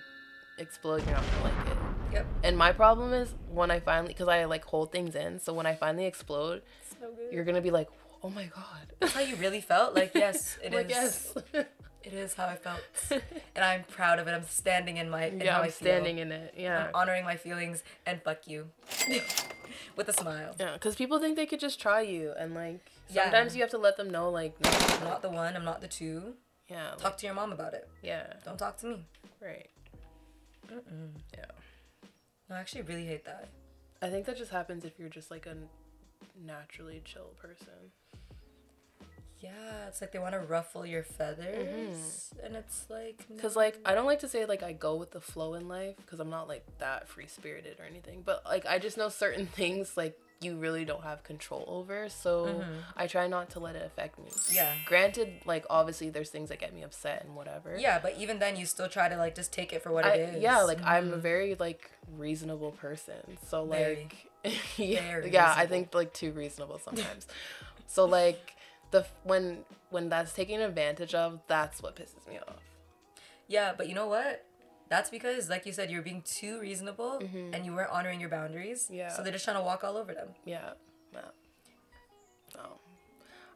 explode, 0.58 1.04
you're 1.06 1.16
not 1.16 1.24
gonna 1.32 1.44
like 1.44 1.68
it. 1.72 1.78
Yep. 2.14 2.26
And 2.44 2.58
my 2.58 2.72
problem 2.72 3.12
is 3.14 3.34
when 3.50 3.70
I 3.72 3.80
finally, 3.80 4.14
because 4.14 4.28
I 4.28 4.46
like 4.46 4.64
hold 4.66 4.92
things 4.92 5.16
in, 5.16 5.40
so 5.40 5.54
when 5.54 5.66
I 5.66 5.76
finally 5.76 6.06
explode, 6.06 6.62
So 7.00 7.08
you're 7.32 7.44
gonna 7.44 7.62
be 7.62 7.72
like, 7.72 7.90
oh 8.24 8.30
my 8.30 8.46
god. 8.46 8.94
That's 9.00 9.14
how 9.14 9.22
you 9.22 9.36
really 9.36 9.62
felt. 9.62 9.94
Like 9.96 10.12
yes, 10.16 10.58
it 10.64 10.74
is. 10.74 10.78
like, 10.78 10.90
yes. 10.90 11.34
It 12.04 12.14
is 12.14 12.34
how 12.34 12.48
I 12.48 12.56
felt, 12.58 12.82
and 13.56 13.64
I'm 13.64 13.84
proud 13.86 14.20
of 14.20 14.28
it. 14.28 14.32
I'm 14.32 14.44
standing 14.44 14.98
in 14.98 15.10
my 15.10 15.28
in 15.28 15.40
yeah, 15.40 15.54
how 15.54 15.60
I'm 15.60 15.64
I 15.66 15.70
feel. 15.70 15.88
standing 15.88 16.18
in 16.20 16.32
it. 16.34 16.54
Yeah. 16.58 16.86
I'm 16.88 16.90
honoring 16.96 17.24
my 17.24 17.38
feelings 17.38 17.82
and 18.06 18.22
fuck 18.22 18.46
you, 18.46 18.70
with 19.96 20.10
a 20.10 20.14
smile. 20.14 20.54
Yeah, 20.60 20.74
because 20.74 20.96
people 20.96 21.20
think 21.20 21.38
they 21.38 21.46
could 21.46 21.62
just 21.62 21.80
try 21.80 22.02
you, 22.02 22.34
and 22.38 22.54
like 22.54 22.82
Yeah. 23.10 23.24
sometimes 23.24 23.56
you 23.56 23.62
have 23.62 23.72
to 23.72 23.78
let 23.78 23.96
them 23.96 24.10
know, 24.10 24.30
like, 24.30 24.60
no, 24.62 24.70
I'm 24.70 25.04
not 25.06 25.22
the 25.22 25.30
one. 25.30 25.56
I'm 25.56 25.64
not 25.64 25.80
the 25.80 25.88
two. 25.88 26.34
yeah, 26.68 26.90
like, 26.92 27.00
Talk 27.00 27.18
to 27.18 27.26
your 27.26 27.36
mom 27.36 27.54
about 27.54 27.74
it. 27.74 27.88
yeah, 28.02 28.34
Don't 28.44 28.58
talk 28.58 28.78
to 28.80 28.88
me. 28.88 29.06
right, 29.42 29.70
yeah. 30.70 31.46
No, 32.50 32.56
I 32.56 32.60
actually 32.60 32.82
really 32.82 33.06
hate 33.06 33.24
that. 33.26 33.48
I 34.02 34.10
think 34.10 34.26
that 34.26 34.38
just 34.38 34.52
happens 34.52 34.84
if 34.84 35.00
you're 35.00 35.08
just 35.10 35.32
like 35.32 35.46
a 35.46 35.56
naturally 36.46 37.02
chill 37.06 37.32
person. 37.42 37.92
Yeah, 39.44 39.88
it's 39.90 40.00
like 40.00 40.14
they 40.14 40.20
want 40.20 40.34
to 40.34 40.40
ruffle 40.40 40.86
your 40.86 41.04
feathers, 41.04 42.32
mm-hmm. 42.34 42.46
and 42.46 42.56
it's 42.56 42.86
like 42.90 43.26
Cause 43.42 43.58
like 43.58 43.78
I 43.84 43.94
don't 43.94 44.06
like 44.06 44.20
to 44.20 44.30
say 44.30 44.46
like 44.46 44.64
I 44.64 44.72
go 44.72 44.96
with 44.96 45.12
the 45.12 45.20
flow 45.20 45.56
in 45.56 45.68
life, 45.68 45.96
cause 46.06 46.22
I'm 46.22 46.30
not 46.30 46.48
like 46.48 46.66
that 46.80 47.10
free 47.10 47.28
spirited 47.28 47.78
or 47.80 47.84
anything. 47.84 48.22
But 48.26 48.44
like 48.46 48.66
I 48.66 48.80
just 48.80 48.98
know 48.98 49.10
certain 49.10 49.46
things 49.60 49.98
like 49.98 50.18
you 50.40 50.56
really 50.56 50.86
don't 50.86 51.04
have 51.04 51.24
control 51.24 51.66
over, 51.68 52.08
so 52.08 52.46
mm-hmm. 52.46 52.72
I 52.96 53.08
try 53.08 53.28
not 53.28 53.50
to 53.52 53.60
let 53.60 53.76
it 53.76 53.86
affect 53.86 54.18
me. 54.18 54.30
Yeah. 54.50 54.72
Granted, 54.86 55.42
like 55.46 55.66
obviously 55.70 56.10
there's 56.10 56.30
things 56.30 56.48
that 56.48 56.60
get 56.60 56.74
me 56.74 56.84
upset 56.84 57.26
and 57.26 57.36
whatever. 57.36 57.76
Yeah, 57.78 58.00
but 58.02 58.18
even 58.18 58.40
then, 58.40 58.56
you 58.56 58.66
still 58.66 58.88
try 58.88 59.10
to 59.10 59.18
like 59.18 59.36
just 59.36 59.52
take 59.52 59.74
it 59.74 59.84
for 59.84 59.92
what 59.92 60.06
I, 60.06 60.14
it 60.16 60.36
is. 60.36 60.42
yeah, 60.42 60.62
like 60.62 60.82
I'm 60.86 61.10
a 61.10 61.12
mm-hmm. 61.12 61.20
very 61.20 61.56
like 61.56 61.92
reasonable 62.18 62.72
person. 62.72 63.38
So 63.48 63.66
Very. 63.66 64.10
like 64.44 64.56
yeah, 64.78 65.02
Very 65.02 65.32
yeah, 65.32 65.54
I 65.56 65.66
think 65.66 65.94
like 65.94 66.14
too 66.14 66.32
reasonable 66.32 66.80
sometimes. 66.80 67.28
so 67.88 68.06
like 68.06 68.54
the 68.94 69.06
when 69.24 69.66
when 69.90 70.08
that's 70.08 70.34
taken 70.34 70.62
advantage 70.62 71.14
of, 71.14 71.40
that's 71.48 71.84
what 71.84 71.96
pisses 71.96 72.26
me 72.30 72.40
off. 72.48 72.64
Yeah, 73.48 73.74
but 73.76 73.90
you 73.90 73.96
know 73.96 74.08
what? 74.08 74.46
That's 74.90 75.10
because, 75.10 75.50
like 75.50 75.66
you 75.66 75.74
said, 75.74 75.90
you're 75.90 76.02
being 76.02 76.22
too 76.22 76.60
reasonable 76.60 77.20
mm-hmm. 77.22 77.54
and 77.54 77.66
you 77.66 77.74
weren't 77.74 77.92
honoring 77.92 78.20
your 78.20 78.30
boundaries. 78.30 78.90
Yeah. 78.92 79.10
So 79.10 79.24
they're 79.24 79.34
just 79.34 79.44
trying 79.44 79.58
to 79.58 79.64
walk 79.64 79.84
all 79.84 79.98
over 79.98 80.14
them. 80.14 80.30
Yeah. 80.46 80.72
Yeah. 81.12 81.22
No. 82.56 82.78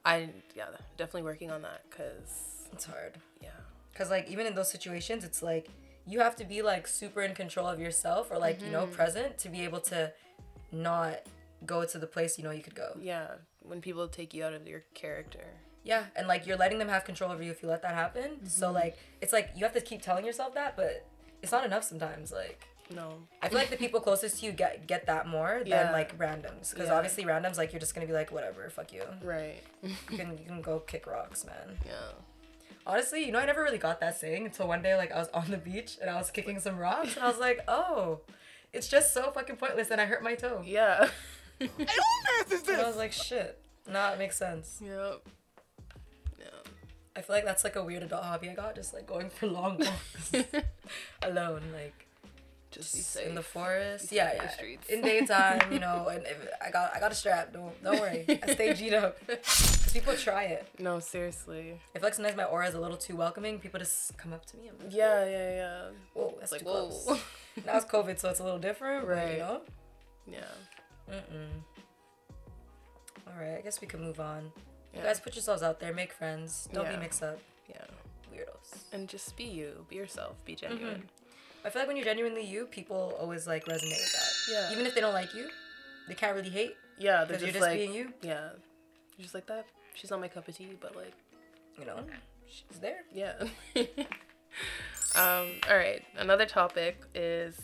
I 0.03 0.29
yeah, 0.55 0.65
definitely 0.97 1.23
working 1.23 1.51
on 1.51 1.61
that 1.61 1.89
cuz 1.91 2.67
It's 2.73 2.85
hard. 2.85 3.17
yeah. 3.41 3.49
Because, 3.91 4.09
like, 4.09 4.27
even 4.29 4.45
in 4.45 4.55
those 4.55 4.71
situations, 4.71 5.23
it's 5.23 5.41
like 5.41 5.69
you 6.05 6.19
have 6.19 6.35
to 6.37 6.45
be, 6.45 6.61
like, 6.61 6.87
super 6.87 7.21
in 7.21 7.33
control 7.35 7.67
of 7.67 7.79
yourself 7.79 8.31
or, 8.31 8.37
like, 8.39 8.61
you 8.61 8.69
know, 8.69 8.83
mm-hmm. 8.83 8.93
present 8.93 9.37
to 9.39 9.49
be 9.49 9.61
able 9.63 9.81
to 9.81 10.13
not 10.71 11.21
go 11.65 11.83
to 11.85 11.97
the 11.97 12.07
place 12.07 12.37
you 12.37 12.43
know 12.43 12.51
you 12.51 12.61
could 12.61 12.75
go. 12.75 12.95
Yeah, 12.99 13.27
when 13.67 13.81
people 13.81 14.07
take 14.07 14.33
you 14.33 14.43
out 14.43 14.53
of 14.53 14.67
your 14.67 14.83
character. 14.93 15.45
Yeah. 15.83 16.05
And, 16.15 16.27
like, 16.27 16.45
you're 16.45 16.57
letting 16.57 16.79
them 16.79 16.89
have 16.89 17.05
control 17.05 17.31
over 17.31 17.41
you 17.41 17.51
if 17.51 17.61
you 17.63 17.69
let 17.69 17.81
that 17.83 17.93
happen. 17.93 18.47
So, 18.49 18.67
mm-hmm. 18.67 18.75
like, 18.75 18.97
it's 19.21 19.31
like 19.33 19.51
you 19.55 19.63
have 19.63 19.73
to 19.73 19.81
keep 19.81 20.01
telling 20.01 20.25
yourself 20.25 20.53
that, 20.55 20.75
but 20.75 21.05
it's 21.41 21.51
not 21.51 21.65
enough 21.65 21.83
sometimes. 21.83 22.31
Like, 22.31 22.65
No. 22.93 23.13
I 23.41 23.49
feel 23.49 23.57
like 23.57 23.69
the 23.69 23.77
people 23.77 23.99
closest 23.99 24.39
to 24.39 24.45
you 24.45 24.51
get 24.53 24.87
get 24.87 25.05
that 25.07 25.27
more 25.27 25.59
than 25.59 25.67
Yeah. 25.67 25.91
like 25.91 26.17
randoms, 26.17 26.71
because 26.73 26.87
Yeah. 26.87 26.95
obviously 26.95 27.25
randoms 27.25 27.57
like 27.57 27.71
you're 27.73 27.79
just 27.79 27.93
gonna 27.93 28.07
be 28.07 28.13
like 28.13 28.31
whatever, 28.31 28.69
fuck 28.69 28.93
you. 28.93 29.03
Right. 29.21 29.61
You 29.83 30.17
can 30.17 30.37
you 30.37 30.45
can 30.45 30.61
go 30.61 30.79
kick 30.79 31.05
rocks, 31.05 31.45
man. 31.45 31.77
yeah. 31.85 32.11
Honestly, 32.85 33.25
you 33.25 33.31
know, 33.33 33.39
I 33.39 33.45
never 33.45 33.61
really 33.61 33.77
got 33.77 33.99
that 33.99 34.17
saying 34.17 34.45
until 34.45 34.67
one 34.69 34.81
day, 34.81 34.95
like 34.95 35.11
I 35.11 35.19
was 35.19 35.27
on 35.33 35.51
the 35.51 35.57
beach 35.57 35.97
and 36.01 36.09
I 36.09 36.15
was 36.15 36.31
kicking 36.31 36.59
some 36.59 36.77
rocks, 36.77 37.15
and 37.15 37.25
I 37.25 37.27
was 37.27 37.39
like, 37.39 37.59
oh, 37.67 38.21
it's 38.71 38.87
just 38.87 39.13
so 39.13 39.31
fucking 39.31 39.57
pointless, 39.57 39.91
and 39.91 39.99
I 39.99 40.05
hurt 40.05 40.23
my 40.23 40.35
toe. 40.35 40.63
Yeah. 40.65 41.09
And 41.59 41.71
I 42.69 42.87
was 42.87 42.97
like, 42.97 43.11
shit. 43.11 43.59
Nah, 43.89 44.11
it 44.13 44.19
makes 44.19 44.37
sense. 44.37 44.79
Yep. 44.83 45.21
Yeah. 46.39 46.45
I 47.15 47.21
feel 47.21 47.35
like 47.35 47.45
that's 47.45 47.63
like 47.63 47.75
a 47.75 47.83
weird 47.83 48.03
adult 48.03 48.23
hobby 48.23 48.49
I 48.49 48.53
got, 48.55 48.75
just 48.75 48.93
like 48.93 49.07
going 49.07 49.29
for 49.29 49.47
long 49.47 49.77
walks 49.79 50.31
alone, 51.21 51.61
like 51.73 52.05
Just 52.69 52.95
just 52.95 53.15
in 53.17 53.33
the 53.33 53.41
forest. 53.41 54.11
Yeah, 54.11 54.31
in 54.31 54.37
the 54.37 54.43
yeah. 54.43 54.49
streets. 54.49 54.87
In 54.89 55.01
daytime, 55.01 55.71
you 55.71 55.79
know, 55.79 56.07
and 56.11 56.23
if, 56.25 56.47
I 56.65 56.69
got 56.69 56.93
I 56.95 56.99
got 56.99 57.11
a 57.11 57.15
strap. 57.15 57.53
Don't 57.53 57.81
don't 57.83 57.99
worry. 57.99 58.25
I 58.43 58.53
stay 58.53 58.73
G'd 58.73 58.93
up. 58.93 59.17
people 59.93 60.15
try 60.15 60.43
it. 60.43 60.67
No, 60.79 60.99
seriously. 60.99 61.79
I 61.95 61.99
feel 61.99 62.07
like 62.07 62.13
sometimes 62.13 62.35
my 62.37 62.43
aura 62.43 62.67
is 62.67 62.75
a 62.75 62.79
little 62.79 62.97
too 62.97 63.15
welcoming. 63.15 63.59
People 63.59 63.79
just 63.79 64.17
come 64.17 64.33
up 64.33 64.45
to 64.47 64.57
me. 64.57 64.69
Like, 64.79 64.93
Yeah, 64.93 65.25
yeah, 65.25 65.49
yeah. 65.55 65.81
whoa, 66.13 66.35
that's 66.39 66.51
like, 66.51 66.61
too 66.61 66.67
whoa. 66.67 66.89
close. 66.89 67.19
now 67.65 67.77
it's 67.77 67.85
COVID, 67.85 68.19
so 68.19 68.29
it's 68.29 68.41
a 68.41 68.43
little 68.43 68.59
different, 68.59 69.07
right? 69.07 69.15
Right. 69.17 69.31
You 69.33 69.39
know. 69.39 69.61
Yeah. 70.29 70.39
Mm-mm. 71.11 71.49
All 73.27 73.33
right, 73.39 73.57
I 73.57 73.61
guess 73.61 73.81
we 73.81 73.87
can 73.87 74.01
move 74.01 74.19
on. 74.19 74.51
Yeah. 74.93 74.99
You 75.01 75.05
guys 75.05 75.19
put 75.19 75.35
yourselves 75.35 75.61
out 75.63 75.79
there, 75.79 75.93
make 75.93 76.13
friends. 76.13 76.67
Don't 76.73 76.85
Yeah. 76.85 76.91
be 76.95 76.97
mixed 76.97 77.21
up, 77.23 77.39
Yeah. 77.69 77.83
weirdos. 78.33 78.83
And 78.91 79.07
just 79.09 79.35
be 79.35 79.43
you. 79.43 79.85
Be 79.89 79.95
yourself. 79.95 80.43
Be 80.45 80.55
genuine. 80.55 81.09
I 81.65 81.69
feel 81.69 81.81
like 81.81 81.87
when 81.87 81.97
you're 81.97 82.05
genuinely 82.05 82.43
you, 82.45 82.65
people 82.67 83.15
always 83.19 83.45
like 83.47 83.65
resonate 83.65 83.99
with 83.99 84.13
that. 84.13 84.31
Yeah. 84.51 84.71
Even 84.71 84.85
if 84.85 84.95
they 84.95 85.01
don't 85.01 85.13
like 85.13 85.33
you, 85.33 85.49
they 86.07 86.13
can't 86.15 86.35
really 86.35 86.49
hate 86.49 86.75
Yeah, 86.97 87.17
they're 87.25 87.25
because 87.37 87.41
you're 87.41 87.47
just 87.51 87.59
just 87.59 87.67
like, 87.67 87.77
being 87.77 87.93
you. 87.93 88.13
yeah. 88.21 88.49
You're 89.17 89.23
just 89.23 89.33
like 89.35 89.47
that. 89.47 89.65
She's 89.93 90.09
not 90.11 90.19
my 90.21 90.27
cup 90.29 90.47
of 90.47 90.55
tea, 90.55 90.77
but 90.79 90.95
like, 90.95 91.13
You 91.77 91.85
know, 91.85 92.05
she's 92.47 92.79
there. 92.79 93.03
yeah. 93.11 93.33
um, 95.15 95.51
all 95.69 95.75
right. 95.77 96.03
Another 96.17 96.45
topic 96.45 97.01
is 97.13 97.59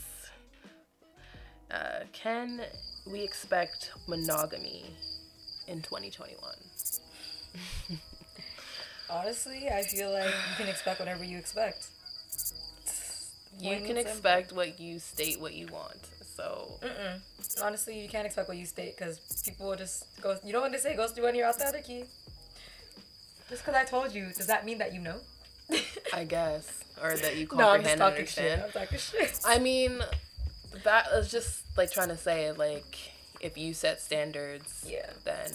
uh, 1.72 2.02
can 2.12 2.62
we 3.06 3.22
expect 3.22 3.92
monogamy 4.08 4.86
in 5.68 5.82
2021? 5.82 6.40
Honestly, 9.10 9.70
I 9.70 9.84
feel 9.84 10.12
like 10.12 10.26
you 10.26 10.56
can 10.58 10.68
expect 10.68 11.00
whatever 11.00 11.24
you 11.24 11.38
expect. 11.38 11.88
You 13.60 13.78
can 13.78 13.86
simple. 13.86 14.02
expect 14.02 14.52
what 14.54 14.80
you 14.80 14.98
state 15.00 15.40
what 15.40 15.54
you 15.54 15.68
want. 15.68 16.00
So, 16.36 16.80
Mm-mm. 16.82 17.64
Honestly, 17.64 18.00
you 18.00 18.10
can't 18.10 18.26
expect 18.26 18.48
what 18.48 18.58
you 18.58 18.66
state 18.66 18.98
because 18.98 19.20
people 19.46 19.70
will 19.70 19.76
just 19.76 20.06
go. 20.22 20.38
You 20.44 20.54
know 20.54 20.62
what 20.62 20.72
they 20.72 20.80
say? 20.80 20.96
Goes 20.96 21.12
through 21.12 21.26
one 21.26 21.36
ear 21.36 21.46
out 21.46 21.60
the 21.60 21.68
other 21.68 21.82
key. 21.82 22.06
Just 23.50 23.64
because 23.64 23.76
I 23.76 23.84
told 23.84 24.14
you, 24.16 24.28
does 24.36 24.48
that 24.48 24.66
mean 24.66 24.80
that 24.80 24.94
you 24.94 25.02
know? 25.02 25.18
I 26.14 26.24
guess. 26.24 26.80
Or 27.02 27.16
that 27.16 27.38
you 27.38 27.48
no, 27.54 27.70
I'm 27.70 27.84
comprehend 27.84 28.00
just 28.00 28.00
talking 28.00 28.26
shit. 28.26 28.60
understand. 28.60 28.64
I'm 28.64 28.72
talking 28.72 28.98
shit. 28.98 29.40
I 29.46 29.60
mean, 29.60 30.00
that 30.84 31.08
is 31.14 31.32
just 31.32 31.64
like 31.78 31.92
trying 31.92 32.10
to 32.10 32.18
say 32.18 32.52
like 32.52 32.98
if 33.42 33.58
you 33.58 33.74
set 33.74 34.02
standards, 34.02 34.86
Yeah. 34.88 35.10
then 35.26 35.52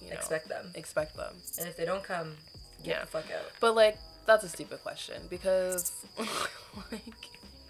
you 0.00 0.08
know 0.10 0.14
expect 0.16 0.48
them, 0.48 0.70
expect 0.74 1.16
them. 1.16 1.34
and 1.58 1.68
if 1.68 1.76
they 1.76 1.84
don't 1.84 2.02
come, 2.04 2.36
get 2.82 2.96
Yeah. 2.96 3.00
the 3.02 3.06
fuck 3.06 3.24
out. 3.30 3.50
But 3.60 3.74
like 3.74 3.98
that's 4.26 4.44
a 4.44 4.48
stupid 4.48 4.82
question 4.82 5.22
because 5.30 5.92
like 6.92 7.02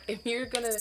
if 0.08 0.24
you're 0.24 0.46
gonna 0.46 0.72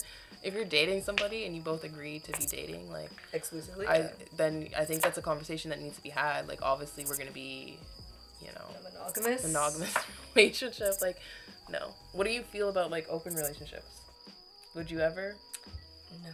if 0.43 0.53
you're 0.53 0.63
dating 0.65 1.01
somebody 1.01 1.45
and 1.45 1.55
you 1.55 1.61
both 1.61 1.83
agree 1.83 2.19
to 2.19 2.31
be 2.33 2.45
dating, 2.45 2.91
like 2.91 3.09
Exclusively. 3.33 3.87
I 3.87 3.97
yeah. 3.97 4.07
then 4.37 4.69
I 4.77 4.85
think 4.85 5.01
that's 5.01 5.17
a 5.17 5.21
conversation 5.21 5.69
that 5.71 5.81
needs 5.81 5.97
to 5.97 6.03
be 6.03 6.09
had. 6.09 6.47
Like 6.47 6.59
obviously 6.61 7.05
we're 7.05 7.17
gonna 7.17 7.31
be, 7.31 7.77
you 8.41 8.47
know, 8.53 8.65
monogamous. 8.83 9.43
monogamous 9.43 9.93
relationship. 10.35 10.93
Like 11.01 11.17
no. 11.69 11.93
What 12.13 12.25
do 12.27 12.31
you 12.33 12.43
feel 12.43 12.69
about 12.69 12.91
like 12.91 13.07
open 13.09 13.33
relationships? 13.35 14.01
Would 14.75 14.91
you 14.91 14.99
ever? 14.99 15.35
No, 16.23 16.29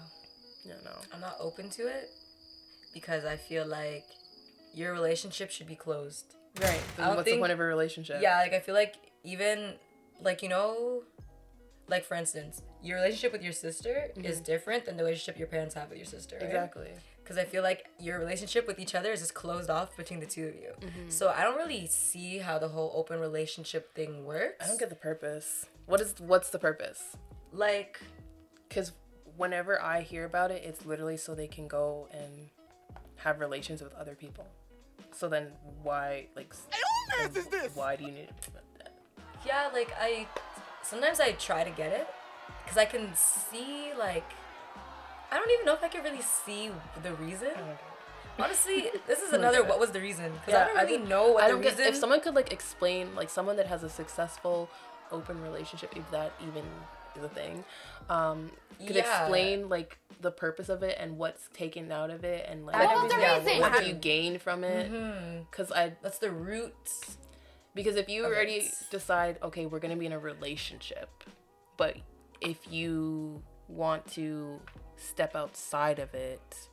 No, 0.66 0.76
no. 0.84 0.98
I'm 1.14 1.22
not 1.22 1.38
open 1.40 1.70
to 1.72 1.88
it 1.88 2.10
because 2.94 3.26
I 3.26 3.38
feel 3.38 3.66
like 3.66 4.06
your 4.74 4.94
relationship 4.94 5.52
should 5.52 5.68
be 5.68 5.76
closed. 5.76 6.36
Right. 6.62 6.82
Then 6.98 7.16
what's 7.16 7.24
the 7.24 7.38
point 7.38 7.52
of 7.52 7.60
a 7.60 7.64
relationship? 7.64 8.22
Yeah, 8.22 8.38
like 8.38 8.54
I 8.54 8.60
feel 8.60 8.76
like 8.76 8.96
even 9.24 9.74
like 10.22 10.44
you 10.44 10.50
know, 10.50 11.04
like 11.88 12.06
for 12.06 12.16
instance, 12.16 12.62
your 12.84 12.98
relationship 12.98 13.32
with 13.32 13.44
your 13.44 13.54
sister 13.54 14.12
is 14.18 14.40
different 14.40 14.86
than 14.86 14.98
the 14.98 15.04
relationship 15.04 15.38
your 15.38 15.48
parents 15.48 15.76
have 15.76 15.90
with 15.90 15.98
your 15.98 16.06
sister. 16.06 16.36
Right? 16.36 16.46
Exactly. 16.46 16.90
Because 17.24 17.38
I 17.38 17.46
feel 17.46 17.64
like 17.64 17.86
your 18.00 18.20
relationship 18.20 18.68
with 18.68 18.80
each 18.80 18.96
other 18.96 19.12
is 19.12 19.22
just 19.22 19.34
closed 19.34 19.70
off 19.70 19.96
between 19.96 20.20
the 20.20 20.26
two 20.26 20.48
of 20.48 20.56
you. 20.56 20.72
Mm-hmm. 20.82 21.10
So 21.10 21.30
I 21.30 21.44
don't 21.44 21.56
really 21.56 21.88
see 21.88 22.40
how 22.40 22.60
the 22.60 22.68
whole 22.68 22.92
open 22.96 23.20
relationship 23.20 23.94
thing 23.96 24.26
works. 24.26 24.64
I 24.64 24.68
don't 24.68 24.80
get 24.80 24.90
the 24.90 24.96
purpose. 24.96 25.66
What 25.86 26.02
is 26.02 26.16
what's 26.20 26.50
the 26.50 26.60
purpose? 26.60 27.16
like 27.54 28.00
Because 28.68 28.94
whenever 29.38 29.82
I 29.82 30.02
hear 30.02 30.26
about 30.26 30.52
it, 30.52 30.64
it's 30.66 30.86
literally 30.86 31.18
so 31.18 31.36
they 31.36 31.48
can 31.48 31.68
go 31.68 32.08
and 32.12 32.50
have 33.18 33.40
relations 33.40 33.82
with 33.82 33.94
other 33.96 34.16
people. 34.16 34.46
So 35.12 35.28
then 35.28 35.48
why 35.84 36.28
like 36.36 36.54
then 37.34 37.70
why 37.74 37.96
do 37.96 38.06
you 38.06 38.12
need 38.12 38.28
to 38.42 38.50
do 38.52 38.58
that? 38.80 38.92
yeah, 39.46 39.70
like 39.74 39.92
I 40.00 40.28
sometimes 40.84 41.20
I 41.20 41.34
try 41.34 41.64
to 41.64 41.70
get 41.72 41.92
it 41.92 42.08
because 42.64 42.78
I 42.78 42.86
can 42.86 43.14
see 43.16 43.92
like 43.98 44.24
I 45.32 45.38
don't 45.38 45.50
even 45.52 45.66
know 45.66 45.74
if 45.74 45.84
I 45.84 45.88
can 45.88 46.04
really 46.04 46.22
see 46.22 46.72
the 47.04 47.14
reason. 47.16 47.50
Oh 47.58 47.78
Honestly, 48.40 48.90
this 49.08 49.20
is 49.20 49.34
oh 49.34 49.38
another 49.38 49.64
what 49.64 49.80
was 49.80 49.92
the 49.92 50.00
reason? 50.00 50.32
Because 50.46 50.54
I 50.62 50.66
don't 50.68 50.76
really 50.78 50.98
don't- 51.00 51.10
know 51.10 51.32
what 51.34 51.44
I 51.44 51.48
the 51.48 51.54
don't 51.54 51.62
reason. 51.62 51.78
get 51.78 51.88
if 51.88 51.96
someone 51.98 52.22
could 52.22 52.36
like 52.36 52.52
explain 52.54 53.14
like 53.16 53.30
someone 53.30 53.58
that 53.58 53.68
has 53.68 53.84
a 53.84 53.90
successful 53.90 54.70
open 55.12 55.42
relationship, 55.42 55.94
if 55.98 56.10
that 56.12 56.32
even 56.48 56.64
is 57.16 57.24
a 57.24 57.30
thing, 57.30 57.64
um, 58.10 58.52
could 58.86 58.96
Yeah. 58.96 59.22
explain 59.22 59.70
like 59.70 59.98
the 60.22 60.32
purpose 60.32 60.70
of 60.70 60.84
it 60.84 60.98
and 61.00 61.18
what's 61.18 61.48
taken 61.54 61.92
out 61.92 62.10
of 62.10 62.24
it 62.24 62.46
and 62.50 62.66
like 62.66 62.76
What 62.76 63.04
was 63.04 63.14
the 63.14 63.20
Yeah, 63.22 63.38
reason? 63.38 63.60
what 63.60 63.78
do 63.78 63.86
you 63.86 63.94
gain 63.94 64.40
from 64.40 64.64
it? 64.64 64.92
Because 65.52 65.72
I 65.72 65.94
That's 66.02 66.20
the 66.20 66.32
roots. 66.32 67.18
because 67.74 67.96
if 67.96 68.10
you 68.10 68.26
already 68.26 68.56
it. 68.58 68.74
decide 68.90 69.38
okay 69.44 69.66
we're 69.66 69.80
gonna 69.80 69.96
be 69.96 70.06
in 70.06 70.12
a 70.14 70.20
relationship, 70.20 71.10
but 71.78 71.96
if 72.42 72.58
you 72.72 73.42
want 73.68 74.06
to 74.14 74.60
step 74.98 75.36
outside 75.36 76.00
of 76.00 76.14
it. 76.14 76.70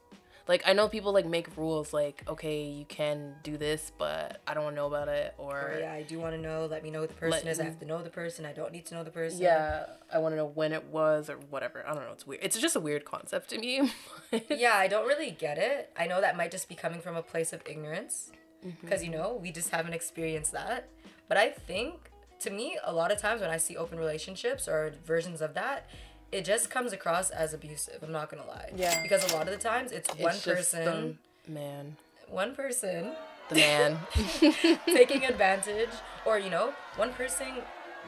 Like 0.48 0.62
I 0.66 0.72
know 0.72 0.88
people 0.88 1.12
like 1.12 1.26
make 1.26 1.54
rules 1.56 1.92
like 1.92 2.22
okay 2.26 2.62
you 2.64 2.86
can 2.86 3.34
do 3.42 3.58
this 3.58 3.92
but 3.98 4.40
I 4.46 4.54
don't 4.54 4.64
want 4.64 4.74
to 4.76 4.80
know 4.80 4.86
about 4.86 5.08
it 5.08 5.34
or 5.36 5.74
Or 5.74 5.78
yeah, 5.80 5.92
I 5.92 6.02
do 6.02 6.18
want 6.18 6.34
to 6.34 6.40
know. 6.40 6.66
Let 6.66 6.82
me 6.82 6.90
know 6.90 7.02
who 7.02 7.06
the 7.06 7.14
person 7.14 7.44
Let 7.44 7.52
is. 7.52 7.60
I 7.60 7.64
have 7.64 7.78
to 7.80 7.84
know 7.86 8.02
the 8.02 8.10
person. 8.10 8.46
I 8.46 8.52
don't 8.52 8.72
need 8.72 8.86
to 8.86 8.94
know 8.94 9.04
the 9.04 9.10
person. 9.10 9.40
Yeah, 9.40 9.84
I 10.12 10.18
want 10.18 10.32
to 10.32 10.36
know 10.36 10.46
when 10.46 10.72
it 10.72 10.84
was 10.86 11.28
or 11.28 11.36
whatever. 11.50 11.84
I 11.86 11.94
don't 11.94 12.04
know. 12.04 12.12
It's 12.12 12.26
weird. 12.26 12.42
It's 12.42 12.58
just 12.58 12.76
a 12.76 12.80
weird 12.80 13.04
concept 13.04 13.50
to 13.50 13.58
me. 13.58 13.92
yeah, 14.48 14.74
I 14.74 14.88
don't 14.88 15.06
really 15.06 15.30
get 15.30 15.58
it. 15.58 15.92
I 15.96 16.06
know 16.06 16.20
that 16.20 16.36
might 16.36 16.50
just 16.50 16.68
be 16.68 16.74
coming 16.74 17.00
from 17.00 17.14
a 17.16 17.22
place 17.22 17.52
of 17.52 17.60
ignorance 17.66 18.32
Mm-hmm. 18.66 18.86
because 18.86 19.04
you 19.04 19.10
know 19.10 19.38
we 19.40 19.52
just 19.52 19.70
haven't 19.70 19.92
experienced 19.92 20.50
that. 20.52 20.88
But 21.28 21.38
I 21.38 21.50
think 21.50 22.10
to 22.40 22.50
me, 22.50 22.76
a 22.84 22.92
lot 22.92 23.12
of 23.12 23.18
times 23.18 23.40
when 23.40 23.50
I 23.50 23.56
see 23.56 23.76
open 23.76 23.98
relationships 24.00 24.66
or 24.66 24.92
versions 25.04 25.40
of 25.40 25.54
that, 25.54 25.88
it 26.32 26.44
just 26.44 26.70
comes 26.70 26.92
across 26.92 27.30
as 27.30 27.54
abusive. 27.54 28.02
I'm 28.02 28.12
not 28.12 28.30
gonna 28.30 28.46
lie. 28.46 28.70
Yeah. 28.76 29.02
Because 29.02 29.30
a 29.32 29.34
lot 29.36 29.46
of 29.48 29.52
the 29.54 29.58
times 29.60 29.92
it's, 29.92 30.08
one 30.16 30.34
It's 30.34 30.44
just 30.44 30.72
person, 30.74 31.18
the 31.46 31.52
man, 31.52 31.96
one 32.28 32.54
person 32.54 33.12
the 33.48 33.54
man. 33.56 33.98
taking 34.86 35.24
advantage, 35.24 35.88
or 36.26 36.38
you 36.38 36.50
know, 36.50 36.72
one 36.96 37.12
person 37.14 37.48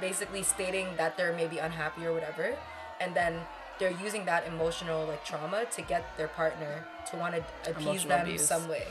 basically 0.01 0.43
stating 0.43 0.87
that 0.97 1.17
they're 1.17 1.33
maybe 1.33 1.59
unhappy 1.59 2.05
or 2.07 2.13
whatever, 2.13 2.55
and 3.01 3.15
then 3.15 3.41
they're 3.79 3.97
using 4.03 4.27
that 4.27 4.47
emotional 4.47 5.07
like 5.07 5.25
trauma 5.25 5.65
to 5.73 5.81
get 5.83 6.05
their 6.19 6.29
partner 6.29 6.85
to 7.11 7.17
want 7.17 7.35
to 7.35 7.43
appease 7.71 7.87
Emotional 7.87 8.09
them 8.19 8.27
abuse. 8.27 8.47
some 8.47 8.69
way. 8.69 8.85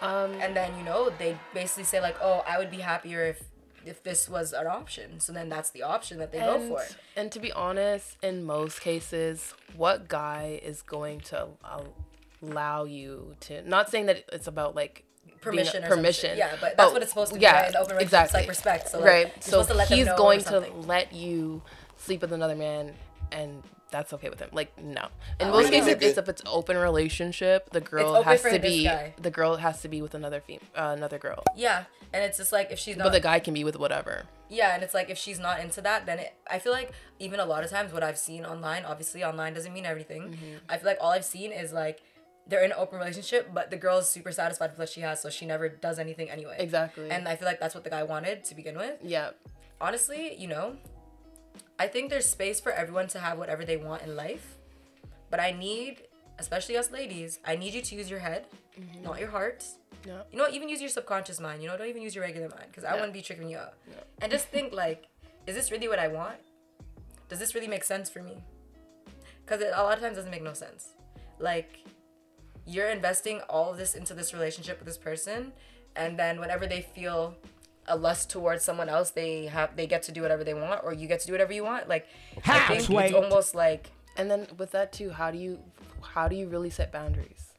um, 0.00 0.32
And 0.40 0.56
then 0.56 0.76
you 0.78 0.84
know 0.84 1.10
they 1.18 1.36
basically 1.52 1.84
say 1.84 2.00
like, 2.00 2.16
"Oh, 2.22 2.42
I 2.48 2.58
would 2.58 2.70
be 2.70 2.78
happier 2.78 3.22
if 3.26 3.42
if 3.86 4.02
this 4.02 4.28
was 4.28 4.52
an 4.52 4.66
option." 4.66 5.20
So 5.20 5.32
then 5.32 5.48
that's 5.48 5.70
the 5.70 5.82
option 5.82 6.18
that 6.18 6.32
they 6.32 6.38
go 6.38 6.58
for. 6.68 6.82
and 7.16 7.30
to 7.32 7.38
be 7.40 7.52
honest, 7.52 8.16
in 8.22 8.44
most 8.44 8.80
cases, 8.80 9.54
what 9.76 10.08
guy 10.08 10.60
is 10.62 10.82
going 10.82 11.20
to 11.20 11.48
allow 12.42 12.84
you 12.84 13.34
to? 13.40 13.66
Not 13.68 13.90
saying 13.90 14.06
that 14.06 14.24
it's 14.32 14.46
about 14.46 14.74
like 14.74 15.04
being 15.24 15.34
a- 15.36 15.38
Permission 15.40 15.82
permission. 15.82 16.38
Yeah, 16.38 16.56
but 16.60 16.76
that's 16.76 16.92
what 16.92 17.02
it's 17.02 17.10
supposed 17.10 17.32
to 17.32 17.38
be, 17.38 17.42
Yeah, 17.42 17.62
right? 17.64 17.76
Open 17.76 17.98
exactly. 17.98 18.40
like 18.40 18.48
respect. 18.48 18.88
So, 18.88 18.98
like, 18.98 19.06
right. 19.08 19.26
you're 19.26 19.42
So 19.42 19.50
supposed 19.50 19.68
to 19.68 19.74
let 19.74 19.88
them 19.88 19.98
he's 19.98 20.08
going 20.16 20.40
to 20.44 20.60
let 20.86 21.12
you 21.12 21.60
sleep 21.98 22.22
with 22.22 22.32
another 22.32 22.54
man, 22.56 22.94
and 23.30 23.62
that's 23.96 24.12
okay 24.16 24.28
with 24.28 24.40
him. 24.40 24.50
Like 24.52 24.70
no. 24.82 25.04
In 25.40 25.48
Oh, 25.48 25.52
most 25.52 25.70
cases, 25.70 25.86
know. 26.00 26.06
it's 26.08 26.18
if 26.18 26.28
it's 26.28 26.42
open 26.58 26.76
relationship, 26.76 27.70
the 27.70 27.80
girl 27.80 28.22
has 28.22 28.42
to 28.42 28.58
be 28.58 28.84
guy. 28.84 29.14
the 29.20 29.30
girl 29.30 29.56
has 29.66 29.80
to 29.82 29.88
be 29.94 30.02
with 30.04 30.14
another 30.20 30.40
fem- 30.46 30.58
uh, 30.76 30.92
another 30.98 31.18
girl, 31.26 31.42
Yeah, 31.56 31.84
and 32.12 32.20
it's 32.26 32.38
just 32.42 32.52
like 32.52 32.68
if 32.74 32.78
she's 32.78 32.96
not 32.96 33.04
but 33.04 33.12
the 33.12 33.20
guy 33.30 33.38
can 33.38 33.54
be 33.54 33.64
with 33.68 33.78
whatever. 33.84 34.14
Yeah, 34.50 34.74
and 34.74 34.82
it's 34.84 34.94
like 34.98 35.08
if 35.14 35.18
she's 35.24 35.38
not 35.38 35.56
into 35.64 35.80
that, 35.88 36.06
then 36.06 36.18
it, 36.24 36.34
I 36.50 36.58
feel 36.58 36.72
like 36.80 36.90
even 37.18 37.38
a 37.40 37.46
lot 37.46 37.64
of 37.64 37.70
times 37.70 37.92
what 37.92 38.02
I've 38.02 38.18
seen 38.28 38.44
online, 38.44 38.84
obviously 38.84 39.24
online 39.24 39.52
doesn't 39.54 39.72
mean 39.72 39.86
everything. 39.86 40.22
Mm-hmm. 40.22 40.56
I 40.68 40.76
feel 40.78 40.86
like 40.92 40.98
all 41.00 41.12
I've 41.12 41.24
seen 41.36 41.50
is 41.52 41.72
like 41.72 42.02
they're 42.46 42.62
in 42.62 42.72
an 42.72 42.76
open 42.84 42.98
relationship, 42.98 43.42
but 43.54 43.70
the 43.70 43.78
girl 43.84 43.98
is 43.98 44.08
super 44.08 44.30
satisfied 44.32 44.70
with 44.72 44.78
what 44.78 44.88
she 44.90 45.00
has, 45.00 45.16
so 45.22 45.30
she 45.30 45.46
never 45.46 45.66
does 45.68 45.98
anything 45.98 46.28
anyway. 46.30 46.56
Exactly. 46.58 47.10
And 47.10 47.26
I 47.26 47.36
feel 47.36 47.48
like 47.48 47.58
that's 47.60 47.74
what 47.74 47.84
the 47.84 47.90
guy 47.96 48.02
wanted 48.02 48.44
to 48.48 48.54
begin 48.54 48.76
with. 48.76 48.96
yeah. 49.02 49.30
Honestly, 49.80 50.34
you 50.36 50.46
know, 50.48 50.76
I 51.78 51.86
think 51.86 52.10
there's 52.10 52.28
space 52.28 52.60
for 52.60 52.72
everyone 52.72 53.08
to 53.08 53.18
have 53.18 53.38
whatever 53.38 53.64
they 53.64 53.76
want 53.76 54.02
in 54.02 54.16
life, 54.16 54.56
but 55.30 55.40
I 55.40 55.50
need, 55.50 56.02
especially 56.38 56.76
us 56.76 56.90
ladies, 56.90 57.40
I 57.44 57.56
need 57.56 57.74
you 57.74 57.82
to 57.82 57.94
use 57.96 58.08
your 58.08 58.20
head, 58.20 58.46
mm-hmm. 58.78 59.02
not 59.02 59.18
your 59.18 59.30
heart. 59.30 59.64
Yeah. 60.06 60.22
You 60.30 60.38
know, 60.38 60.48
even 60.50 60.68
use 60.68 60.80
your 60.80 60.90
subconscious 60.90 61.40
mind. 61.40 61.62
You 61.62 61.68
know, 61.68 61.76
don't 61.76 61.88
even 61.88 62.02
use 62.02 62.14
your 62.14 62.24
regular 62.24 62.48
mind 62.48 62.66
because 62.68 62.84
I 62.84 62.90
Yeah. 62.90 62.94
wouldn't 62.96 63.12
be 63.12 63.22
tricking 63.22 63.48
you 63.48 63.58
out. 63.58 63.74
And 64.20 64.30
just 64.30 64.48
think 64.48 64.72
like, 64.72 65.08
is 65.46 65.54
this 65.54 65.70
really 65.70 65.88
what 65.88 65.98
I 65.98 66.08
want? 66.08 66.36
Does 67.28 67.38
this 67.38 67.54
really 67.54 67.68
make 67.68 67.84
sense 67.84 68.08
for 68.10 68.22
me? 68.22 68.36
Because 69.44 69.62
a 69.62 69.82
lot 69.82 69.96
of 69.96 70.02
times 70.02 70.16
doesn't 70.16 70.30
make 70.30 70.42
no 70.42 70.52
sense. 70.52 70.88
Like, 71.38 71.80
you're 72.66 72.88
investing 72.90 73.40
all 73.48 73.72
of 73.72 73.76
this 73.76 73.94
into 73.94 74.14
this 74.14 74.32
relationship 74.32 74.78
with 74.78 74.86
this 74.86 74.96
person, 74.96 75.52
and 75.96 76.18
then 76.18 76.40
whenever 76.40 76.66
they 76.66 76.80
feel 76.80 77.34
a 77.86 77.96
lust 77.96 78.30
towards 78.30 78.64
someone 78.64 78.88
else, 78.88 79.10
they 79.10 79.46
have 79.46 79.76
they 79.76 79.86
get 79.86 80.02
to 80.04 80.12
do 80.12 80.22
whatever 80.22 80.44
they 80.44 80.54
want, 80.54 80.80
or 80.84 80.92
you 80.92 81.06
get 81.08 81.20
to 81.20 81.26
do 81.26 81.32
whatever 81.32 81.52
you 81.52 81.64
want. 81.64 81.88
Like, 81.88 82.06
I 82.36 82.40
think 82.68 82.80
it's 82.80 82.88
Halfway. 82.88 83.12
almost 83.12 83.54
like 83.54 83.90
And 84.16 84.30
then 84.30 84.46
with 84.58 84.70
that 84.72 84.92
too, 84.92 85.10
how 85.10 85.30
do 85.30 85.38
you 85.38 85.58
how 86.14 86.28
do 86.28 86.36
you 86.36 86.46
really 86.48 86.70
set 86.70 86.92
boundaries? 86.92 87.50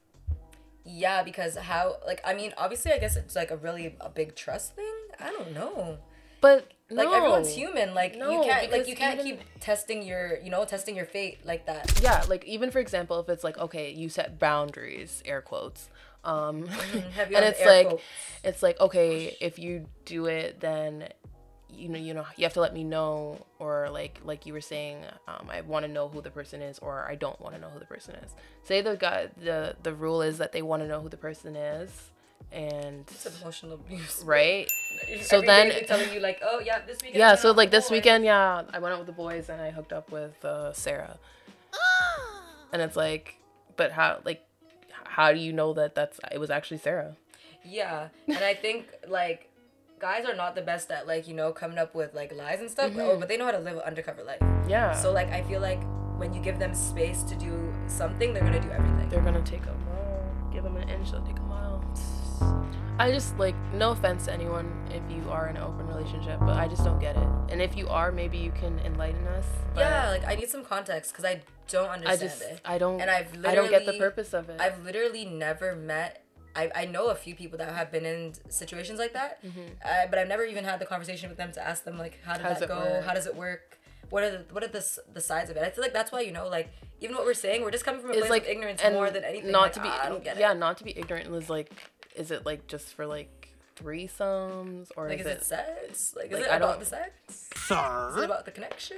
Yeah, 0.84 1.24
because 1.24 1.56
how 1.58 1.98
like 2.06 2.22
I 2.26 2.34
mean, 2.34 2.54
obviously 2.58 2.92
I 2.92 3.00
guess 3.00 3.16
it's 3.16 3.36
like 3.36 3.52
a 3.52 3.58
really 3.58 3.96
a 4.00 4.10
big 4.10 4.36
trust 4.36 4.76
thing. 4.76 4.94
I 5.20 5.32
don't 5.32 5.54
know. 5.54 5.98
But 6.42 6.72
Like 6.92 7.08
no. 7.08 7.14
everyone's 7.14 7.54
human. 7.56 7.94
Like 7.96 8.16
No, 8.16 8.30
you 8.32 8.48
can't 8.48 8.72
like 8.72 8.88
you 8.88 8.96
can't 8.96 9.20
even- 9.20 9.38
keep 9.40 9.60
testing 9.60 10.04
your 10.04 10.38
you 10.40 10.52
know, 10.52 10.64
testing 10.66 10.96
your 10.96 11.06
fate 11.06 11.40
like 11.46 11.66
that. 11.66 12.00
Yeah, 12.04 12.24
like 12.28 12.46
even 12.46 12.70
for 12.72 12.80
example, 12.80 13.20
if 13.20 13.30
it's 13.30 13.44
like 13.44 13.58
okay, 13.58 13.92
you 13.92 14.10
set 14.10 14.38
boundaries, 14.40 15.24
air 15.26 15.42
quotes. 15.42 15.90
Um 16.26 16.66
Have 17.18 17.30
you 17.32 17.36
and 17.38 17.46
had 17.46 17.54
it's 17.54 17.62
air 17.62 17.68
like 17.78 17.88
quotes? 17.88 18.04
it's 18.44 18.64
like 18.64 18.80
okay, 18.80 19.38
if 19.42 19.58
you 19.60 19.88
do 20.06 20.26
it 20.26 20.60
then 20.60 21.10
you 21.78 21.90
know, 21.90 22.00
you 22.00 22.14
know, 22.14 22.26
you 22.38 22.44
have 22.46 22.54
to 22.54 22.62
let 22.62 22.74
me 22.74 22.86
know 22.86 23.46
or 23.60 23.90
like 23.92 24.20
like 24.24 24.46
you 24.46 24.54
were 24.54 24.62
saying, 24.62 25.04
um, 25.28 25.50
I 25.50 25.60
want 25.62 25.86
to 25.86 25.92
know 25.92 26.08
who 26.08 26.22
the 26.22 26.32
person 26.32 26.62
is 26.62 26.80
or 26.80 27.06
I 27.10 27.16
don't 27.16 27.40
want 27.42 27.54
to 27.56 27.60
know 27.60 27.68
who 27.70 27.80
the 27.80 27.86
person 27.86 28.16
is. 28.16 28.32
Say 28.64 28.80
the 28.82 28.96
guy 28.96 29.28
the 29.44 29.76
the 29.84 29.94
rule 29.94 30.22
is 30.22 30.38
that 30.38 30.54
they 30.54 30.62
want 30.62 30.84
to 30.84 30.88
know 30.88 31.02
who 31.02 31.10
the 31.10 31.18
person 31.18 31.56
is 31.58 32.12
and 32.52 33.04
It's 33.12 33.26
emotional 33.42 33.74
abuse. 33.74 34.24
right? 34.24 34.70
So 35.22 35.38
Every 35.38 35.48
then- 35.48 35.70
day 35.70 35.80
they 35.82 35.86
telling 35.86 36.14
you 36.14 36.22
like, 36.22 36.40
oh 36.44 36.60
yeah, 36.60 36.80
this 36.88 36.98
weekend. 37.02 37.16
Yeah, 37.20 37.36
so 37.36 37.52
like 37.52 37.72
this 37.72 37.86
boys." 37.86 37.92
weekend, 37.98 38.24
yeah, 38.24 38.62
I 38.72 38.80
went 38.80 38.94
out 38.94 39.00
with 39.00 39.08
the 39.08 39.20
boys 39.26 39.50
and 39.50 39.60
I 39.62 39.72
hooked 39.72 39.92
up 39.92 40.12
with 40.14 40.46
uh, 40.46 40.72
Sarah. 40.72 41.18
and 42.72 42.82
it's 42.82 42.96
like, 42.96 43.38
but 43.76 43.92
how 43.92 44.20
like 44.24 44.46
how 45.16 45.32
do 45.34 45.40
you 45.40 45.54
know 45.54 45.74
that 45.74 45.96
that's 45.96 46.20
it 46.32 46.40
was 46.40 46.50
actually 46.50 46.78
Sarah? 46.78 47.16
Yeah, 47.64 48.10
and 48.28 48.38
I 48.52 48.54
think 48.54 48.88
like 49.08 49.50
guys 50.00 50.26
are 50.26 50.36
not 50.36 50.56
the 50.56 50.62
best 50.62 50.92
at 50.92 51.08
like 51.08 51.28
you 51.28 51.34
know 51.34 51.52
coming 51.52 51.78
up 51.78 51.96
with 51.96 52.14
like 52.14 52.34
lies 52.36 52.60
and 52.60 52.70
stuff, 52.70 52.92
Mm-hmm. 52.92 53.00
oh, 53.00 53.18
but 53.20 53.28
they 53.30 53.38
know 53.38 53.46
how 53.46 53.52
to 53.52 53.60
live 53.60 53.78
an 53.78 53.84
undercover 53.84 54.24
life. 54.24 54.42
Yeah. 54.68 54.94
So 54.94 55.12
like 55.12 55.30
I 55.32 55.42
feel 55.44 55.62
like 55.62 55.82
when 56.20 56.34
you 56.34 56.42
give 56.42 56.60
them 56.60 56.74
space 56.74 57.24
to 57.24 57.36
do 57.36 57.74
something, 57.88 58.34
they're 58.34 58.44
gonna 58.44 58.62
do 58.62 58.72
everything. 58.72 59.10
they're 59.10 59.22
gonna 59.30 59.42
take 59.42 59.64
a 59.64 59.74
mile, 59.88 60.24
give 60.54 60.64
them 60.64 60.76
an 60.78 60.88
inch, 60.90 61.12
they'll 61.12 61.22
take 61.24 61.40
a 61.40 61.42
mile. 61.44 61.84
I 62.98 63.12
just 63.12 63.38
like 63.38 63.56
no 63.74 63.92
offense 63.92 64.26
to 64.26 64.34
anyone 64.34 64.72
if 64.90 65.04
you 65.14 65.30
are 65.30 65.48
in 65.50 65.58
an 65.58 65.64
open 65.64 65.86
relationship, 65.88 66.40
but 66.40 66.56
I 66.58 66.68
just 66.68 66.84
don't 66.86 67.00
get 67.00 67.16
it. 67.18 67.28
And 67.50 67.62
if 67.62 67.76
you 67.76 67.88
are, 67.90 68.10
maybe 68.12 68.38
you 68.38 68.52
can 68.52 68.80
enlighten 68.80 69.26
us. 69.28 69.46
but 69.74 69.82
Yeah, 69.82 70.10
like 70.12 70.26
I 70.26 70.36
need 70.36 70.50
some 70.50 70.64
context 70.64 71.12
because 71.12 71.26
I 71.26 71.42
don't 71.70 71.90
understand 71.90 72.22
I 72.22 72.24
just 72.24 72.42
it. 72.42 72.62
I 72.66 72.78
don't 72.78 73.02
And 73.02 73.10
I've 73.10 73.46
I 73.46 73.56
don't 73.56 73.70
get 73.70 73.86
the 73.86 73.98
purpose 73.98 74.34
of 74.34 74.50
it. 74.50 74.60
I've 74.60 74.84
literally 74.84 75.26
never 75.26 75.76
met. 75.76 76.24
I, 76.56 76.72
I 76.74 76.86
know 76.86 77.08
a 77.10 77.16
few 77.16 77.36
people 77.36 77.58
that 77.58 77.74
have 77.74 77.92
been 77.92 78.06
in 78.06 78.34
situations 78.50 78.98
like 78.98 79.12
that, 79.14 79.40
uh, 79.44 80.08
but 80.10 80.18
I've 80.20 80.30
never 80.30 80.46
even 80.46 80.64
had 80.64 80.80
the 80.80 80.86
conversation 80.86 81.28
with 81.28 81.38
them 81.38 81.52
to 81.52 81.62
ask 81.68 81.84
them 81.84 81.98
like, 81.98 82.20
how 82.24 82.38
did 82.38 82.46
Mm-hmm. 82.46 82.60
That 82.62 82.70
go? 82.70 82.78
work? 82.80 83.04
How 83.04 83.14
does 83.14 83.28
it 83.28 83.36
work? 83.36 83.78
What 84.10 84.24
are 84.24 84.32
the 84.32 84.46
what 84.52 84.64
are 84.64 84.68
the, 84.68 84.86
the 85.14 85.20
sides 85.20 85.50
of 85.50 85.58
it? 85.58 85.64
I 85.64 85.70
feel 85.72 85.82
like 85.84 85.92
that's 85.94 86.12
why 86.12 86.22
you 86.22 86.32
know 86.32 86.48
like 86.48 86.70
even 87.02 87.16
what 87.16 87.26
we're 87.26 87.34
saying, 87.34 87.62
we're 87.64 87.72
just 87.72 87.84
coming 87.84 88.00
from 88.00 88.12
a 88.12 88.14
it's 88.14 88.22
place 88.22 88.30
like 88.30 88.44
of 88.44 88.50
ignorance 88.50 88.82
more 88.84 89.10
than 89.12 89.24
anything. 89.26 89.52
Not 89.52 89.64
like, 89.64 89.74
to 89.74 89.82
be, 89.82 89.90
I 89.90 90.08
don't 90.08 90.24
get 90.24 90.40
yeah, 90.40 90.52
it. 90.54 90.58
not 90.58 90.78
to 90.78 90.84
be 90.86 90.98
ignorant 90.98 91.30
was 91.30 91.50
like, 91.50 91.72
is 92.16 92.32
it 92.32 92.46
like 92.46 92.68
just 92.68 92.94
for 92.94 93.06
like 93.06 93.45
threesomes 93.76 94.90
or 94.96 95.08
Like, 95.10 95.20
is, 95.20 95.26
is 95.26 95.32
it 95.34 95.44
sex? 95.46 96.14
Like, 96.16 96.28
is 96.28 96.34
like, 96.34 96.42
it 96.44 96.50
I 96.52 96.56
about 96.58 96.72
don't- 96.72 96.80
the 96.80 96.86
sex? 96.86 97.12
Is 97.32 98.18
it 98.18 98.24
about 98.26 98.46
the 98.46 98.52
connection? 98.52 98.98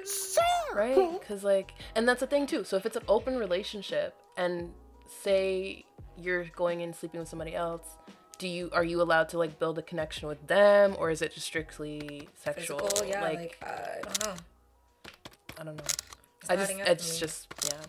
right? 0.76 1.20
Because 1.20 1.44
like, 1.44 1.74
and 1.96 2.08
that's 2.08 2.20
the 2.20 2.28
thing 2.28 2.46
too. 2.48 2.64
So 2.64 2.76
if 2.78 2.86
it's 2.86 2.96
an 2.98 3.04
open 3.08 3.38
relationship 3.38 4.16
and 4.38 4.72
say 5.24 5.86
you're 6.18 6.46
going 6.56 6.82
and 6.82 6.96
sleeping 6.96 7.20
with 7.20 7.30
somebody 7.30 7.56
else, 7.56 7.86
do 8.40 8.48
you 8.48 8.70
are 8.74 8.84
you 8.84 9.02
allowed 9.02 9.30
to 9.30 9.38
like 9.38 9.58
build 9.58 9.78
a 9.80 9.82
connection 9.82 10.28
with 10.28 10.46
them 10.48 10.96
or 11.00 11.10
is 11.10 11.22
it 11.22 11.34
just 11.34 11.46
strictly 11.48 12.28
sexual? 12.36 12.80
Physical? 12.80 13.08
Yeah, 13.08 13.22
like, 13.22 13.38
like, 13.40 13.58
I 13.64 14.00
don't 14.04 14.26
know. 14.26 14.34
I 15.60 15.64
don't 15.64 15.76
know. 15.78 15.84
It's 16.42 16.50
I 16.50 16.56
just 16.56 16.70
adding 16.70 16.82
up 16.82 16.86
to 16.88 16.92
it's 16.92 17.14
me. 17.14 17.20
just 17.20 17.48
yeah. 17.66 17.80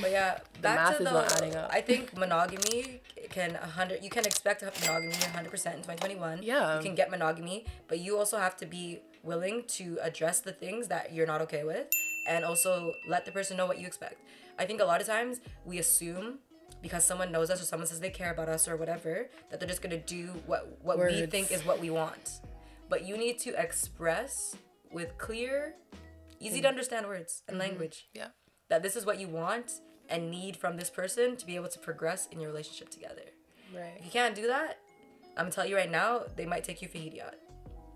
But 0.00 0.10
yeah, 0.10 0.38
back 0.60 0.76
math 0.76 0.96
to 0.96 1.02
is 1.04 1.08
the. 1.08 1.12
not 1.12 1.32
adding 1.36 1.54
up. 1.54 1.70
I 1.72 1.80
think 1.80 2.16
monogamy 2.16 3.00
can 3.30 3.54
a 3.54 3.66
hundred. 3.66 4.02
You 4.02 4.10
can 4.10 4.26
expect 4.26 4.62
monogamy 4.62 5.14
hundred 5.32 5.50
percent 5.50 5.76
in 5.76 5.82
twenty 5.84 6.00
twenty 6.00 6.16
one. 6.16 6.40
Yeah. 6.42 6.76
You 6.76 6.82
can 6.82 6.96
get 6.96 7.10
monogamy, 7.10 7.66
but 7.86 8.00
you 8.00 8.18
also 8.18 8.38
have 8.38 8.56
to 8.56 8.66
be 8.66 9.00
willing 9.22 9.64
to 9.66 9.98
address 10.02 10.40
the 10.40 10.52
things 10.52 10.88
that 10.88 11.12
you're 11.12 11.28
not 11.28 11.40
okay 11.42 11.62
with, 11.62 11.86
and 12.28 12.44
also 12.44 12.92
let 13.08 13.24
the 13.24 13.30
person 13.30 13.56
know 13.56 13.66
what 13.66 13.80
you 13.80 13.86
expect. 13.86 14.20
I 14.58 14.64
think 14.64 14.80
a 14.80 14.84
lot 14.84 15.00
of 15.00 15.06
times 15.06 15.40
we 15.64 15.78
assume 15.78 16.38
because 16.82 17.04
someone 17.04 17.30
knows 17.30 17.48
us 17.48 17.62
or 17.62 17.64
someone 17.64 17.86
says 17.86 18.00
they 18.00 18.10
care 18.10 18.32
about 18.32 18.48
us 18.48 18.66
or 18.66 18.76
whatever 18.76 19.28
that 19.50 19.60
they're 19.60 19.68
just 19.68 19.80
gonna 19.80 19.96
do 19.96 20.26
what 20.46 20.76
what 20.82 20.98
we 20.98 21.24
think 21.26 21.52
is 21.52 21.64
what 21.64 21.80
we 21.80 21.90
want. 21.90 22.40
But 22.88 23.06
you 23.06 23.16
need 23.16 23.38
to 23.40 23.54
express 23.60 24.56
with 24.90 25.16
clear, 25.18 25.76
easy 26.40 26.60
to 26.60 26.66
mm. 26.66 26.70
understand 26.70 27.06
words 27.06 27.42
and 27.46 27.58
mm-hmm. 27.58 27.68
language 27.68 28.08
Yeah. 28.12 28.28
That 28.74 28.82
this 28.82 28.96
is 28.96 29.06
what 29.06 29.20
you 29.20 29.28
want 29.28 29.80
and 30.08 30.32
need 30.32 30.56
from 30.56 30.76
this 30.76 30.90
person 30.90 31.36
to 31.36 31.46
be 31.46 31.54
able 31.54 31.68
to 31.68 31.78
progress 31.78 32.26
in 32.32 32.40
your 32.40 32.50
relationship 32.50 32.90
together. 32.90 33.22
Right. 33.72 33.82
If 33.84 33.92
Right. 33.94 34.04
you 34.04 34.10
can't 34.10 34.34
do 34.34 34.48
that, 34.48 34.78
I'm 35.36 35.44
gonna 35.44 35.52
tell 35.52 35.64
you 35.64 35.76
right 35.76 35.90
now, 35.90 36.24
they 36.34 36.44
might 36.44 36.64
take 36.64 36.82
you 36.82 36.88
for 36.88 36.98
idiot. 36.98 37.40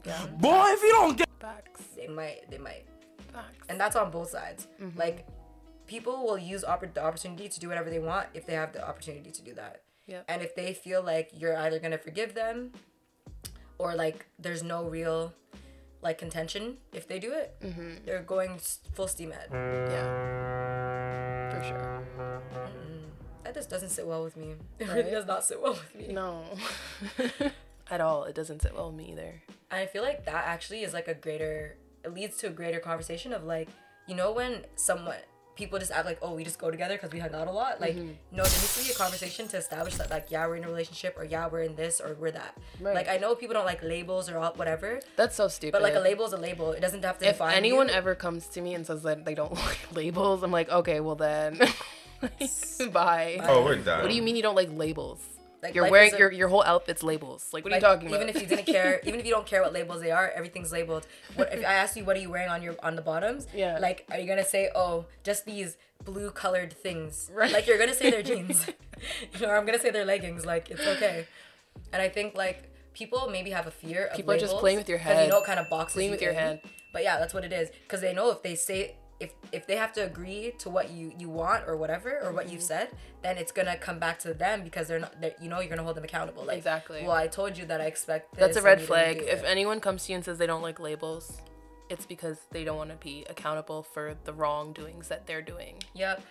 Yeah. 0.04 0.26
Boy, 0.38 0.62
if 0.68 0.82
you 0.82 0.90
don't 0.92 1.18
get 1.18 1.28
Facts. 1.40 1.82
They 1.96 2.06
might, 2.06 2.48
they 2.50 2.58
might, 2.58 2.84
Facts. 3.32 3.66
and 3.68 3.78
that's 3.80 3.96
on 3.96 4.10
both 4.12 4.30
sides. 4.30 4.68
Mm-hmm. 4.80 4.96
Like, 4.98 5.26
people 5.88 6.24
will 6.24 6.38
use 6.38 6.62
oppor- 6.64 6.92
the 6.94 7.02
opportunity 7.02 7.48
to 7.48 7.58
do 7.60 7.68
whatever 7.68 7.90
they 7.90 7.98
want 7.98 8.28
if 8.34 8.46
they 8.46 8.54
have 8.54 8.72
the 8.72 8.86
opportunity 8.88 9.30
to 9.32 9.42
do 9.42 9.52
that. 9.54 9.82
Yep. 10.06 10.24
And 10.28 10.42
if 10.42 10.54
they 10.54 10.72
feel 10.74 11.02
like 11.02 11.30
you're 11.34 11.56
either 11.56 11.78
gonna 11.80 11.98
forgive 11.98 12.34
them, 12.34 12.72
or 13.78 13.94
like 13.96 14.26
there's 14.38 14.62
no 14.62 14.84
real 14.84 15.32
like 16.02 16.18
contention 16.18 16.76
if 16.92 17.06
they 17.08 17.18
do 17.18 17.32
it, 17.32 17.54
mm-hmm. 17.62 18.04
they're 18.04 18.22
going 18.22 18.58
full 18.94 19.08
steam 19.08 19.32
ahead. 19.32 19.48
Yeah. 19.52 21.50
For 21.50 21.62
sure. 21.64 22.02
Mm-hmm. 22.18 23.04
That 23.44 23.54
just 23.54 23.70
doesn't 23.70 23.90
sit 23.90 24.06
well 24.06 24.22
with 24.22 24.36
me. 24.36 24.54
It 24.78 24.88
Right? 24.88 24.96
really 24.96 25.10
does 25.10 25.26
not 25.26 25.44
sit 25.44 25.60
well 25.60 25.72
with 25.72 25.94
me. 25.94 26.12
No. 26.12 26.44
At 27.90 28.00
all. 28.00 28.24
It 28.24 28.34
doesn't 28.34 28.62
sit 28.62 28.74
well 28.74 28.88
with 28.88 28.96
me 28.96 29.12
either. 29.12 29.42
I 29.70 29.86
feel 29.86 30.02
like 30.02 30.24
that 30.26 30.44
actually 30.46 30.82
is 30.82 30.92
like 30.92 31.08
a 31.08 31.14
greater 31.14 31.76
it 32.04 32.14
leads 32.14 32.36
to 32.38 32.46
a 32.46 32.50
greater 32.50 32.78
conversation 32.80 33.32
of 33.32 33.44
like 33.44 33.68
you 34.06 34.14
know 34.14 34.32
when 34.32 34.64
someone 34.76 35.16
people 35.60 35.76
just 35.84 35.90
act 35.98 36.06
like 36.10 36.18
oh 36.22 36.32
we 36.38 36.42
just 36.50 36.58
go 36.64 36.70
together 36.70 36.94
because 36.96 37.10
we 37.12 37.18
hung 37.18 37.34
out 37.34 37.48
a 37.48 37.50
lot 37.62 37.74
like 37.84 37.96
Mm-hmm. 37.96 38.36
no 38.38 38.42
there 38.50 38.60
needs 38.62 38.74
to 38.78 38.84
be 38.86 38.90
a 38.90 38.98
conversation 39.04 39.48
to 39.52 39.56
establish 39.64 39.94
that 40.00 40.08
like 40.16 40.26
yeah 40.34 40.46
we're 40.46 40.56
in 40.60 40.64
a 40.64 40.68
relationship 40.74 41.12
or 41.18 41.24
yeah 41.24 41.44
we're 41.52 41.62
in 41.70 41.74
this 41.82 41.94
or 42.04 42.10
we're 42.20 42.30
that 42.40 42.52
Right. 42.80 42.94
like 42.94 43.08
I 43.14 43.16
know 43.22 43.34
people 43.34 43.54
don't 43.58 43.66
like 43.72 43.82
labels 43.82 44.30
or 44.30 44.38
all, 44.38 44.52
whatever 44.60 44.90
That's 45.16 45.34
so 45.34 45.48
stupid. 45.48 45.72
but 45.72 45.82
like 45.82 45.96
a 45.96 46.04
label 46.10 46.24
is 46.30 46.32
a 46.32 46.36
label 46.48 46.66
it 46.78 46.80
doesn't 46.86 47.04
have 47.04 47.18
to 47.18 47.26
if 47.26 47.32
define 47.34 47.54
anyone 47.62 47.88
you. 47.88 47.94
ever 48.00 48.14
comes 48.14 48.46
to 48.54 48.60
me 48.60 48.74
and 48.76 48.86
says 48.86 49.02
that 49.02 49.24
they 49.26 49.34
don't 49.34 49.52
like 49.68 49.82
labels, 50.00 50.42
I'm 50.44 50.52
like, 50.52 50.70
okay, 50.80 51.00
well 51.00 51.16
then, 51.16 51.58
bye. 52.92 53.40
Oh, 53.42 53.64
we're 53.64 53.76
done. 53.76 54.00
What 54.02 54.10
do 54.10 54.14
you 54.16 54.22
mean 54.22 54.36
you 54.36 54.42
don't 54.42 54.54
like 54.56 54.70
labels? 54.72 55.20
Like, 55.62 55.74
You're 55.74 55.90
wearing 55.90 56.14
a- 56.14 56.18
your 56.18 56.30
your 56.30 56.48
whole 56.48 56.62
outfit's 56.62 57.02
labels. 57.02 57.48
Like, 57.52 57.64
what 57.64 57.72
are 57.72 57.76
you 57.76 57.80
talking 57.82 58.06
about? 58.08 58.16
even 58.22 58.28
if 58.28 58.40
you 58.40 58.46
didn't 58.46 58.66
care 58.66 59.00
even 59.08 59.18
if 59.18 59.26
you 59.26 59.32
don't 59.32 59.46
care 59.46 59.60
what 59.62 59.72
labels 59.72 60.00
they 60.00 60.10
are 60.12 60.30
everything's 60.34 60.70
labeled 60.70 61.04
what 61.34 61.52
if 61.52 61.60
i 61.66 61.72
ask 61.72 61.96
you 61.96 62.04
what 62.04 62.16
are 62.16 62.20
you 62.20 62.30
wearing 62.30 62.48
on 62.48 62.62
your 62.62 62.76
on 62.82 62.94
the 62.94 63.02
bottoms 63.02 63.46
Yeah. 63.52 63.78
like 63.80 64.06
are 64.12 64.18
you 64.18 64.26
gonna 64.28 64.44
say 64.44 64.70
oh 64.74 65.06
just 65.24 65.44
these 65.46 65.76
blue 66.04 66.30
colored 66.30 66.72
things 66.72 67.28
Right. 67.34 67.50
like 67.52 67.66
you're 67.66 67.78
gonna 67.78 67.94
say 67.94 68.08
they're 68.10 68.22
jeans 68.22 68.66
or 69.42 69.56
i'm 69.56 69.66
gonna 69.66 69.80
say 69.80 69.90
they're 69.90 70.04
leggings 70.04 70.46
like 70.46 70.70
it's 70.70 70.86
okay 70.94 71.26
and 71.92 72.00
i 72.00 72.08
think 72.08 72.36
like 72.36 72.70
people 72.94 73.28
maybe 73.30 73.50
have 73.50 73.66
a 73.66 73.70
fear 73.72 74.06
of 74.06 74.16
People 74.16 74.34
are 74.34 74.38
just 74.38 74.56
playing 74.58 74.78
with 74.78 74.88
your 74.88 74.98
'cause 75.00 75.22
you 75.24 75.28
know 75.28 75.38
it 75.40 75.44
kind 75.44 75.58
of 75.58 75.68
boxes 75.68 75.94
Playing 75.94 76.10
with 76.12 76.22
your 76.22 76.30
in. 76.32 76.36
head. 76.38 76.60
but 76.92 77.02
yeah 77.02 77.18
that's 77.18 77.34
what 77.34 77.44
it 77.44 77.52
is 77.52 77.70
because 77.82 78.00
they 78.00 78.12
know 78.14 78.30
if 78.30 78.42
they 78.42 78.54
say 78.54 78.94
if 79.20 79.32
if 79.52 79.66
they 79.66 79.76
have 79.76 79.92
to 79.92 80.00
agree 80.04 80.52
to 80.58 80.70
what 80.70 80.90
you 80.90 81.12
you 81.18 81.28
want 81.28 81.64
or 81.66 81.76
whatever 81.76 82.20
or 82.22 82.32
what 82.32 82.44
Mm-hmm. 82.44 82.52
you've 82.54 82.62
said 82.62 82.88
then 83.22 83.36
it's 83.36 83.50
gonna 83.52 83.76
come 83.76 83.98
back 83.98 84.18
to 84.20 84.32
them 84.32 84.62
because 84.62 84.86
they're 84.88 85.00
not 85.00 85.20
they're, 85.20 85.34
you 85.40 85.48
know 85.48 85.58
you're 85.60 85.68
gonna 85.70 85.82
hold 85.82 85.96
them 85.96 86.04
accountable 86.04 86.44
like 86.44 86.56
Exactly. 86.58 87.02
well 87.02 87.12
i 87.16 87.26
told 87.26 87.58
you 87.58 87.64
that 87.66 87.80
i 87.80 87.86
expect 87.86 88.36
That's 88.36 88.56
a 88.56 88.62
red 88.62 88.78
and 88.78 88.88
you 88.88 88.94
didn't 88.94 89.16
flag. 89.16 89.16
If 89.36 89.42
it. 89.42 89.46
anyone 89.46 89.80
comes 89.80 90.04
to 90.06 90.12
you 90.12 90.16
and 90.16 90.24
says 90.24 90.38
they 90.38 90.46
don't 90.46 90.62
like 90.62 90.78
labels, 90.78 91.40
it's 91.90 92.06
because 92.06 92.38
they 92.52 92.62
don't 92.64 92.76
want 92.76 92.90
to 92.90 92.96
be 92.96 93.24
accountable 93.28 93.82
for 93.82 94.14
the 94.24 94.32
wrongdoings 94.32 95.08
that 95.08 95.26
they're 95.26 95.42
doing. 95.42 95.74
yep 95.94 96.22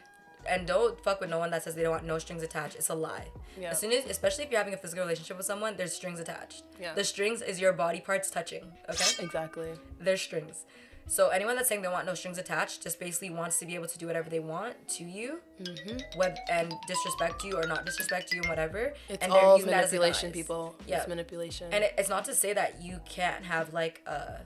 and 0.50 0.66
don't 0.66 0.98
fuck 1.04 1.20
with 1.20 1.30
no 1.30 1.40
one 1.40 1.52
that 1.52 1.64
says 1.64 1.76
they 1.76 1.82
don't 1.84 1.92
want 1.92 2.06
no 2.06 2.18
strings 2.20 2.42
attached. 2.42 2.76
It's 2.76 2.88
a 2.88 2.96
lie. 2.96 3.28
Yeah. 3.60 3.72
As 3.72 3.80
soon 3.82 3.92
as, 3.92 4.06
especially 4.06 4.46
if 4.46 4.52
you're 4.52 4.60
having 4.60 4.74
a 4.74 4.78
physical 4.78 5.04
relationship 5.04 5.36
with 5.36 5.46
someone, 5.46 5.76
there's 5.76 5.92
strings 5.92 6.22
attached. 6.22 6.64
Yeah. 6.80 6.94
The 6.94 7.04
strings 7.04 7.42
is 7.42 7.60
your 7.60 7.74
body 7.74 8.00
parts 8.00 8.30
touching. 8.30 8.64
Okay. 8.90 9.24
Exactly. 9.26 9.72
there's 10.00 10.22
strings. 10.22 10.64
So 11.10 11.30
anyone 11.30 11.56
that's 11.56 11.70
saying 11.70 11.82
they 11.82 11.88
want 11.88 12.06
no 12.06 12.14
strings 12.14 12.38
attached 12.38 12.84
just 12.84 13.00
basically 13.00 13.30
wants 13.30 13.60
to 13.60 13.66
be 13.66 13.76
able 13.76 13.88
to 13.88 13.98
do 13.98 14.08
whatever 14.08 14.30
they 14.30 14.40
want 14.40 14.76
to 14.90 15.04
you, 15.04 15.40
Mm-hmm. 15.62 16.20
web 16.20 16.36
and 16.52 16.72
disrespect 16.88 17.44
you 17.44 17.58
or 17.58 17.66
not 17.66 17.86
disrespect 17.86 18.32
you 18.32 18.42
and 18.42 18.50
whatever. 18.50 18.94
It's 19.10 19.24
and 19.24 19.32
all 19.32 19.56
using 19.58 19.72
that 19.72 19.86
as 19.86 19.92
a 19.92 19.96
manipulation, 19.96 20.32
people. 20.32 20.76
Yeah. 20.86 20.98
It's 20.98 21.08
manipulation. 21.08 21.68
And 21.72 21.84
it, 21.84 21.94
it's 21.98 22.10
not 22.10 22.26
to 22.26 22.36
say 22.36 22.54
that 22.54 22.82
you 22.82 23.00
can't 23.10 23.44
have 23.46 23.74
like 23.74 24.02
a, 24.06 24.42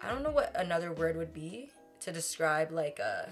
I 0.00 0.08
don't 0.08 0.22
know 0.22 0.30
what 0.30 0.52
another 0.58 0.92
word 0.92 1.16
would 1.16 1.34
be 1.34 1.70
to 2.00 2.12
describe 2.12 2.70
like 2.70 2.98
a, 2.98 3.28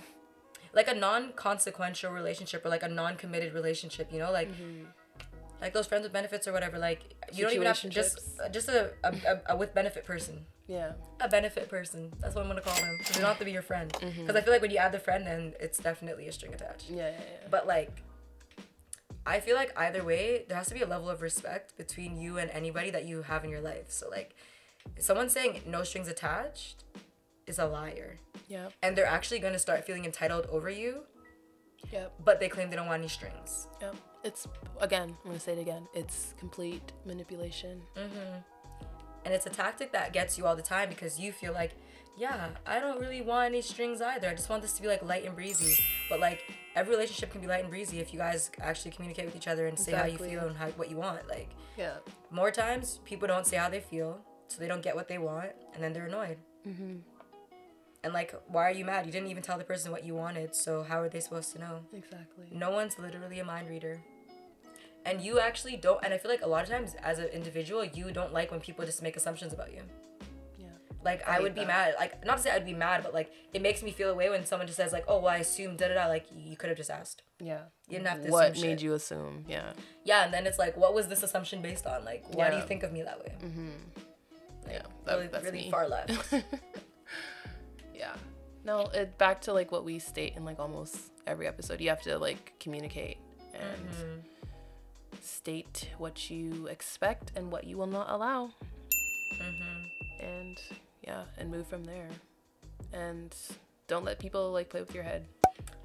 like 0.75 0.89
a 0.89 0.95
non-consequential 0.95 2.13
relationship 2.13 2.67
or 2.67 2.69
like 2.69 2.83
a 2.83 2.89
non-committed 2.89 3.55
relationship. 3.55 4.13
You 4.13 4.19
know, 4.19 4.33
like. 4.33 4.51
Mm-hmm. 4.51 4.85
Like 5.65 5.73
those 5.73 5.87
friends 5.87 6.05
with 6.05 6.13
benefits 6.13 6.47
or 6.47 6.53
whatever, 6.53 6.79
like 6.79 7.01
you 7.33 7.43
don't 7.43 7.55
even 7.55 7.67
have 7.67 7.81
to 7.81 7.89
just 7.89 8.21
just 8.53 8.69
a, 8.69 8.93
a, 9.03 9.41
a, 9.49 9.57
with 9.57 9.75
benefit 9.75 10.05
person 10.05 10.47
yeah. 10.67 10.93
a 11.21 11.29
benefit 11.29 11.69
person. 11.69 12.13
That's 12.21 12.35
what 12.35 12.43
I'm 12.43 12.49
gonna 12.49 12.61
call 12.61 12.75
them. 12.75 12.99
they 13.13 13.21
don't 13.21 13.29
have 13.29 13.39
to 13.39 13.45
be 13.45 13.53
your 13.53 13.63
friend. 13.63 13.91
Because 13.93 14.15
Mm-hmm. 14.15 14.37
I 14.37 14.41
feel 14.41 14.53
like 14.53 14.63
when 14.63 14.71
you 14.71 14.79
add 14.79 14.93
the 14.93 14.99
friend, 14.99 15.27
then 15.27 15.55
it's 15.61 15.79
definitely 15.79 16.29
a 16.29 16.33
string 16.33 16.55
attached. 16.55 16.91
Yeah. 16.91 16.97
Yeah. 16.97 17.11
yeah. 17.11 17.49
But 17.51 17.67
like, 17.67 18.03
I 19.27 19.41
feel 19.41 19.57
like 19.57 19.73
either 19.79 20.05
way, 20.05 20.45
there 20.49 20.57
has 20.57 20.69
to 20.69 20.75
be 20.75 20.83
a 20.83 20.87
level 20.87 21.09
of 21.09 21.23
respect 21.23 21.77
between 21.77 22.17
you 22.17 22.39
and 22.39 22.51
anybody 22.51 22.91
that 22.91 23.05
you 23.05 23.23
have 23.23 23.45
in 23.45 23.51
your 23.51 23.61
life. 23.61 23.87
So 23.89 24.09
like, 24.09 24.35
someone 24.99 25.29
saying 25.29 25.63
no 25.67 25.83
strings 25.83 26.09
attached 26.09 26.85
is 27.47 27.59
a 27.59 27.67
liar, 27.67 28.19
yeah. 28.49 28.69
and 28.83 28.97
they're 28.97 29.07
actually 29.07 29.39
gonna 29.39 29.59
start 29.59 29.85
feeling 29.85 30.05
entitled 30.05 30.47
over 30.51 30.71
you. 30.71 31.05
Yep. 31.93 32.15
But 32.25 32.41
they 32.41 32.49
claim 32.49 32.71
they 32.71 32.77
don't 32.77 32.87
want 32.87 33.01
any 33.01 33.09
strings. 33.09 33.67
Yep. 33.81 33.97
It's 34.25 34.49
again. 34.81 35.17
I'm 35.25 35.31
gonna 35.31 35.41
say 35.41 35.53
it 35.53 35.59
again. 35.59 35.87
It's 35.95 36.35
complete 36.39 36.93
manipulation. 37.05 37.83
Mhm. 37.97 38.43
And 39.25 39.33
it's 39.35 39.47
a 39.47 39.51
tactic 39.51 39.93
that 39.93 40.13
gets 40.13 40.37
you 40.39 40.47
all 40.47 40.57
the 40.57 40.63
time 40.63 40.89
because 40.89 41.19
you 41.19 41.33
feel 41.33 41.53
like, 41.53 41.73
yeah, 42.17 42.51
I 42.67 42.79
don't 42.79 43.01
really 43.01 43.23
want 43.23 43.47
any 43.47 43.63
strings 43.63 44.01
either. 44.03 44.29
I 44.29 44.35
just 44.35 44.49
want 44.51 44.63
this 44.63 44.73
to 44.75 44.83
be 44.83 44.89
like 44.89 45.03
light 45.03 45.25
and 45.25 45.35
breezy. 45.35 45.83
But 46.11 46.21
like 46.21 46.43
every 46.75 46.95
relationship 46.95 47.33
can 47.33 47.41
be 47.41 47.47
light 47.47 47.61
and 47.63 47.71
breezy 47.71 48.01
if 48.01 48.13
you 48.13 48.19
guys 48.19 48.51
actually 48.61 48.91
communicate 48.93 49.25
with 49.27 49.37
each 49.37 49.49
other 49.49 49.67
and 49.67 49.79
say 49.79 49.93
how 49.93 50.05
you 50.05 50.19
feel 50.19 50.47
and 50.47 50.57
how, 50.57 50.69
what 50.71 50.91
you 50.91 50.97
want. 50.97 51.27
Like 51.29 51.49
Yeah. 51.77 51.97
more 52.31 52.51
times 52.51 53.01
people 53.05 53.27
don't 53.29 53.47
say 53.47 53.57
how 53.57 53.69
they 53.69 53.81
feel, 53.81 54.21
so 54.49 54.59
they 54.59 54.69
don't 54.69 54.83
get 54.83 54.95
what 54.95 55.09
they 55.09 55.19
want, 55.19 55.53
and 55.75 55.83
then 55.83 55.93
they're 55.93 56.07
annoyed. 56.07 56.39
Mm-hmm. 56.67 56.97
And 58.05 58.13
like, 58.13 58.35
why 58.49 58.65
are 58.69 58.71
you 58.73 58.85
mad? 58.85 59.07
You 59.07 59.13
didn't 59.13 59.29
even 59.29 59.43
tell 59.43 59.57
the 59.57 59.65
person 59.65 59.91
what 59.91 60.05
you 60.05 60.15
wanted, 60.15 60.55
so 60.55 60.83
how 60.83 61.01
are 61.01 61.09
they 61.09 61.21
supposed 61.21 61.53
to 61.55 61.59
know? 61.59 61.81
Exactly. 61.95 62.47
No 62.53 62.71
one's 62.71 62.99
literally 62.99 63.39
a 63.41 63.45
mind 63.45 63.69
reader. 63.71 63.99
And 65.07 65.21
you 65.21 65.39
actually 65.39 65.77
don't, 65.77 66.03
and 66.05 66.15
I 66.15 66.19
feel 66.19 66.31
like 66.31 66.43
a 66.43 66.47
lot 66.49 66.63
of 66.65 66.71
times 66.71 66.95
as 67.03 67.19
an 67.19 67.27
individual, 67.27 67.85
you 67.85 68.11
don't 68.11 68.33
like 68.33 68.51
when 68.51 68.61
people 68.61 68.85
just 68.87 69.03
make 69.03 69.17
assumptions 69.17 69.53
about 69.53 69.71
you. 69.73 69.83
Yeah. 70.59 70.67
Like 71.05 71.29
I 71.29 71.37
I, 71.37 71.41
would 71.41 71.55
be 71.55 71.61
that. 71.61 71.67
mad. 71.67 71.95
Like 71.99 72.25
not 72.25 72.39
to 72.39 72.43
say 72.43 72.51
I'd 72.51 72.65
be 72.65 72.73
mad, 72.73 73.03
but 73.03 73.13
like 73.13 73.31
it 73.53 73.61
makes 73.61 73.83
me 73.83 73.91
feel 73.91 74.11
a 74.11 74.15
way 74.15 74.31
when 74.31 74.47
someone 74.47 74.67
just 74.67 74.79
says 74.79 74.93
like, 74.93 75.05
"Oh, 75.07 75.19
well, 75.19 75.29
I 75.29 75.39
assumed 75.39 75.77
da 75.79 75.89
da 75.89 75.95
da." 75.95 76.07
Like 76.07 76.27
you 76.35 76.57
could 76.57 76.71
have 76.71 76.79
just 76.79 76.91
asked. 76.91 77.23
Yeah. 77.39 77.65
You 77.89 77.99
didn't 77.99 78.07
have 78.09 78.17
to 78.19 78.23
assume. 78.23 78.33
What 78.33 78.51
assume 78.53 78.63
made 78.69 78.81
shit. 78.81 78.83
you 78.85 78.95
assume? 78.95 79.45
Yeah. 79.47 79.73
Yeah, 80.05 80.25
and 80.25 80.33
then 80.33 80.47
it's 80.47 80.59
like, 80.59 80.75
what 80.77 80.95
was 80.95 81.09
this 81.09 81.23
assumption 81.23 81.61
based 81.61 81.87
on? 81.87 82.03
Like, 82.05 82.25
why 82.35 82.49
do 82.49 82.57
you 82.57 82.63
think 82.63 82.83
of 82.83 82.91
me 82.93 83.03
that 83.03 83.19
way? 83.21 83.35
Mm-hmm. 83.45 83.69
Yeah. 84.71 84.83
really, 85.07 85.27
that's 85.27 85.45
really 85.45 85.59
me. 85.65 85.71
far 85.71 85.87
left. 85.87 86.33
Yeah. 87.95 88.15
No, 88.65 88.87
it 88.95 89.19
back 89.19 89.43
to 89.43 89.53
like 89.53 89.71
what 89.71 89.85
we 89.85 89.99
state 89.99 90.35
in 90.37 90.45
like 90.45 90.59
almost 90.59 90.97
every 91.27 91.47
episode. 91.47 91.81
You 91.81 91.91
have 91.91 92.03
to 92.03 92.19
like 92.19 92.55
communicate 92.59 93.19
and 93.55 93.63
Mm-hmm. 93.89 94.21
State 95.25 95.91
what 95.99 96.31
you 96.31 96.67
expect 96.69 97.33
and 97.37 97.51
what 97.51 97.65
you 97.65 97.77
will 97.77 97.87
not 97.87 98.11
allow. 98.11 98.51
Mm-hmm. 99.41 100.25
And 100.25 100.61
yeah, 101.03 101.25
and 101.39 101.51
move 101.51 101.67
from 101.67 101.85
there. 101.85 102.09
And 102.93 103.35
don't 103.89 104.05
let 104.05 104.19
people 104.19 104.53
like 104.53 104.69
play 104.71 104.81
with 104.81 104.95
your 104.95 105.05
head. 105.05 105.27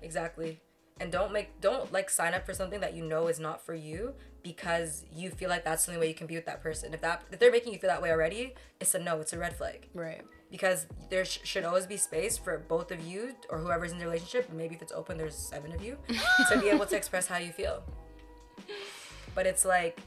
exactly. 0.02 0.60
And 1.02 1.12
don't 1.12 1.32
make 1.32 1.62
don't 1.62 1.92
like 1.94 2.10
sign 2.10 2.34
up 2.34 2.46
for 2.46 2.54
something 2.54 2.82
that 2.82 2.94
you 2.94 3.06
know 3.06 3.28
is 3.28 3.40
not 3.40 3.66
for 3.66 3.74
you 3.74 4.14
because 4.44 5.06
you 5.14 5.30
feel 5.30 5.50
like 5.50 5.64
that's 5.64 5.86
the 5.86 5.92
only 5.94 6.02
way 6.02 6.08
you 6.10 6.14
can 6.14 6.28
be 6.28 6.36
with 6.36 6.46
that 6.46 6.62
person. 6.62 6.94
If 6.94 7.02
that 7.02 7.24
if 7.32 7.40
they're 7.40 7.52
making 7.52 7.72
you 7.72 7.80
feel 7.80 7.90
that 7.90 8.02
way 8.02 8.12
already, 8.12 8.54
it's 8.82 8.94
a 8.96 9.00
no. 9.00 9.20
It's 9.22 9.32
a 9.32 9.40
red 9.40 9.56
flag. 9.56 9.88
Right. 9.94 10.22
because 10.52 10.88
there 11.10 11.24
sh- 11.24 11.40
should 11.44 11.64
always 11.64 11.86
be 11.86 11.96
space 11.96 12.38
for 12.38 12.58
both 12.58 12.92
of 12.92 13.02
you 13.06 13.34
or 13.50 13.60
whoever's 13.60 13.92
in 13.92 13.98
the 14.00 14.04
relationship 14.06 14.52
maybe 14.52 14.74
if 14.76 14.82
it's 14.82 14.92
open 14.92 15.16
there's 15.18 15.36
seven 15.36 15.72
of 15.72 15.82
you 15.84 15.96
to 16.52 16.60
be 16.60 16.70
able 16.70 16.86
to 16.88 16.96
express 16.98 17.28
how 17.28 17.38
you 17.38 17.52
feel 17.52 17.84
but 19.36 19.46
it's 19.46 19.66
like 19.66 20.00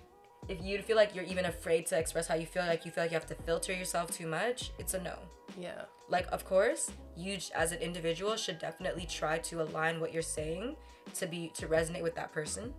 if 0.48 0.60
you 0.62 0.80
feel 0.82 0.96
like 0.96 1.14
you're 1.14 1.24
even 1.24 1.44
afraid 1.44 1.86
to 1.86 1.98
express 1.98 2.26
how 2.26 2.34
you 2.34 2.46
feel 2.46 2.64
like 2.64 2.84
you 2.84 2.90
feel 2.90 3.04
like 3.04 3.10
you 3.12 3.16
have 3.16 3.26
to 3.26 3.34
filter 3.34 3.72
yourself 3.72 4.10
too 4.10 4.26
much 4.26 4.72
it's 4.78 4.94
a 4.94 5.00
no 5.02 5.16
Yeah. 5.58 5.82
like 6.08 6.26
of 6.32 6.44
course 6.44 6.90
you 7.16 7.38
as 7.54 7.72
an 7.72 7.78
individual 7.78 8.36
should 8.36 8.58
definitely 8.58 9.06
try 9.06 9.38
to 9.38 9.62
align 9.62 10.00
what 10.00 10.12
you're 10.12 10.22
saying 10.22 10.76
to 11.14 11.26
be 11.26 11.52
to 11.54 11.66
resonate 11.66 12.02
with 12.02 12.14
that 12.16 12.32
person 12.32 12.72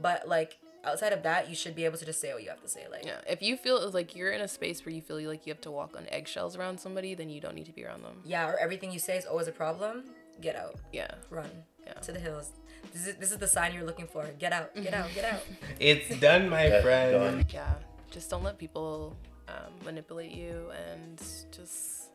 but 0.00 0.28
like 0.28 0.58
outside 0.84 1.12
of 1.14 1.22
that 1.22 1.48
you 1.48 1.54
should 1.54 1.74
be 1.74 1.84
able 1.86 1.96
to 1.96 2.04
just 2.04 2.20
say 2.20 2.32
what 2.34 2.42
you 2.42 2.50
have 2.50 2.60
to 2.60 2.68
say 2.68 2.84
like 2.90 3.04
Yeah. 3.06 3.20
If 3.26 3.40
you 3.40 3.56
feel 3.56 3.90
like 3.90 4.14
you're 4.14 4.32
in 4.32 4.42
a 4.42 4.48
space 4.48 4.84
where 4.84 4.94
you 4.94 5.00
feel 5.00 5.16
like 5.22 5.46
you 5.46 5.52
have 5.52 5.60
to 5.62 5.70
walk 5.70 5.96
on 5.96 6.06
eggshells 6.10 6.56
around 6.56 6.78
somebody, 6.78 7.14
then 7.14 7.30
you 7.30 7.40
don't 7.40 7.54
need 7.54 7.64
to 7.66 7.72
be 7.72 7.84
around 7.86 8.02
them. 8.04 8.20
yeah 8.24 8.46
or 8.48 8.58
everything 8.58 8.90
you 8.92 8.98
say 8.98 9.16
is 9.16 9.24
always 9.24 9.48
a 9.48 9.52
problem 9.52 10.04
get 10.42 10.56
out 10.56 10.74
Yeah. 10.92 11.10
run 11.30 11.48
Yeah. 11.86 11.92
to 11.94 12.12
the 12.12 12.18
hills. 12.20 12.50
This 12.92 13.06
is 13.06 13.14
this 13.16 13.30
is 13.32 13.38
the 13.38 13.46
sign 13.48 13.72
you're 13.74 13.84
looking 13.84 14.06
for. 14.06 14.24
Get 14.38 14.52
out, 14.52 14.74
get 14.74 14.94
out, 14.94 15.08
get 15.14 15.24
out. 15.24 15.40
It's 15.80 16.18
done, 16.18 16.48
my 16.48 16.80
friend. 16.82 17.12
done. 17.12 17.46
Yeah. 17.52 17.74
Just 18.10 18.30
don't 18.30 18.42
let 18.44 18.58
people 18.58 19.16
um, 19.48 19.72
manipulate 19.84 20.30
you 20.32 20.70
and 20.88 21.18
just 21.50 22.10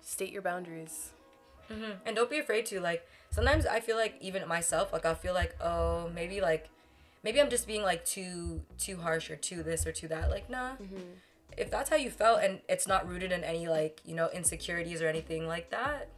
state 0.00 0.32
your 0.32 0.42
boundaries. 0.42 1.10
And 2.06 2.14
don't 2.14 2.30
be 2.30 2.38
afraid 2.38 2.66
to 2.66 2.80
like. 2.80 3.06
Sometimes 3.30 3.66
I 3.66 3.80
feel 3.80 3.96
like 3.96 4.16
even 4.20 4.46
myself, 4.46 4.92
like 4.92 5.04
I'll 5.06 5.14
feel 5.14 5.34
like, 5.34 5.56
oh, 5.60 6.08
maybe 6.14 6.40
like, 6.40 6.68
maybe 7.24 7.40
I'm 7.40 7.48
just 7.50 7.66
being 7.66 7.82
like 7.82 8.04
too 8.04 8.60
too 8.78 8.98
harsh 8.98 9.30
or 9.30 9.36
too 9.36 9.62
this 9.62 9.86
or 9.86 9.90
too 9.92 10.06
that. 10.08 10.30
Like, 10.30 10.48
nah. 10.50 10.72
If 11.56 11.70
that's 11.70 11.88
how 11.90 11.96
you 11.96 12.10
felt 12.10 12.40
and 12.42 12.60
it's 12.68 12.86
not 12.86 13.08
rooted 13.08 13.32
in 13.32 13.42
any 13.42 13.66
like 13.66 14.00
you 14.04 14.14
know 14.14 14.28
insecurities 14.32 15.00
or 15.02 15.08
anything 15.08 15.48
like 15.48 15.70
that, 15.70 16.08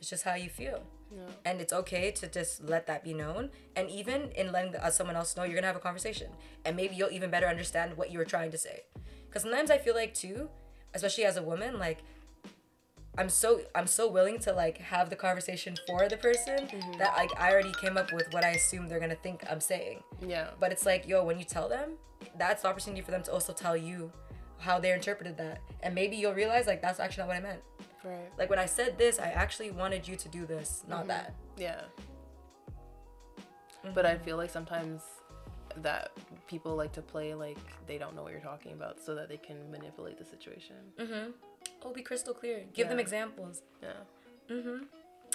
it's 0.00 0.10
just 0.10 0.24
how 0.24 0.34
you 0.34 0.50
feel. 0.50 0.82
Yeah. 1.10 1.22
and 1.44 1.60
it's 1.60 1.72
okay 1.72 2.10
to 2.10 2.26
just 2.28 2.62
let 2.64 2.86
that 2.86 3.02
be 3.02 3.14
known. 3.14 3.50
And 3.76 3.88
even 3.90 4.30
in 4.32 4.52
letting 4.52 4.72
the, 4.72 4.84
uh, 4.84 4.90
someone 4.90 5.16
else 5.16 5.36
know 5.36 5.44
you're 5.44 5.54
gonna 5.54 5.66
have 5.66 5.76
a 5.76 5.80
conversation. 5.80 6.28
And 6.64 6.76
maybe 6.76 6.94
you'll 6.96 7.10
even 7.10 7.30
better 7.30 7.46
understand 7.46 7.96
what 7.96 8.10
you 8.12 8.18
were 8.18 8.24
trying 8.26 8.50
to 8.50 8.58
say. 8.58 8.82
Because 9.26 9.42
sometimes 9.42 9.70
i 9.70 9.78
feel 9.78 9.94
like 9.94 10.14
too 10.14 10.48
especially 10.94 11.24
as 11.24 11.36
a 11.36 11.42
woman 11.42 11.78
like 11.78 11.98
i'm 13.18 13.28
so 13.28 13.60
i'm 13.74 13.86
so 13.86 14.08
willing 14.10 14.38
to 14.38 14.52
like 14.52 14.78
have 14.78 15.10
the 15.10 15.16
conversation 15.16 15.76
for 15.86 16.08
the 16.08 16.16
person 16.16 16.66
that 16.98 17.14
like 17.16 17.30
i 17.38 17.50
already 17.52 17.72
came 17.80 17.96
up 17.98 18.12
with 18.12 18.26
what 18.32 18.44
i 18.44 18.50
assume 18.50 18.88
they're 18.88 19.00
gonna 19.00 19.14
think 19.16 19.44
i'm 19.50 19.60
saying. 19.60 20.02
Yeah. 20.26 20.48
but 20.60 20.72
it's 20.72 20.86
like 20.86 21.06
yo 21.06 21.24
when 21.24 21.38
you 21.38 21.44
tell 21.44 21.68
them 21.68 21.90
that's 22.38 22.62
the 22.62 22.68
opportunity 22.68 23.02
for 23.02 23.10
them 23.10 23.22
to 23.24 23.32
also 23.32 23.52
tell 23.52 23.76
you 23.76 24.10
how 24.60 24.80
they 24.80 24.92
interpreted 24.92 25.36
that. 25.38 25.60
And 25.84 25.94
maybe 25.94 26.16
you'll 26.16 26.34
realize 26.34 26.66
like 26.66 26.82
that's 26.82 26.98
actually 27.00 27.22
not 27.22 27.28
what 27.28 27.36
i 27.36 27.40
meant 27.40 27.60
Right. 28.04 28.30
like 28.38 28.48
when 28.48 28.60
i 28.60 28.66
said 28.66 28.96
this 28.96 29.18
i 29.18 29.26
actually 29.30 29.70
wanted 29.70 30.06
you 30.06 30.14
to 30.16 30.28
do 30.28 30.46
this 30.46 30.84
not 30.88 31.00
mm-hmm. 31.00 31.08
that 31.08 31.34
Yeah. 31.58 31.82
Mm-hmm. 33.84 33.94
But 33.94 34.06
I 34.06 34.16
feel 34.16 34.36
like 34.36 34.50
sometimes 34.50 35.02
that 35.82 36.10
people 36.48 36.74
like 36.74 36.92
to 36.92 37.02
play 37.02 37.34
like 37.34 37.58
they 37.86 37.98
don't 37.98 38.16
know 38.16 38.22
what 38.22 38.32
you're 38.32 38.40
talking 38.40 38.72
about 38.72 39.00
so 39.00 39.14
that 39.14 39.28
they 39.28 39.36
can 39.36 39.70
manipulate 39.70 40.18
the 40.18 40.24
situation. 40.24 40.76
Mm-hmm. 40.98 41.30
Oh, 41.82 41.92
be 41.92 42.02
crystal 42.02 42.34
clear. 42.34 42.64
Give 42.72 42.88
them 42.88 42.98
examples. 42.98 43.62
Yeah. 43.82 43.88
examples. 43.88 44.06
Yeah. 44.48 44.56
Mm-hmm. 44.56 44.84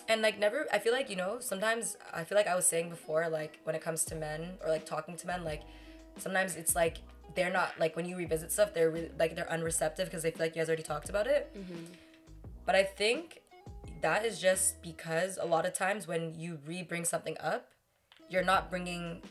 And 0.10 0.22
like 0.22 0.40
never 0.40 0.66
I 0.72 0.80
feel 0.80 0.94
like, 0.94 1.10
you 1.10 1.16
know, 1.16 1.38
sometimes 1.40 1.98
I 2.14 2.24
feel 2.24 2.38
like 2.38 2.48
I 2.48 2.56
was 2.56 2.66
saying 2.66 2.90
before, 2.90 3.30
like 3.30 3.60
when 3.64 3.76
it 3.76 3.82
comes 3.82 4.04
to 4.06 4.16
men 4.16 4.58
or 4.64 4.70
like 4.70 4.86
talking 4.86 5.16
to 5.18 5.28
men, 5.28 5.44
like 5.44 5.62
sometimes 6.18 6.56
it's 6.56 6.76
like 6.76 6.98
they're 7.36 7.52
not 7.52 7.80
like 7.80 7.96
when 7.96 8.06
you 8.06 8.18
revisit 8.18 8.52
stuff, 8.52 8.74
they're 8.74 8.92
really, 8.92 9.12
like 9.18 9.36
they're 9.36 9.50
unreceptive 9.50 10.06
because 10.06 10.24
they 10.24 10.32
feel 10.32 10.46
like 10.46 10.56
you 10.56 10.62
guys 10.62 10.68
already 10.68 10.84
talked 10.84 11.10
about 11.10 11.28
it. 11.28 11.56
But 12.66 12.76
I 12.76 12.84
think 12.84 13.42
that 14.02 14.26
is 14.26 14.40
just 14.40 14.82
because 14.82 15.38
a 15.42 15.46
lot 15.46 15.66
of 15.66 15.74
times 15.74 16.08
when 16.08 16.34
you 16.36 16.60
re-bring 16.66 17.06
something 17.06 17.38
up, 17.40 17.70
you're 18.30 18.44
not 18.44 18.70
bringing, 18.70 19.22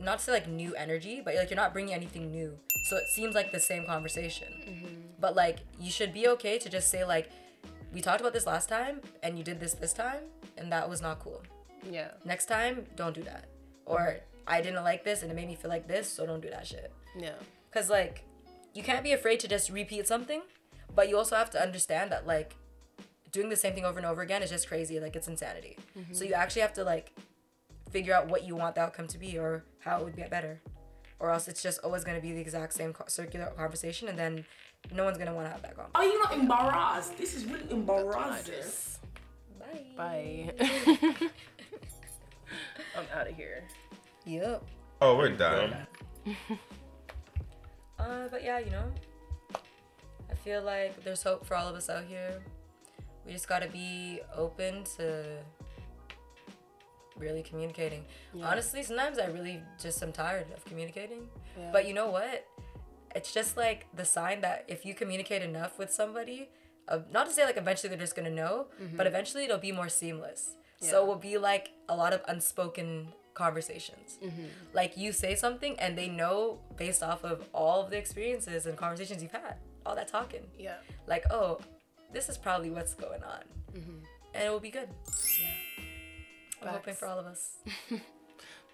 not 0.00 0.18
to 0.20 0.30
like 0.30 0.48
new 0.48 0.74
energy, 0.74 1.20
but 1.24 1.34
like 1.34 1.50
you're 1.50 1.56
not 1.56 1.72
bringing 1.72 1.94
anything 1.94 2.30
new. 2.30 2.56
So 2.88 2.96
it 2.96 3.04
seems 3.14 3.34
like 3.34 3.52
the 3.52 3.60
same 3.60 3.86
conversation. 3.86 4.48
Mm-hmm. 4.68 5.00
But 5.20 5.34
like 5.34 5.58
you 5.80 5.90
should 5.90 6.12
be 6.12 6.28
okay 6.28 6.58
to 6.58 6.68
just 6.68 6.90
say 6.90 7.04
like, 7.04 7.30
we 7.92 8.00
talked 8.00 8.20
about 8.20 8.32
this 8.32 8.46
last 8.46 8.68
time 8.68 9.00
and 9.22 9.38
you 9.38 9.44
did 9.44 9.58
this 9.58 9.74
this 9.74 9.92
time 9.92 10.24
and 10.58 10.70
that 10.72 10.88
was 10.88 11.00
not 11.00 11.20
cool. 11.20 11.42
Yeah. 11.90 12.10
Next 12.24 12.46
time, 12.46 12.84
don't 12.96 13.14
do 13.14 13.22
that. 13.22 13.46
Or 13.86 14.16
I 14.46 14.60
didn't 14.60 14.84
like 14.84 15.04
this 15.04 15.22
and 15.22 15.30
it 15.30 15.34
made 15.34 15.48
me 15.48 15.54
feel 15.54 15.70
like 15.70 15.86
this, 15.88 16.08
so 16.08 16.26
don't 16.26 16.40
do 16.40 16.50
that 16.50 16.66
shit. 16.66 16.92
Yeah. 17.18 17.34
Cause 17.72 17.88
like, 17.88 18.24
you 18.74 18.82
can't 18.82 19.02
be 19.02 19.12
afraid 19.12 19.40
to 19.40 19.48
just 19.48 19.70
repeat 19.70 20.06
something, 20.06 20.42
but 20.96 21.08
you 21.08 21.16
also 21.16 21.36
have 21.36 21.50
to 21.50 21.62
understand 21.62 22.10
that 22.10 22.26
like, 22.26 22.56
doing 23.30 23.48
the 23.50 23.56
same 23.56 23.74
thing 23.74 23.84
over 23.84 23.98
and 23.98 24.06
over 24.06 24.22
again 24.22 24.42
is 24.42 24.48
just 24.50 24.66
crazy. 24.66 24.98
Like 24.98 25.14
it's 25.14 25.28
insanity. 25.28 25.76
So 26.12 26.24
you 26.24 26.32
actually 26.32 26.62
have 26.62 26.72
to 26.74 26.84
like 26.84 27.12
figure 27.90 28.14
out 28.14 28.28
what 28.28 28.44
you 28.44 28.56
want 28.56 28.74
the 28.74 28.80
outcome 28.80 29.06
to 29.08 29.18
be 29.18 29.38
or 29.38 29.62
how 29.80 29.98
it 29.98 30.04
would 30.04 30.16
get 30.16 30.30
better. 30.30 30.60
Or 31.18 31.30
else 31.30 31.46
it's 31.46 31.62
just 31.62 31.80
always 31.84 32.02
going 32.02 32.16
to 32.16 32.22
be 32.22 32.32
the 32.32 32.40
exact 32.40 32.72
same 32.72 32.92
co- 32.94 33.04
circular 33.08 33.46
conversation 33.56 34.08
and 34.08 34.18
then 34.18 34.44
no 34.92 35.04
one's 35.04 35.18
going 35.18 35.28
to 35.28 35.34
want 35.34 35.46
to 35.46 35.52
have 35.52 35.62
that 35.62 35.76
conversation. 35.76 35.94
Are 35.94 36.04
you 36.04 36.22
not 36.22 36.32
embarrassed? 36.34 37.18
This 37.18 37.34
is 37.34 37.44
really 37.44 37.70
embarrassing. 37.70 38.54
Bye. 39.58 39.84
bye. 39.96 40.52
I'm 42.96 43.04
out 43.14 43.28
of 43.28 43.34
here. 43.36 43.64
Yep. 44.24 44.64
Oh, 45.02 45.16
we're 45.16 45.30
done. 45.30 45.76
Uh, 47.98 48.28
but 48.30 48.44
yeah, 48.44 48.58
you 48.58 48.70
know, 48.70 48.84
I 50.30 50.34
feel 50.34 50.62
like 50.62 51.02
there's 51.04 51.22
hope 51.22 51.44
for 51.46 51.54
all 51.56 51.68
of 51.68 51.74
us 51.76 51.88
out 51.88 52.04
here. 52.04 52.42
We 53.24 53.32
just 53.32 53.48
gotta 53.48 53.68
be 53.68 54.20
open 54.34 54.84
to 54.96 55.24
really 57.16 57.42
communicating. 57.42 58.04
Honestly, 58.42 58.82
sometimes 58.82 59.18
I 59.18 59.26
really 59.26 59.62
just 59.80 60.02
am 60.02 60.12
tired 60.12 60.46
of 60.54 60.64
communicating. 60.64 61.28
Yeah. 61.58 61.70
But 61.72 61.88
you 61.88 61.94
know 61.94 62.08
what? 62.10 62.46
It's 63.14 63.32
just 63.32 63.56
like 63.56 63.86
the 63.94 64.04
sign 64.04 64.42
that 64.42 64.64
if 64.68 64.84
you 64.84 64.94
communicate 64.94 65.42
enough 65.42 65.78
with 65.78 65.90
somebody, 65.92 66.50
uh, 66.88 67.00
not 67.10 67.26
to 67.26 67.32
say 67.32 67.44
like 67.44 67.56
eventually 67.56 67.88
they're 67.88 67.98
just 67.98 68.14
gonna 68.14 68.30
know, 68.30 68.66
but 68.96 69.06
eventually 69.06 69.44
it'll 69.44 69.58
be 69.58 69.72
more 69.72 69.88
seamless. 69.88 70.50
So 70.80 71.02
it 71.02 71.06
will 71.06 71.16
be 71.16 71.38
like 71.38 71.70
a 71.88 71.96
lot 71.96 72.12
of 72.12 72.20
unspoken 72.28 73.08
conversations. 73.32 74.18
Like 74.74 74.96
you 74.96 75.12
say 75.12 75.34
something 75.34 75.78
and 75.80 75.96
they 75.96 76.08
know 76.08 76.58
based 76.76 77.02
off 77.02 77.24
of 77.24 77.48
all 77.54 77.80
of 77.82 77.90
the 77.90 77.96
experiences 77.96 78.66
and 78.66 78.76
conversations 78.76 79.22
you've 79.22 79.32
had, 79.32 79.56
all 79.86 79.94
that 79.96 80.08
talking. 80.08 80.42
Yeah. 80.58 80.76
Like, 81.06 81.24
oh, 81.30 81.60
this 82.12 82.28
is 82.28 82.36
probably 82.36 82.70
what's 82.70 82.94
going 82.94 83.22
on. 83.22 83.40
Mm-hmm. 83.72 83.98
And 84.34 84.44
it 84.44 84.50
will 84.50 84.60
be 84.60 84.70
good. 84.70 84.88
Yeah. 85.40 85.84
I'm 86.62 86.68
hoping 86.68 86.94
for 86.94 87.06
all 87.06 87.18
of 87.18 87.26
us. 87.26 87.58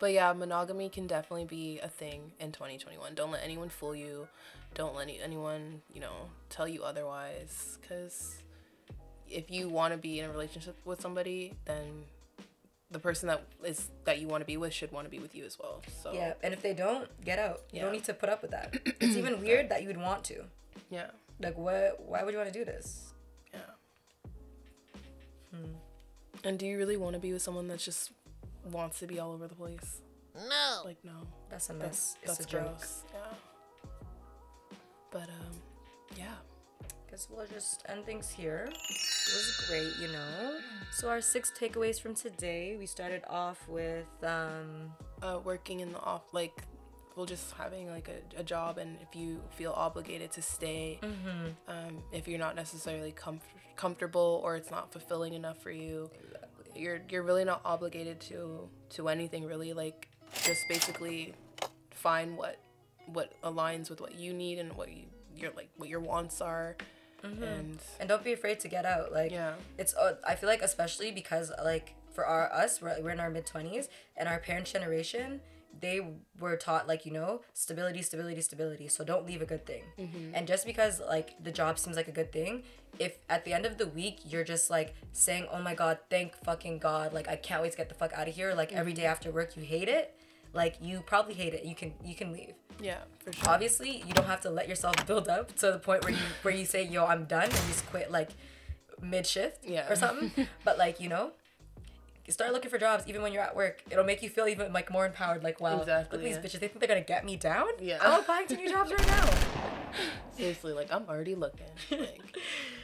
But 0.02 0.12
yeah, 0.14 0.32
monogamy 0.32 0.88
can 0.88 1.06
definitely 1.06 1.44
be 1.44 1.78
a 1.78 1.86
thing 1.86 2.32
in 2.40 2.50
2021. 2.50 3.14
Don't 3.14 3.30
let 3.30 3.44
anyone 3.44 3.68
fool 3.68 3.94
you. 3.94 4.26
Don't 4.74 4.96
let 4.96 5.02
any, 5.04 5.20
anyone, 5.20 5.80
you 5.94 6.00
know, 6.00 6.28
tell 6.50 6.66
you 6.66 6.82
otherwise. 6.82 7.78
Because 7.80 8.34
if 9.30 9.48
you 9.48 9.68
want 9.68 9.92
to 9.94 9.98
be 9.98 10.18
in 10.18 10.24
a 10.28 10.32
relationship 10.32 10.76
with 10.84 11.00
somebody, 11.00 11.54
then 11.66 12.02
the 12.90 12.98
person 12.98 13.28
that 13.28 13.44
is 13.64 13.90
that 14.04 14.18
you 14.20 14.26
want 14.26 14.40
to 14.40 14.44
be 14.44 14.56
with 14.56 14.72
should 14.74 14.90
want 14.90 15.06
to 15.06 15.10
be 15.10 15.20
with 15.20 15.36
you 15.36 15.44
as 15.44 15.56
well. 15.56 15.82
So 16.02 16.12
Yeah, 16.12 16.32
and 16.42 16.52
if 16.52 16.62
they 16.62 16.74
don't, 16.74 17.08
get 17.24 17.38
out. 17.38 17.60
You 17.70 17.76
Yeah. 17.76 17.82
don't 17.84 17.92
need 17.92 18.04
to 18.06 18.14
put 18.14 18.28
up 18.28 18.42
with 18.42 18.50
that. 18.50 18.74
It's 19.00 19.16
even 19.16 19.40
weird 19.40 19.68
that 19.68 19.82
you 19.82 19.86
would 19.86 19.98
want 19.98 20.24
to. 20.24 20.46
Yeah, 20.92 21.10
Like, 21.40 21.56
what? 21.58 22.00
Why 22.06 22.22
would 22.22 22.32
you 22.32 22.38
want 22.38 22.52
to 22.52 22.58
do 22.58 22.64
this? 22.64 23.12
yeah. 23.52 23.60
And 26.44 26.58
do 26.58 26.66
you 26.66 26.76
really 26.76 26.96
want 26.96 27.14
to 27.14 27.20
be 27.20 27.32
with 27.32 27.42
someone 27.42 27.68
that 27.68 27.78
just 27.78 28.10
wants 28.70 28.98
to 29.00 29.06
be 29.06 29.18
all 29.20 29.32
over 29.32 29.46
the 29.46 29.54
place? 29.54 30.00
No. 30.34 30.82
Like 30.84 30.96
no. 31.04 31.12
That's 31.50 31.70
a 31.70 31.72
That's 31.74 31.82
mess. 31.84 32.16
It's 32.22 32.38
that's 32.38 32.46
a 32.46 32.50
joke. 32.50 32.62
gross. 32.78 33.02
Yeah. 33.14 33.90
But 35.10 35.28
um, 35.28 35.56
yeah. 36.16 36.34
Guess 37.10 37.28
we'll 37.30 37.46
just 37.46 37.84
end 37.88 38.04
things 38.06 38.30
here. 38.30 38.68
It 38.70 38.74
was 39.36 39.64
great, 39.68 39.92
you 40.00 40.12
know. 40.12 40.58
So 40.92 41.08
our 41.10 41.20
six 41.20 41.52
takeaways 41.56 42.00
from 42.00 42.14
today. 42.14 42.76
We 42.78 42.86
started 42.86 43.22
off 43.28 43.68
with 43.68 44.08
um, 44.24 44.90
uh, 45.22 45.38
working 45.44 45.80
in 45.80 45.92
the 45.92 46.00
off 46.00 46.22
like 46.32 46.62
well 47.16 47.26
just 47.26 47.52
having 47.52 47.88
like 47.90 48.08
a, 48.08 48.40
a 48.40 48.42
job 48.44 48.78
and 48.78 48.96
if 49.02 49.14
you 49.14 49.40
feel 49.50 49.72
obligated 49.72 50.30
to 50.32 50.42
stay 50.42 50.98
um, 51.68 52.02
if 52.12 52.26
you're 52.28 52.38
not 52.38 52.54
necessarily 52.56 53.12
comf- 53.12 53.40
comfortable 53.76 54.40
or 54.44 54.56
it's 54.56 54.70
not 54.70 54.90
fulfilling 54.92 55.34
enough 55.34 55.58
for 55.62 55.70
you 55.70 56.10
you're 56.74 57.00
you're 57.10 57.22
really 57.22 57.44
not 57.44 57.60
obligated 57.64 58.20
to 58.20 58.68
to 58.90 59.08
anything 59.08 59.44
really 59.44 59.72
like 59.72 60.08
just 60.44 60.66
basically 60.68 61.34
find 61.90 62.36
what 62.36 62.58
what 63.06 63.32
aligns 63.42 63.90
with 63.90 64.00
what 64.00 64.14
you 64.14 64.32
need 64.32 64.58
and 64.58 64.72
what 64.74 64.90
you 64.90 65.04
your 65.36 65.50
like 65.56 65.68
what 65.76 65.88
your 65.88 66.00
wants 66.00 66.40
are 66.40 66.76
and 67.24 67.78
and 68.00 68.08
don't 68.08 68.24
be 68.24 68.32
afraid 68.32 68.58
to 68.58 68.66
get 68.68 68.84
out. 68.84 69.12
Like, 69.12 69.30
Yeah. 69.30 69.54
it's. 69.78 69.94
Uh, 69.94 70.16
I 70.26 70.34
feel 70.34 70.48
like 70.48 70.60
especially 70.60 71.12
because 71.12 71.52
like 71.64 71.94
for 72.12 72.26
our 72.26 72.52
us, 72.52 72.82
we're, 72.82 73.00
we're 73.00 73.10
in 73.10 73.20
our 73.20 73.30
mid 73.30 73.46
twenties, 73.46 73.88
and 74.16 74.28
our 74.28 74.40
parents' 74.40 74.72
generation, 74.72 75.40
they 75.80 76.00
were 76.38 76.56
taught 76.56 76.86
like 76.86 77.04
you 77.06 77.12
know 77.12 77.42
stability, 77.54 78.02
stability, 78.02 78.40
stability. 78.40 78.88
So 78.88 79.04
don't 79.04 79.26
leave 79.26 79.42
a 79.42 79.46
good 79.46 79.66
thing. 79.66 79.82
Mm-hmm. 79.98 80.34
And 80.34 80.46
just 80.46 80.66
because 80.66 81.00
like 81.00 81.42
the 81.42 81.52
job 81.52 81.78
seems 81.78 81.96
like 81.96 82.08
a 82.08 82.12
good 82.12 82.32
thing, 82.32 82.62
if 82.98 83.18
at 83.28 83.44
the 83.44 83.52
end 83.52 83.66
of 83.66 83.78
the 83.78 83.86
week 83.86 84.20
you're 84.24 84.44
just 84.44 84.70
like 84.70 84.94
saying, 85.12 85.46
"Oh 85.52 85.60
my 85.60 85.74
God, 85.74 85.98
thank 86.10 86.36
fucking 86.44 86.78
God!" 86.78 87.12
Like 87.12 87.28
I 87.28 87.36
can't 87.36 87.62
wait 87.62 87.72
to 87.72 87.78
get 87.78 87.88
the 87.88 87.94
fuck 87.94 88.12
out 88.12 88.28
of 88.28 88.34
here. 88.34 88.54
Like 88.54 88.72
every 88.72 88.92
day 88.92 89.02
mm-hmm. 89.02 89.10
after 89.10 89.30
work, 89.30 89.56
you 89.56 89.62
hate 89.62 89.88
it. 89.88 90.14
Like 90.54 90.76
you 90.80 91.02
probably 91.06 91.34
hate 91.34 91.54
it. 91.54 91.64
You 91.64 91.74
can 91.74 91.94
you 92.04 92.14
can 92.14 92.32
leave 92.32 92.54
yeah 92.80 92.98
for 93.18 93.32
sure 93.32 93.48
obviously 93.48 94.02
you 94.06 94.12
don't 94.14 94.26
have 94.26 94.40
to 94.40 94.50
let 94.50 94.68
yourself 94.68 94.94
build 95.06 95.28
up 95.28 95.54
to 95.56 95.72
the 95.72 95.78
point 95.78 96.04
where 96.04 96.12
you 96.12 96.18
where 96.42 96.54
you 96.54 96.64
say 96.64 96.82
yo 96.82 97.04
i'm 97.06 97.24
done 97.24 97.44
and 97.44 97.52
you 97.52 97.68
just 97.68 97.86
quit 97.86 98.10
like 98.10 98.30
mid 99.00 99.26
shift 99.26 99.64
Yeah. 99.64 99.90
or 99.90 99.96
something 99.96 100.46
but 100.64 100.78
like 100.78 101.00
you 101.00 101.08
know 101.08 101.32
start 102.32 102.52
looking 102.52 102.70
for 102.70 102.78
jobs 102.78 103.04
even 103.06 103.22
when 103.22 103.32
you're 103.32 103.42
at 103.42 103.54
work 103.54 103.82
it'll 103.90 104.04
make 104.04 104.22
you 104.22 104.28
feel 104.28 104.46
even 104.48 104.72
like 104.72 104.90
more 104.90 105.06
empowered 105.06 105.42
like 105.42 105.60
wow 105.60 105.78
Exactly, 105.80 106.18
look 106.18 106.26
at 106.26 106.28
these 106.28 106.36
yeah. 106.52 106.58
bitches 106.58 106.60
they 106.60 106.68
think 106.68 106.80
they're 106.80 106.88
gonna 106.88 107.00
get 107.00 107.24
me 107.24 107.36
down 107.36 107.68
Yeah. 107.80 107.98
i'm 108.00 108.20
applying 108.20 108.46
to 108.48 108.56
new 108.56 108.68
jobs 108.70 108.90
right 108.92 109.06
now 109.06 109.30
seriously 110.36 110.72
like 110.72 110.92
i'm 110.92 111.04
already 111.08 111.34
looking 111.34 111.66
like 111.90 112.20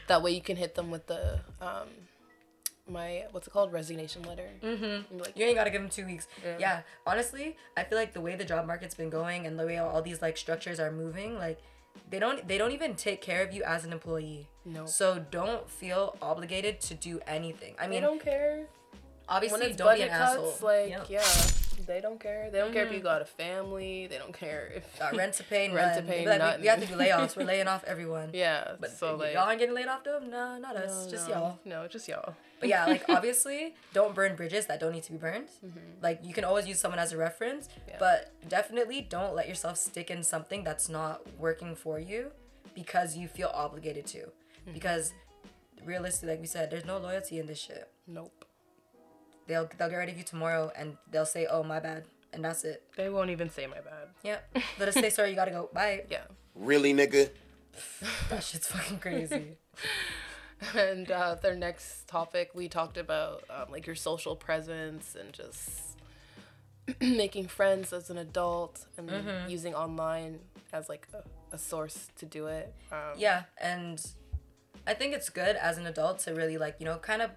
that 0.09 0.23
way 0.23 0.31
you 0.33 0.41
can 0.43 0.57
hit 0.57 0.75
them 0.75 0.91
with 0.91 1.07
the 1.07 1.41
um 1.61 1.89
my 2.89 3.25
what's 3.33 3.47
it 3.47 3.51
called 3.51 3.73
resignation 3.73 4.23
letter 4.23 4.49
mm-hmm. 4.63 5.19
like 5.19 5.37
you 5.37 5.45
ain't 5.45 5.57
gotta 5.57 5.71
give 5.71 5.81
them 5.83 5.91
two 5.91 6.07
weeks 6.07 6.27
Yeah. 6.43 6.57
yeah. 6.59 6.81
honestly 7.07 7.57
i 7.77 7.85
feel 7.85 7.99
like 7.99 8.15
the 8.15 8.21
way 8.21 8.35
the 8.35 8.45
job 8.45 8.67
market's 8.67 8.95
been 8.95 9.11
going 9.11 9.47
and 9.47 9.59
the 9.59 9.67
way 9.67 9.77
all, 9.79 9.91
all 9.91 10.03
these 10.03 10.23
like 10.23 10.37
structures 10.37 10.81
are 10.81 10.91
moving 10.91 11.37
like 11.39 11.59
they 12.11 12.19
don't 12.19 12.47
they 12.49 12.57
don't 12.57 12.73
even 12.73 12.95
take 12.95 13.21
care 13.21 13.43
of 13.43 13.53
you 13.53 13.63
as 13.65 13.85
an 13.85 13.93
employee 13.93 14.49
No. 14.65 14.87
so 14.87 15.19
don't 15.31 15.69
feel 15.69 16.17
obligated 16.23 16.81
to 16.83 16.95
do 16.95 17.21
anything 17.27 17.75
i 17.79 17.83
mean, 17.87 18.01
they 18.01 18.07
don't 18.07 18.23
care 18.23 18.67
obviously 19.29 19.61
when 19.61 19.69
it's 19.69 19.77
don't 19.77 19.87
be 19.95 20.01
budget 20.03 20.11
an 20.13 20.19
cuts 20.19 20.33
asshole 20.33 20.55
like 20.63 20.91
Yep. 20.91 21.07
yeah 21.11 21.25
they 21.87 22.01
don't 22.01 22.19
care 22.19 22.51
they 22.51 22.59
don't 22.59 22.73
care 22.73 22.87
if 22.87 22.93
you 22.93 22.99
got 23.01 23.23
a 23.23 23.25
family 23.25 24.09
they 24.09 24.19
don't 24.19 24.33
care 24.35 24.73
if 24.75 24.99
got 24.99 25.15
rent 25.21 25.35
to 25.35 25.45
pay, 25.45 25.71
Rent 25.71 25.95
to 25.95 26.01
none. 26.03 26.11
pay, 26.11 26.27
like, 26.27 26.57
we- 26.57 26.63
we, 26.63 26.69
have 26.69 26.81
to 26.81 26.87
do 26.87 26.95
layoffs. 26.95 27.37
We're 27.37 27.45
laying 27.55 27.69
off 27.69 27.85
everyone. 27.85 28.31
yeah 28.33 28.73
But 28.81 28.91
so 28.91 29.15
like 29.17 29.35
y'all 29.35 29.45
aren't 29.45 29.61
getting 29.61 29.75
laid 29.77 29.87
off 29.87 30.03
though? 30.05 30.19
No, 30.19 30.59
not 30.59 30.77
us. 30.77 31.05
no, 31.05 31.11
just 31.11 31.29
no, 31.29 31.35
y'all. 31.35 31.59
no 31.65 31.87
just 31.89 32.09
y'all 32.09 32.35
But 32.59 32.69
yeah, 32.69 32.85
like 32.87 33.05
obviously, 33.09 33.75
don't 33.93 34.13
burn 34.15 34.35
bridges 34.35 34.67
that 34.67 34.81
don't 34.81 34.93
need 34.93 35.05
to 35.05 35.13
be 35.13 35.19
burned. 35.19 35.49
Mm-hmm. 35.65 35.79
Like 36.03 36.19
you 36.25 36.35
can 36.35 36.45
always 36.45 36.67
use 36.67 36.81
someone 36.81 36.99
as 36.99 37.13
a 37.13 37.17
reference, 37.17 37.69
Yeah. 37.87 37.97
but 38.01 38.33
definitely 38.49 39.01
don't 39.03 39.35
let 39.37 39.49
yourself 39.49 39.77
stick 39.79 40.11
in 40.11 40.23
something 40.25 40.65
that's 40.65 40.89
not 40.89 41.23
working 41.39 41.77
for 41.77 42.01
you 42.01 42.33
because 42.75 43.17
you 43.17 43.29
feel 43.29 43.51
obligated 43.55 44.05
to. 44.09 44.19
Mm-hmm. 44.19 44.73
Because 44.73 45.13
realistically, 45.85 46.31
like 46.31 46.41
we 46.41 46.47
said, 46.49 46.71
there's 46.73 46.85
no 46.85 46.99
loyalty 46.99 47.39
in 47.39 47.47
this 47.47 47.61
shit. 47.61 47.89
nope 48.07 48.45
They'll 49.49 49.69
they'll 49.79 49.89
get 49.91 49.97
rid 49.97 50.09
of 50.11 50.17
you 50.19 50.25
tomorrow 50.25 50.71
and 50.77 50.97
they'll 51.11 51.27
say, 51.27 51.47
"Oh, 51.51 51.63
my 51.65 51.81
bad," 51.81 52.05
and 52.33 52.45
that's 52.45 52.63
it. 52.65 52.83
they 52.97 53.09
won't 53.09 53.31
even 53.31 53.49
say 53.51 53.67
my 53.67 53.81
bad 53.81 54.09
Yep. 54.23 54.57
Let 54.79 54.89
us 54.89 54.95
say 54.95 55.11
sorry. 55.11 55.31
You 55.31 55.37
gotta 55.37 55.51
go. 55.51 55.69
Bye. 55.73 56.05
yeah 56.11 56.25
Really, 56.55 56.93
nigga? 56.95 57.31
That 58.31 58.43
shit's 58.45 58.69
fucking 58.69 58.99
crazy. 58.99 59.57
and 60.77 61.11
uh, 61.11 61.37
their 61.37 61.55
next 61.57 62.07
topic 62.09 62.51
we 62.55 62.69
talked 62.69 62.97
about 62.99 63.45
um, 63.49 63.71
like 63.71 63.87
your 63.87 63.95
social 63.97 64.35
presence 64.37 65.15
and 65.19 65.33
just 65.33 65.97
making 67.01 67.47
friends 67.47 67.93
as 67.93 68.11
an 68.11 68.19
adult 68.19 68.87
and 68.97 69.09
Mm-hmm. 69.09 69.49
using 69.49 69.75
online 69.75 70.41
as 70.73 70.89
like 70.89 71.07
a, 71.15 71.23
a 71.55 71.59
source 71.59 72.09
to 72.17 72.27
do 72.27 72.47
it 72.49 72.75
um, 72.93 72.99
Yeah, 73.17 73.45
and 73.61 74.05
I 74.87 74.95
think 74.95 75.15
it's 75.15 75.31
good 75.31 75.55
as 75.57 75.79
an 75.79 75.87
adult 75.87 76.19
to 76.21 76.35
really 76.35 76.59
like, 76.59 76.77
you 76.81 76.87
know, 76.87 76.97
kind 76.99 77.23
of 77.23 77.31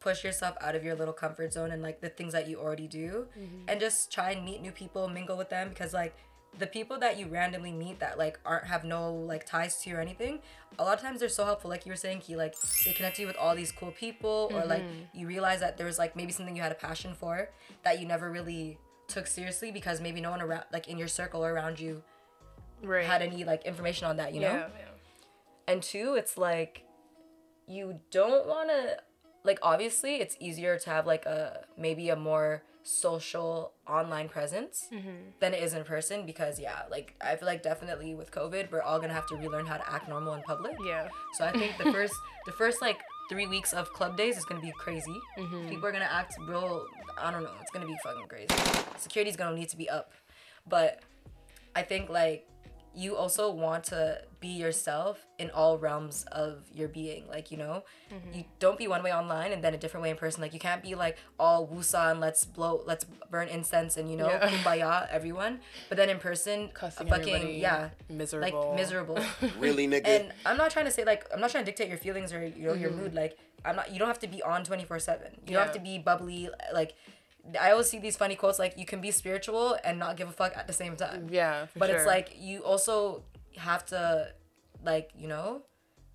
push 0.00 0.24
yourself 0.24 0.56
out 0.60 0.74
of 0.74 0.82
your 0.82 0.94
little 0.94 1.12
comfort 1.12 1.52
zone 1.52 1.70
and 1.70 1.82
like 1.82 2.00
the 2.00 2.08
things 2.08 2.32
that 2.32 2.48
you 2.48 2.58
already 2.58 2.88
do 2.88 3.26
mm-hmm. 3.38 3.68
and 3.68 3.78
just 3.78 4.10
try 4.10 4.30
and 4.30 4.44
meet 4.44 4.60
new 4.60 4.72
people, 4.72 5.08
mingle 5.08 5.36
with 5.36 5.50
them 5.50 5.68
because 5.68 5.92
like 5.92 6.16
the 6.58 6.66
people 6.66 6.98
that 6.98 7.18
you 7.18 7.26
randomly 7.26 7.70
meet 7.70 8.00
that 8.00 8.18
like 8.18 8.40
aren't 8.44 8.66
have 8.66 8.82
no 8.82 9.12
like 9.12 9.46
ties 9.46 9.80
to 9.82 9.90
you 9.90 9.96
or 9.96 10.00
anything, 10.00 10.40
a 10.78 10.84
lot 10.84 10.94
of 10.94 11.00
times 11.00 11.20
they're 11.20 11.28
so 11.28 11.44
helpful. 11.44 11.70
Like 11.70 11.84
you 11.86 11.92
were 11.92 11.96
saying, 11.96 12.20
Key, 12.20 12.36
like 12.36 12.54
they 12.84 12.92
connect 12.92 13.18
you 13.18 13.26
with 13.26 13.36
all 13.36 13.54
these 13.54 13.70
cool 13.70 13.92
people 13.92 14.50
or 14.52 14.64
like 14.64 14.82
mm-hmm. 14.82 15.18
you 15.18 15.26
realize 15.26 15.60
that 15.60 15.76
there's 15.76 15.98
like 15.98 16.16
maybe 16.16 16.32
something 16.32 16.56
you 16.56 16.62
had 16.62 16.72
a 16.72 16.76
passion 16.76 17.14
for 17.14 17.50
that 17.84 18.00
you 18.00 18.06
never 18.06 18.30
really 18.30 18.78
took 19.06 19.26
seriously 19.26 19.70
because 19.70 20.00
maybe 20.00 20.20
no 20.20 20.30
one 20.30 20.40
around 20.40 20.64
like 20.72 20.88
in 20.88 20.96
your 20.96 21.08
circle 21.08 21.44
or 21.44 21.52
around 21.52 21.78
you 21.78 22.02
right 22.82 23.04
had 23.04 23.20
any 23.22 23.44
like 23.44 23.64
information 23.64 24.06
on 24.06 24.16
that, 24.16 24.32
you 24.32 24.40
know? 24.40 24.52
yeah, 24.52 24.68
yeah. 24.78 25.72
and 25.72 25.82
two 25.82 26.14
it's 26.14 26.38
like 26.38 26.84
you 27.66 28.00
don't 28.10 28.46
want 28.46 28.68
to 28.68 28.96
like 29.44 29.58
obviously 29.62 30.16
it's 30.16 30.36
easier 30.40 30.78
to 30.78 30.90
have 30.90 31.06
like 31.06 31.26
a 31.26 31.64
maybe 31.76 32.08
a 32.08 32.16
more 32.16 32.62
social 32.82 33.72
online 33.86 34.28
presence 34.28 34.88
mm-hmm. 34.92 35.30
than 35.38 35.52
it 35.52 35.62
is 35.62 35.74
in 35.74 35.84
person 35.84 36.24
because 36.24 36.58
yeah 36.58 36.82
like 36.90 37.14
i 37.20 37.36
feel 37.36 37.46
like 37.46 37.62
definitely 37.62 38.14
with 38.14 38.30
covid 38.30 38.70
we're 38.72 38.80
all 38.80 38.98
gonna 38.98 39.12
have 39.12 39.26
to 39.26 39.36
relearn 39.36 39.66
how 39.66 39.76
to 39.76 39.92
act 39.92 40.08
normal 40.08 40.32
in 40.32 40.42
public 40.42 40.74
yeah 40.86 41.06
so 41.34 41.44
i 41.44 41.52
think 41.52 41.76
the 41.76 41.92
first 41.92 42.14
the 42.46 42.52
first 42.52 42.80
like 42.80 42.98
three 43.30 43.46
weeks 43.46 43.72
of 43.72 43.90
club 43.92 44.16
days 44.16 44.36
is 44.36 44.44
gonna 44.44 44.60
be 44.60 44.72
crazy. 44.72 45.16
Mm-hmm. 45.38 45.68
People 45.68 45.86
are 45.86 45.92
gonna 45.92 46.10
act 46.10 46.34
real. 46.48 46.84
I 47.16 47.30
don't 47.30 47.44
know. 47.44 47.52
It's 47.62 47.70
gonna 47.70 47.86
be 47.86 47.96
fucking 48.02 48.26
crazy. 48.26 48.48
Security's 48.98 49.36
gonna 49.36 49.56
need 49.56 49.68
to 49.68 49.76
be 49.76 49.88
up, 49.88 50.10
but 50.68 51.00
I 51.76 51.82
think 51.82 52.10
like 52.10 52.46
you 52.94 53.16
also 53.16 53.50
want 53.52 53.84
to 53.84 54.20
be 54.40 54.48
yourself 54.48 55.26
in 55.38 55.50
all 55.50 55.78
realms 55.78 56.24
of 56.32 56.64
your 56.74 56.88
being. 56.88 57.26
Like 57.28 57.50
you 57.50 57.56
know, 57.56 57.84
you 58.32 58.44
don't 58.58 58.78
be 58.78 58.88
one 58.88 59.02
way 59.02 59.12
online 59.12 59.52
and 59.52 59.62
then 59.62 59.74
a 59.74 59.78
different 59.78 60.02
way 60.02 60.10
in 60.10 60.16
person. 60.16 60.40
Like 60.42 60.52
you 60.54 60.58
can't 60.60 60.82
be 60.82 60.94
like 60.94 61.16
all 61.38 61.66
wusa 61.68 62.10
and 62.10 62.20
let's 62.20 62.44
blow, 62.44 62.82
let's 62.86 63.04
burn 63.30 63.48
incense 63.48 63.96
and 63.96 64.10
you 64.10 64.16
know 64.16 64.28
Yeah. 64.28 64.48
kumbaya 64.50 65.08
everyone. 65.10 65.60
But 65.88 65.98
then 65.98 66.08
in 66.10 66.18
person, 66.18 66.68
Cussing 66.74 67.06
fucking 67.06 67.34
everybody, 67.34 67.58
yeah, 67.60 67.90
miserable. 68.08 68.60
like 68.68 68.76
miserable. 68.76 69.18
Really, 69.58 69.86
nigga? 69.86 70.06
and 70.06 70.32
I'm 70.44 70.56
not 70.56 70.70
trying 70.70 70.86
to 70.86 70.90
say 70.90 71.04
like 71.04 71.26
I'm 71.32 71.40
not 71.40 71.50
trying 71.50 71.64
to 71.64 71.70
dictate 71.70 71.88
your 71.88 71.98
feelings 71.98 72.32
or 72.32 72.44
you 72.44 72.66
know 72.66 72.74
your 72.74 72.90
Mm-hmm. 72.90 73.00
mood. 73.02 73.14
Like 73.14 73.38
I'm 73.64 73.76
not. 73.76 73.92
You 73.92 73.98
don't 73.98 74.08
have 74.08 74.18
to 74.20 74.26
be 74.28 74.42
on 74.42 74.64
24 74.64 74.98
seven. 75.00 75.32
You 75.46 75.52
don't 75.54 75.62
have 75.62 75.74
to 75.74 75.80
be 75.80 75.98
bubbly. 75.98 76.48
Like 76.72 76.94
I 77.60 77.70
always 77.72 77.88
see 77.90 77.98
these 77.98 78.16
funny 78.16 78.34
quotes 78.36 78.58
like 78.58 78.76
you 78.78 78.84
can 78.86 79.00
be 79.00 79.10
spiritual 79.10 79.76
and 79.84 79.98
not 79.98 80.16
give 80.16 80.28
a 80.28 80.32
fuck 80.32 80.56
at 80.56 80.66
the 80.66 80.72
same 80.72 80.96
time. 80.96 81.28
Yeah, 81.30 81.66
for 81.66 81.78
But 81.80 81.90
it's 81.90 82.06
like 82.06 82.34
you 82.38 82.60
also 82.64 83.22
have 83.56 83.84
to 83.86 84.32
like 84.84 85.10
you 85.16 85.28
know 85.28 85.62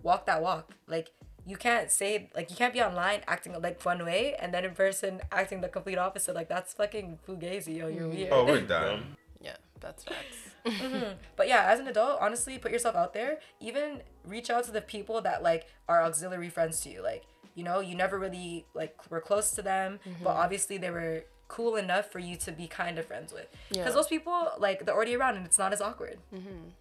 walk 0.03 0.25
that 0.27 0.41
walk. 0.41 0.71
Like 0.87 1.11
you 1.45 1.57
can't 1.57 1.91
say 1.91 2.29
like 2.35 2.49
you 2.49 2.55
can't 2.55 2.73
be 2.73 2.81
online 2.81 3.21
acting 3.27 3.53
like 3.61 3.81
one 3.83 4.03
way 4.05 4.35
and 4.39 4.53
then 4.53 4.65
in 4.65 4.73
person 4.73 5.21
acting 5.31 5.61
the 5.61 5.67
complete 5.69 5.97
opposite. 5.97 6.35
Like 6.35 6.49
that's 6.49 6.73
fucking 6.73 7.19
fugazi. 7.27 7.77
Yo, 7.77 7.87
Mm-hmm. 7.87 7.97
you're 7.97 8.07
weird. 8.09 8.29
Oh, 8.31 8.45
we're 8.45 8.61
done. 8.61 9.15
yeah, 9.41 9.57
that's 9.79 10.03
facts. 10.03 10.37
But 11.35 11.47
yeah, 11.47 11.65
as 11.71 11.79
an 11.79 11.87
adult, 11.87 12.17
honestly, 12.21 12.57
put 12.57 12.71
yourself 12.71 12.95
out 12.95 13.13
there. 13.13 13.37
Even 13.59 14.01
reach 14.25 14.49
out 14.49 14.63
to 14.63 14.71
the 14.71 14.81
people 14.81 15.21
that 15.21 15.43
like 15.43 15.67
are 15.87 16.01
auxiliary 16.03 16.49
friends 16.49 16.81
to 16.81 16.89
you. 16.89 17.03
Like, 17.03 17.23
you 17.55 17.63
know, 17.63 17.79
you 17.79 17.95
never 17.95 18.19
really 18.19 18.65
like 18.73 18.95
were 19.09 19.21
close 19.21 19.51
to 19.51 19.61
them, 19.61 19.99
but 20.23 20.31
obviously 20.35 20.77
they 20.77 20.91
were 20.91 21.23
cool 21.47 21.75
enough 21.75 22.11
for 22.11 22.19
you 22.19 22.35
to 22.37 22.51
be 22.51 22.67
kind 22.67 22.97
of 22.99 23.05
friends 23.05 23.31
with. 23.33 23.47
Because 23.69 23.85
Yeah. 23.87 23.91
those 23.91 24.07
people, 24.07 24.51
like, 24.57 24.85
they're 24.85 24.95
already 24.95 25.15
around 25.15 25.37
and 25.37 25.45
it's 25.45 25.57
not 25.59 25.71
as 25.73 25.79
awkward. 25.81 26.17
Mhm. 26.33 26.71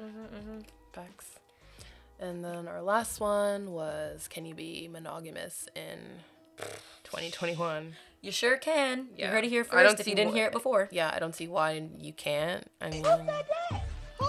Mhm. 0.00 0.64
Facts. 0.92 1.38
And 2.18 2.44
then 2.44 2.66
our 2.68 2.82
last 2.82 3.20
one 3.20 3.72
was 3.72 4.28
can 4.28 4.44
you 4.46 4.54
be 4.54 4.88
monogamous 4.88 5.68
in 5.74 6.20
2021? 7.04 7.96
You 8.20 8.32
sure 8.32 8.56
can. 8.56 9.08
Yeah. 9.16 9.26
You 9.26 9.32
heard 9.32 9.44
it 9.44 9.48
here 9.50 9.66
I 9.70 9.82
don't 9.82 9.90
first 9.92 10.00
if 10.00 10.04
see 10.04 10.10
you 10.10 10.16
didn't 10.16 10.32
wh- 10.32 10.36
hear 10.36 10.46
it 10.46 10.52
before. 10.52 10.88
Yeah, 10.90 11.10
I 11.14 11.18
don't 11.18 11.34
see 11.34 11.46
why 11.46 11.88
you 11.98 12.12
can't. 12.12 12.66
I 12.80 12.90
mean, 12.90 13.04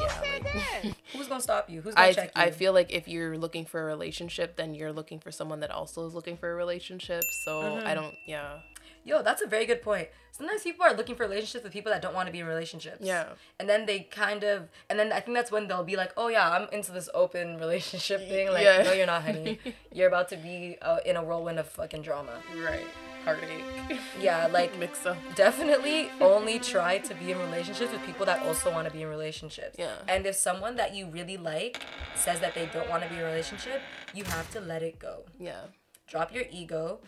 yeah, 0.06 0.80
like, 0.84 0.95
Who's 1.14 1.28
gonna 1.28 1.41
stop 1.41 1.70
you? 1.70 1.82
Who's 1.82 1.95
gonna 1.95 2.08
I 2.08 2.14
check 2.14 2.32
you? 2.36 2.41
I 2.41 2.51
feel 2.51 2.74
like 2.74 2.91
if 2.91 3.08
you're 3.08 3.38
looking 3.38 3.66
for 3.66 3.82
a 3.82 3.86
relationship, 3.86 4.56
then 4.58 4.74
you're 4.74 4.91
looking 4.93 5.20
for 5.20 5.32
someone 5.32 5.60
that 5.62 5.72
also 5.72 6.06
is 6.08 6.14
looking 6.14 6.38
for 6.38 6.51
a 6.51 6.56
relationship. 6.56 7.24
So 7.45 7.62
Mm-hmm. 7.64 7.88
I 7.88 7.93
don't. 7.93 8.16
Yeah. 8.28 8.60
Yo, 9.03 9.22
that's 9.22 9.41
a 9.43 9.47
very 9.47 9.66
good 9.68 9.82
point. 9.84 10.08
Sometimes 10.32 10.64
people 10.64 10.84
are 10.84 10.93
looking 10.93 11.16
for 11.16 11.24
relationships 11.24 11.64
with 11.64 11.72
people 11.72 11.91
that 11.91 12.01
don't 12.01 12.16
want 12.16 12.26
to 12.26 12.32
be 12.32 12.39
in 12.39 12.47
relationships. 12.47 13.01
Yeah. 13.01 13.30
And 13.60 13.70
then 13.70 13.86
they 13.86 13.99
kind 13.99 14.43
of, 14.43 14.68
and 14.89 14.97
then 14.99 15.14
I 15.14 15.20
think 15.20 15.38
that's 15.38 15.51
when 15.51 15.68
they'll 15.68 15.84
be 15.84 15.95
like, 15.95 16.12
oh 16.18 16.28
yeah, 16.28 16.49
I'm 16.49 16.68
into 16.74 16.91
this 16.91 17.08
open 17.14 17.58
relationship 17.66 18.20
thing. 18.28 18.49
Like, 18.51 18.64
Yeah. 18.64 18.82
no, 18.84 18.93
you're 18.93 19.06
not, 19.06 19.22
honey. 19.24 19.60
you're 19.93 20.08
about 20.08 20.30
to 20.30 20.38
be 20.38 20.78
uh, 20.82 20.97
in 21.06 21.16
a 21.18 21.24
whirlwind 21.24 21.60
of 21.60 21.68
fucking 21.70 22.01
drama. 22.01 22.34
Right. 22.64 22.86
Heartache. 23.26 23.99
Yeah, 24.21 24.47
like 24.47 24.78
Mix 24.80 25.05
up. 25.05 25.17
definitely 25.36 26.09
only 26.21 26.59
try 26.59 26.99
to 26.99 27.13
be 27.15 27.32
in 27.32 27.39
relationships 27.39 27.91
with 27.91 28.03
people 28.05 28.26
that 28.28 28.43
also 28.45 28.71
want 28.71 28.88
to 28.88 28.93
be 28.93 29.01
in 29.01 29.09
relationships. 29.09 29.76
Yeah. 29.80 29.95
And 30.07 30.26
if 30.26 30.36
someone 30.36 30.76
that 30.76 30.93
you 30.95 31.07
really 31.07 31.38
like 31.38 31.82
says 32.15 32.39
that 32.41 32.53
they 32.55 32.69
don't 32.71 32.89
want 32.89 33.03
to 33.03 33.09
be 33.09 33.15
in 33.15 33.21
a 33.21 33.26
relationship, 33.26 33.82
you 34.13 34.23
have 34.26 34.49
to 34.51 34.59
let 34.59 34.84
it 34.84 34.99
go. 34.99 35.23
Yeah. 35.39 35.61
Drop 36.07 36.34
your 36.34 36.43
ego. 36.51 36.99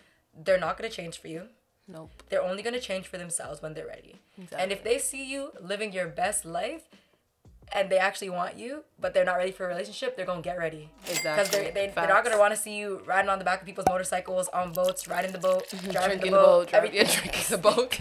They're 0.43 0.59
not 0.59 0.78
gonna 0.78 0.89
change 0.89 1.20
for 1.20 1.28
you. 1.28 1.43
Nope. 1.88 2.11
They're 2.30 2.43
only 2.43 2.63
gonna 2.63 2.80
change 2.82 3.07
for 3.07 3.18
themselves 3.18 3.61
when 3.61 3.74
they're 3.76 3.88
ready. 3.88 4.15
Exactly. 4.38 4.63
And 4.63 4.72
if 4.72 4.84
they 4.84 4.97
see 4.97 5.24
you 5.32 5.51
living 5.61 5.93
your 5.93 6.07
best 6.07 6.45
life 6.45 6.84
and 7.74 7.89
they 7.89 7.97
actually 7.97 8.30
want 8.30 8.57
you, 8.57 8.84
but 8.99 9.13
they're 9.13 9.26
not 9.26 9.36
ready 9.38 9.51
for 9.51 9.65
a 9.65 9.68
relationship, 9.68 10.15
they're 10.15 10.26
gonna 10.26 10.41
get 10.41 10.57
ready. 10.57 10.89
Exactly. 11.07 11.32
Because 11.32 11.49
they're, 11.49 11.72
they, 11.72 11.91
they're 11.93 12.07
not 12.07 12.24
gonna 12.24 12.38
wanna 12.39 12.55
see 12.55 12.78
you 12.78 13.01
riding 13.05 13.30
on 13.30 13.39
the 13.39 13.45
back 13.45 13.59
of 13.61 13.65
people's 13.65 13.88
motorcycles, 13.89 14.47
on 14.49 14.72
boats, 14.74 15.07
riding 15.07 15.32
the 15.32 15.38
boat, 15.38 15.68
driving 15.91 15.91
Drinking 16.20 16.32
the 16.32 16.38
boat, 16.38 16.70
driving, 16.70 16.93
yeah, 16.93 17.01
everything. 17.01 17.32
drinking 17.32 17.45
the 17.49 17.57
boat. 17.57 17.99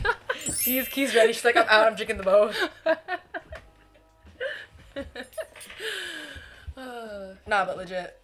She's 0.60 0.88
keys 0.88 1.14
ready. 1.14 1.32
She's 1.32 1.44
like, 1.44 1.56
I'm 1.56 1.66
out, 1.68 1.86
I'm 1.86 1.94
drinking 1.96 2.18
the 2.18 2.22
boat. 2.22 2.54
nah, 7.46 7.64
but 7.64 7.76
legit. 7.76 8.20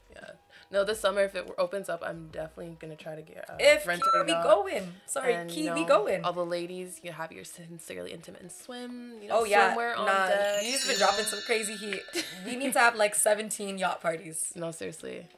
Yeah. 0.72 0.78
No, 0.78 0.84
this 0.84 1.00
summer 1.00 1.20
if 1.22 1.34
it 1.34 1.46
opens 1.58 1.88
up, 1.88 2.02
I'm 2.04 2.28
definitely 2.32 2.76
gonna 2.80 2.96
try 2.96 3.14
to 3.14 3.22
get. 3.22 3.44
Uh, 3.48 3.54
If 3.60 3.86
rent 3.86 4.02
Key, 4.02 4.08
it 4.20 4.26
we 4.26 4.32
out. 4.32 4.44
going. 4.44 4.92
Sorry, 5.06 5.34
And, 5.34 5.50
Key, 5.50 5.64
you 5.64 5.74
we 5.74 5.80
know, 5.82 5.86
going. 5.88 6.24
All 6.24 6.32
the 6.32 6.44
ladies, 6.44 7.00
you 7.02 7.12
have 7.12 7.30
your 7.32 7.44
sincerely 7.44 8.12
intimate 8.12 8.40
and 8.40 8.50
swim. 8.50 9.14
You 9.22 9.28
know, 9.28 9.40
Oh 9.40 9.44
yeah, 9.44 9.74
swimwear 9.74 9.96
on 9.98 10.06
nah, 10.06 10.28
deck. 10.28 10.62
you've 10.64 10.86
been 10.86 10.98
dropping 10.98 11.24
some 11.26 11.40
crazy 11.46 11.74
heat. 11.76 12.02
We 12.46 12.56
need 12.56 12.72
to 12.72 12.78
have 12.80 12.96
like 12.96 13.14
17 13.14 13.78
yacht 13.78 14.00
parties. 14.00 14.52
No, 14.56 14.70
seriously. 14.70 15.28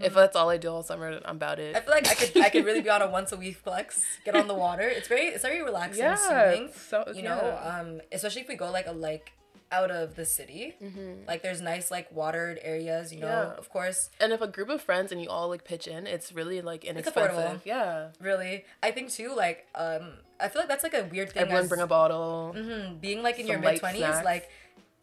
If 0.00 0.14
that's 0.14 0.34
all 0.34 0.48
I 0.48 0.56
do 0.56 0.70
all 0.70 0.82
summer, 0.82 1.20
I'm 1.26 1.36
about 1.36 1.58
it. 1.58 1.76
I 1.76 1.80
feel 1.80 1.90
like 1.92 2.08
I 2.08 2.14
could 2.14 2.36
I 2.42 2.48
could 2.48 2.64
really 2.64 2.80
be 2.80 2.88
on 2.88 3.02
a 3.02 3.10
once 3.18 3.32
a 3.32 3.36
week 3.36 3.56
flex. 3.58 4.02
Get 4.24 4.34
on 4.34 4.48
the 4.48 4.54
water. 4.54 4.88
It's 4.88 5.08
very 5.08 5.26
it's 5.26 5.42
very 5.42 5.62
relaxing, 5.62 6.04
Yeah, 6.04 6.14
soothing. 6.16 6.70
so- 6.88 7.04
you 7.14 7.22
know, 7.22 7.58
um, 7.62 8.00
especially 8.10 8.40
if 8.40 8.48
we 8.48 8.54
go 8.56 8.70
like 8.70 8.86
a 8.86 8.92
like 8.92 9.32
out 9.78 9.90
of 9.90 10.06
the 10.14 10.24
city. 10.38 10.64
Like 11.30 11.42
there's 11.44 11.60
nice 11.60 11.86
like 11.96 12.06
watered 12.20 12.56
areas. 12.62 13.12
You 13.12 13.20
know, 13.20 13.26
Mm-hmm. 13.26 13.50
Yeah. 13.52 13.58
of 13.62 13.68
course. 13.76 14.00
and 14.22 14.32
if 14.36 14.40
a 14.40 14.50
group 14.56 14.68
of 14.76 14.80
friends 14.88 15.08
and 15.12 15.18
you 15.22 15.28
all 15.36 15.48
like 15.54 15.64
pitch 15.64 15.86
in, 15.94 16.06
it's 16.14 16.28
really 16.38 16.60
like 16.70 16.82
affordable. 16.84 16.90
inexpensive. 16.90 17.62
Yeah. 17.64 18.08
Really, 18.30 18.54
I 18.82 18.90
think 18.96 19.06
too. 19.18 19.30
Like 19.44 19.58
um, 19.74 20.04
I 20.40 20.48
feel 20.48 20.60
like 20.62 20.68
that's 20.72 20.84
like 20.88 20.94
a 21.02 21.04
weird 21.14 21.28
thing. 21.32 21.42
Everyone 21.42 21.64
as- 21.64 21.68
bring 21.68 21.80
a 21.80 21.86
bottle. 21.98 22.54
Mhm, 22.56 23.00
being 23.06 23.20
like 23.28 23.36
in 23.40 23.46
your 23.46 23.58
mid 23.58 23.78
twenties, 23.80 24.02
like 24.32 24.48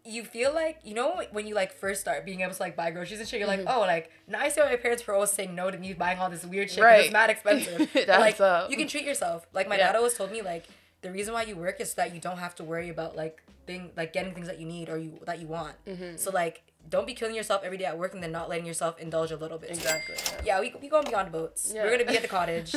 you 0.03 0.24
feel 0.24 0.51
like 0.61 0.80
you 0.84 0.95
know 0.99 1.22
when 1.32 1.45
you 1.45 1.53
like 1.53 1.72
first 1.84 2.01
start 2.01 2.26
being 2.26 2.41
able 2.41 2.53
to 2.53 2.61
like 2.67 2.76
buy 2.76 2.89
groceries 2.95 3.19
and 3.19 3.30
shit, 3.30 3.39
you're 3.39 3.47
Mm-hmm. 3.49 3.65
like, 3.65 3.76
oh, 3.76 3.82
like 3.82 4.05
now 4.28 4.39
I 4.39 4.49
see 4.49 4.59
why 4.61 4.69
my 4.69 4.76
parents 4.86 5.05
were 5.05 5.13
always 5.13 5.30
saying 5.32 5.53
no 5.53 5.69
to 5.69 5.78
me 5.78 5.93
buying 5.93 6.17
all 6.19 6.30
this 6.30 6.43
weird 6.45 6.72
shit. 6.72 6.84
Right. 6.84 7.03
It's 7.05 7.13
mad 7.13 7.30
expensive. 7.36 7.82
It 7.95 8.07
But, 8.07 8.19
like 8.19 8.39
up. 8.41 8.72
you 8.72 8.78
can 8.78 8.88
treat 8.88 9.05
yourself. 9.05 9.45
Like 9.53 9.67
my 9.69 9.78
Yeah. 9.78 9.88
dad 9.91 9.95
always 9.97 10.15
told 10.15 10.32
me, 10.32 10.41
like 10.41 10.65
the 11.03 11.11
reason 11.11 11.34
why 11.36 11.43
you 11.43 11.55
work 11.55 11.80
is 11.80 11.93
that 11.95 12.13
you 12.15 12.19
don't 12.28 12.38
have 12.39 12.55
to 12.55 12.63
worry 12.63 12.89
about 12.89 13.15
like 13.15 13.43
thing 13.72 13.91
like 13.95 14.13
getting 14.13 14.34
things 14.34 14.47
that 14.47 14.59
you 14.59 14.67
need 14.67 14.89
or 14.89 14.97
you 14.97 15.19
that 15.26 15.39
you 15.41 15.47
want. 15.47 15.76
Mm-hmm. 15.86 16.17
So 16.17 16.32
like 16.32 16.63
don't 16.89 17.05
be 17.05 17.13
killing 17.13 17.36
yourself 17.36 17.61
every 17.63 17.78
day 17.78 17.86
at 17.86 17.97
work 17.97 18.13
and 18.13 18.22
then 18.24 18.32
not 18.32 18.49
letting 18.49 18.65
yourself 18.65 18.99
indulge 18.99 19.32
a 19.32 19.38
little 19.38 19.57
bit. 19.57 19.69
Exactly. 19.69 20.15
Yeah, 20.45 20.59
we 20.59 20.74
we 20.82 20.89
going 20.89 21.05
beyond 21.05 21.32
boats. 21.32 21.72
Yeah. 21.74 21.84
We're 21.84 21.91
gonna 21.91 22.09
be 22.11 22.15
at 22.17 22.22
the 22.30 22.36
cottage. 22.39 22.76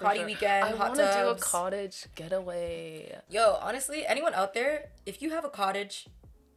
Party 0.00 0.20
Sure. 0.20 0.26
weekend, 0.26 0.64
I 0.64 0.70
hot 0.74 0.94
to 0.94 1.04
do 1.20 1.28
a 1.28 1.34
cottage 1.34 2.06
getaway. 2.14 3.14
Yo, 3.28 3.58
honestly, 3.60 4.06
anyone 4.06 4.32
out 4.32 4.54
there, 4.54 4.88
if 5.04 5.20
you 5.20 5.28
have 5.36 5.44
a 5.44 5.50
cottage 5.50 6.06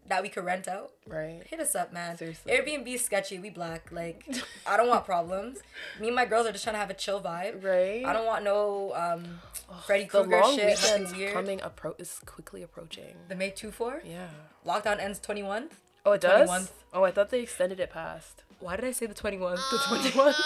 that 0.07 0.21
we 0.21 0.29
could 0.29 0.45
rent 0.45 0.67
out, 0.67 0.91
Right. 1.07 1.41
hit 1.47 1.59
us 1.59 1.73
up, 1.75 1.91
man. 1.91 2.15
Seriously. 2.17 2.51
Airbnb 2.51 2.87
is 2.93 3.03
sketchy. 3.03 3.39
We 3.39 3.49
black. 3.49 3.91
Like, 3.91 4.23
I 4.67 4.77
don't 4.77 4.87
want 4.87 5.03
problems. 5.13 5.59
Me 5.99 6.07
and 6.07 6.15
my 6.15 6.25
girls 6.25 6.45
are 6.45 6.51
just 6.51 6.63
trying 6.63 6.75
to 6.75 6.79
have 6.79 6.89
a 6.91 6.93
chill 6.93 7.19
vibe. 7.21 7.63
Right. 7.63 8.05
I 8.05 8.13
don't 8.13 8.25
want 8.27 8.43
no 8.43 8.93
um, 8.95 9.39
Freddy 9.85 10.03
The 10.03 10.09
Krueger 10.09 10.41
shit. 10.43 10.55
weekend's 10.67 10.83
Nothing 11.11 11.17
weird. 11.17 11.33
coming 11.33 11.59
appro- 11.59 11.99
is 11.99 12.19
quickly 12.25 12.61
approaching. 12.61 13.15
The 13.29 13.35
May 13.35 13.49
2 13.49 13.71
4? 13.71 14.01
Yeah. 14.05 14.27
Lockdown 14.65 14.99
ends 14.99 15.19
21th. 15.19 15.71
Oh, 16.05 16.11
it 16.11 16.21
does. 16.21 16.49
21th. 16.49 16.69
Oh, 16.93 17.03
I 17.03 17.11
thought 17.11 17.29
they 17.31 17.41
extended 17.41 17.79
it 17.79 17.89
past 17.89 18.43
Why 18.59 18.75
did 18.75 18.85
I 18.85 18.91
say 18.91 19.05
the 19.07 19.15
21th? 19.15 19.55
the 19.71 19.79
twenty 19.87 20.09
one. 20.17 20.33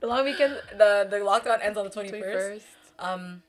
The 0.00 0.06
long 0.08 0.24
weekend, 0.24 0.60
the, 0.76 1.06
the 1.08 1.18
lockdown 1.18 1.58
ends 1.62 1.78
on 1.78 1.84
the 1.84 1.90
21st. 1.90 2.08
Twenty 2.08 2.22
first. 2.22 2.66
Um, 2.98 3.42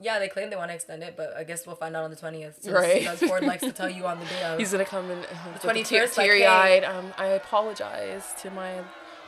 yeah, 0.00 0.18
they 0.18 0.28
claim 0.28 0.50
they 0.50 0.56
want 0.56 0.70
to 0.70 0.74
extend 0.74 1.02
it, 1.02 1.14
but 1.16 1.34
I 1.36 1.44
guess 1.44 1.66
we'll 1.66 1.76
find 1.76 1.94
out 1.96 2.04
on 2.04 2.10
the 2.10 2.16
20th. 2.16 2.70
Right. 2.72 3.00
Because 3.00 3.20
Ford 3.20 3.44
likes 3.44 3.62
to 3.62 3.72
tell 3.72 3.88
you 3.90 4.06
on 4.06 4.18
the 4.18 4.24
day 4.34 4.42
of. 4.44 4.58
He's 4.58 4.72
gonna 4.72 4.84
come 4.84 5.10
in 5.10 5.18
uh, 5.18 5.58
21st, 5.60 5.64
like, 5.64 5.76
hey. 5.76 6.08
teary 6.08 6.46
eyed. 6.46 6.84
Um, 6.84 7.12
I 7.18 7.26
apologize 7.26 8.34
to 8.42 8.50
my 8.50 8.80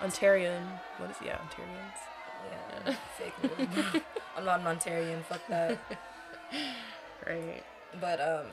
Ontarian. 0.02 0.62
What 0.98 1.10
is 1.10 1.16
yeah, 1.24 1.38
Ontarians? 1.38 2.86
Yeah, 2.86 2.94
fake. 3.18 4.02
I'm 4.36 4.44
not 4.44 4.60
an 4.60 4.66
Ontarian. 4.76 5.22
Fuck 5.24 5.46
that. 5.48 5.78
Right. 7.26 7.62
But 8.00 8.20
um, 8.20 8.46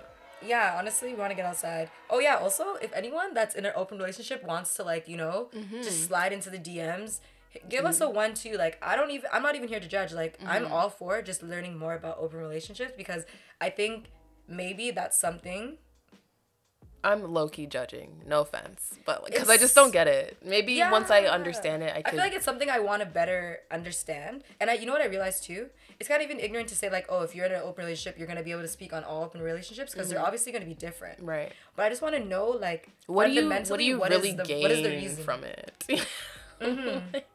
yeah. 0.46 0.76
Honestly, 0.78 1.10
we 1.10 1.16
want 1.20 1.32
to 1.32 1.36
get 1.36 1.46
outside. 1.46 1.90
Oh 2.10 2.20
yeah. 2.20 2.36
Also, 2.38 2.76
if 2.76 2.94
anyone 2.94 3.34
that's 3.34 3.56
in 3.56 3.66
an 3.66 3.74
open 3.76 3.98
relationship 3.98 4.44
wants 4.44 4.74
to 4.76 4.84
like 4.84 5.08
you 5.08 5.18
know 5.18 5.50
Mm-hmm. 5.56 5.82
just 5.82 6.06
slide 6.06 6.32
into 6.32 6.50
the 6.50 6.58
DMs, 6.58 7.20
give 7.70 7.86
us 7.86 8.02
a 8.02 8.10
one 8.10 8.34
two. 8.34 8.58
Like 8.58 8.78
I 8.82 8.96
don't 8.96 9.12
even. 9.12 9.30
I'm 9.34 9.44
not 9.44 9.56
even 9.56 9.68
here 9.70 9.80
to 9.80 9.88
judge. 9.88 10.14
Like 10.14 10.38
I'm 10.46 10.64
Mm-hmm. 10.66 10.74
all 10.74 10.90
for 10.90 11.22
just 11.22 11.44
learning 11.44 11.78
more 11.78 11.94
about 11.96 12.18
open 12.20 12.40
relationships 12.40 12.94
because 12.98 13.26
I 13.60 13.70
think 13.70 14.06
maybe 14.48 14.92
that's 14.92 15.18
something. 15.18 15.78
I'm 17.04 17.34
low 17.34 17.48
key 17.50 17.66
judging. 17.66 18.22
No 18.28 18.42
offense, 18.42 18.94
but 19.08 19.26
because 19.26 19.50
I 19.50 19.58
just 19.58 19.74
don't 19.74 19.92
get 19.92 20.08
it. 20.08 20.38
Maybe 20.46 20.80
once 20.92 21.10
I 21.10 21.24
understand 21.24 21.82
it, 21.82 21.92
I 21.96 22.04
I 22.06 22.12
feel 22.12 22.20
like 22.20 22.34
it's 22.34 22.46
something 22.46 22.70
I 22.70 22.78
want 22.78 23.02
to 23.02 23.08
better 23.08 23.58
understand. 23.72 24.44
And 24.60 24.70
I, 24.70 24.74
you 24.76 24.86
know 24.86 24.92
what 24.94 25.02
I 25.02 25.08
realized 25.08 25.44
too? 25.44 25.70
It's 26.00 26.08
kind 26.08 26.22
of 26.22 26.30
even 26.30 26.40
ignorant 26.40 26.70
to 26.70 26.76
say 26.76 26.92
like, 26.92 27.08
oh, 27.10 27.24
if 27.24 27.34
you're 27.36 27.48
in 27.48 27.54
an 27.54 27.62
open 27.64 27.86
relationship, 27.86 28.20
you're 28.20 28.28
gonna 28.28 28.44
be 28.44 28.52
able 28.52 28.62
to 28.62 28.68
speak 28.68 28.94
on 28.94 29.04
all 29.04 29.24
open 29.24 29.42
relationships 29.42 29.94
because 29.94 30.10
they're 30.10 30.22
obviously 30.22 30.52
gonna 30.52 30.66
be 30.66 30.76
different. 30.76 31.18
Mm-hmm. 31.18 31.30
right. 31.30 31.54
But 31.76 31.88
I 31.88 31.90
just 31.90 32.04
want 32.04 32.14
to 32.14 32.24
know 32.24 32.46
like 32.50 32.90
What 33.08 33.26
do 33.26 33.34
you? 33.34 33.50
What 33.50 33.78
do 33.80 33.84
you 33.84 33.98
what 33.98 34.12
is 34.12 34.22
really 34.22 34.34
the- 34.36 34.44
gain 34.44 34.62
what 34.62 34.70
is 34.70 34.84
the 34.84 34.90
reason? 34.90 35.24
from 35.24 35.44
it? 35.44 35.72
Like, 35.90 37.26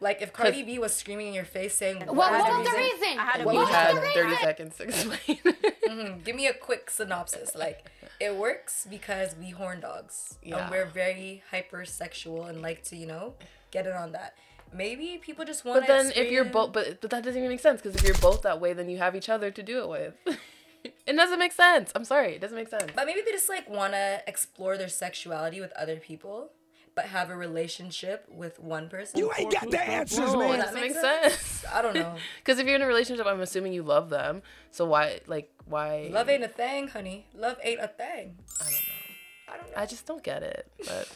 Like 0.00 0.22
if 0.22 0.32
Cardi 0.32 0.62
B 0.62 0.78
was 0.78 0.94
screaming 0.94 1.26
in 1.28 1.34
your 1.34 1.44
face 1.44 1.74
saying, 1.74 1.98
What, 2.00 2.14
"What 2.14 2.32
what 2.32 2.48
was 2.50 2.58
was 2.58 2.66
the 2.66 2.72
the 2.72 2.78
reason?" 2.78 3.00
reason? 3.00 3.18
I 3.18 3.24
had 3.24 3.38
to 3.38 3.44
What 3.44 3.54
you 3.54 3.66
had 3.66 3.96
the 3.96 4.00
30 4.14 4.36
seconds 4.36 4.76
to 4.76 4.82
explain. 4.84 5.38
Mhm. 5.88 6.22
Give 6.22 6.36
me 6.36 6.46
a 6.46 6.52
quick 6.52 6.90
synopsis. 6.90 7.54
Like 7.54 7.90
it 8.20 8.36
works 8.36 8.86
because 8.88 9.34
we 9.36 9.50
horn 9.50 9.80
dogs 9.80 10.38
Yeah. 10.42 10.58
and 10.58 10.70
we're 10.70 10.84
very 10.84 11.42
hypersexual 11.50 12.48
and 12.48 12.60
like 12.60 12.82
to 12.84 12.96
you 12.96 13.06
know 13.06 13.34
get 13.70 13.86
it 13.86 13.94
on 13.94 14.12
that. 14.12 14.34
Maybe 14.72 15.18
people 15.20 15.44
just 15.46 15.64
want. 15.64 15.80
but 15.80 15.88
then 15.88 16.12
if 16.14 16.30
you're 16.30 16.44
both, 16.44 16.72
but 16.72 17.00
but 17.00 17.10
that 17.10 17.24
doesn't 17.24 17.38
even 17.38 17.48
make 17.50 17.60
sense 17.60 17.80
because 17.80 17.96
if 17.96 18.06
you're 18.06 18.18
both 18.18 18.42
that 18.42 18.60
way, 18.60 18.74
then 18.74 18.88
you 18.90 18.98
have 18.98 19.16
each 19.16 19.28
other 19.30 19.50
to 19.50 19.62
do 19.62 19.80
it 19.82 19.88
with. 19.88 20.14
it 21.06 21.16
doesn't 21.16 21.38
make 21.38 21.52
sense. 21.52 21.90
I'm 21.94 22.04
sorry, 22.04 22.34
it 22.34 22.40
doesn't 22.40 22.56
make 22.56 22.68
sense. 22.68 22.90
But 22.94 23.06
maybe 23.06 23.22
they 23.24 23.32
just 23.32 23.48
like 23.48 23.66
want 23.68 23.94
to 23.94 24.22
explore 24.26 24.76
their 24.76 24.88
sexuality 24.88 25.60
with 25.60 25.72
other 25.72 25.96
people, 25.96 26.50
but 26.98 27.06
have 27.06 27.30
a 27.30 27.36
relationship 27.36 28.26
with 28.28 28.58
one 28.58 28.88
person. 28.88 29.20
You 29.20 29.30
ain't 29.38 29.52
got 29.52 29.70
the 29.70 29.80
answers, 29.80 30.18
No, 30.32 30.40
man. 30.40 30.54
it 30.54 30.56
that 30.56 30.64
doesn't 30.64 30.80
make 30.80 30.90
make 30.94 31.00
sense? 31.00 31.34
sense. 31.36 31.64
I 31.72 31.80
don't 31.80 31.94
know. 31.94 32.16
Because 32.38 32.58
if 32.58 32.66
you're 32.66 32.74
in 32.74 32.82
a 32.82 32.88
relationship, 32.88 33.24
I'm 33.24 33.40
assuming 33.40 33.72
you 33.72 33.84
love 33.84 34.10
them. 34.10 34.42
So 34.72 34.84
why, 34.84 35.20
like, 35.28 35.48
why? 35.64 36.08
Love 36.10 36.28
ain't 36.28 36.42
a 36.42 36.48
thing, 36.48 36.88
honey. 36.88 37.28
Love 37.36 37.56
ain't 37.62 37.78
a 37.80 37.86
thing. 37.86 38.36
I 38.60 38.64
don't 38.64 38.72
know. 38.72 39.52
I 39.52 39.56
don't 39.58 39.66
know. 39.70 39.76
I 39.76 39.86
just 39.86 40.06
don't 40.06 40.24
get 40.24 40.42
it. 40.42 40.66
But 40.78 41.08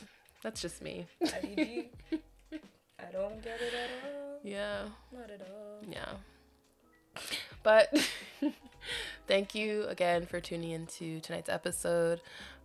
that's 0.45 0.63
just 0.63 0.83
me. 0.83 1.07
IDG. 1.21 1.87
I 2.13 3.11
don't 3.11 3.43
get 3.43 3.61
it 3.61 3.75
at 3.75 3.91
all. 4.15 4.39
Yeah. 4.45 4.83
Not 5.13 5.31
at 5.31 5.41
all. 5.41 5.81
Yeah. 5.91 6.13
But 7.65 8.09
thank 9.27 9.57
you 9.57 9.87
again 9.89 10.27
for 10.27 10.39
tuning 10.41 10.71
into 10.71 11.19
tonight's 11.19 11.49
episode. 11.49 12.21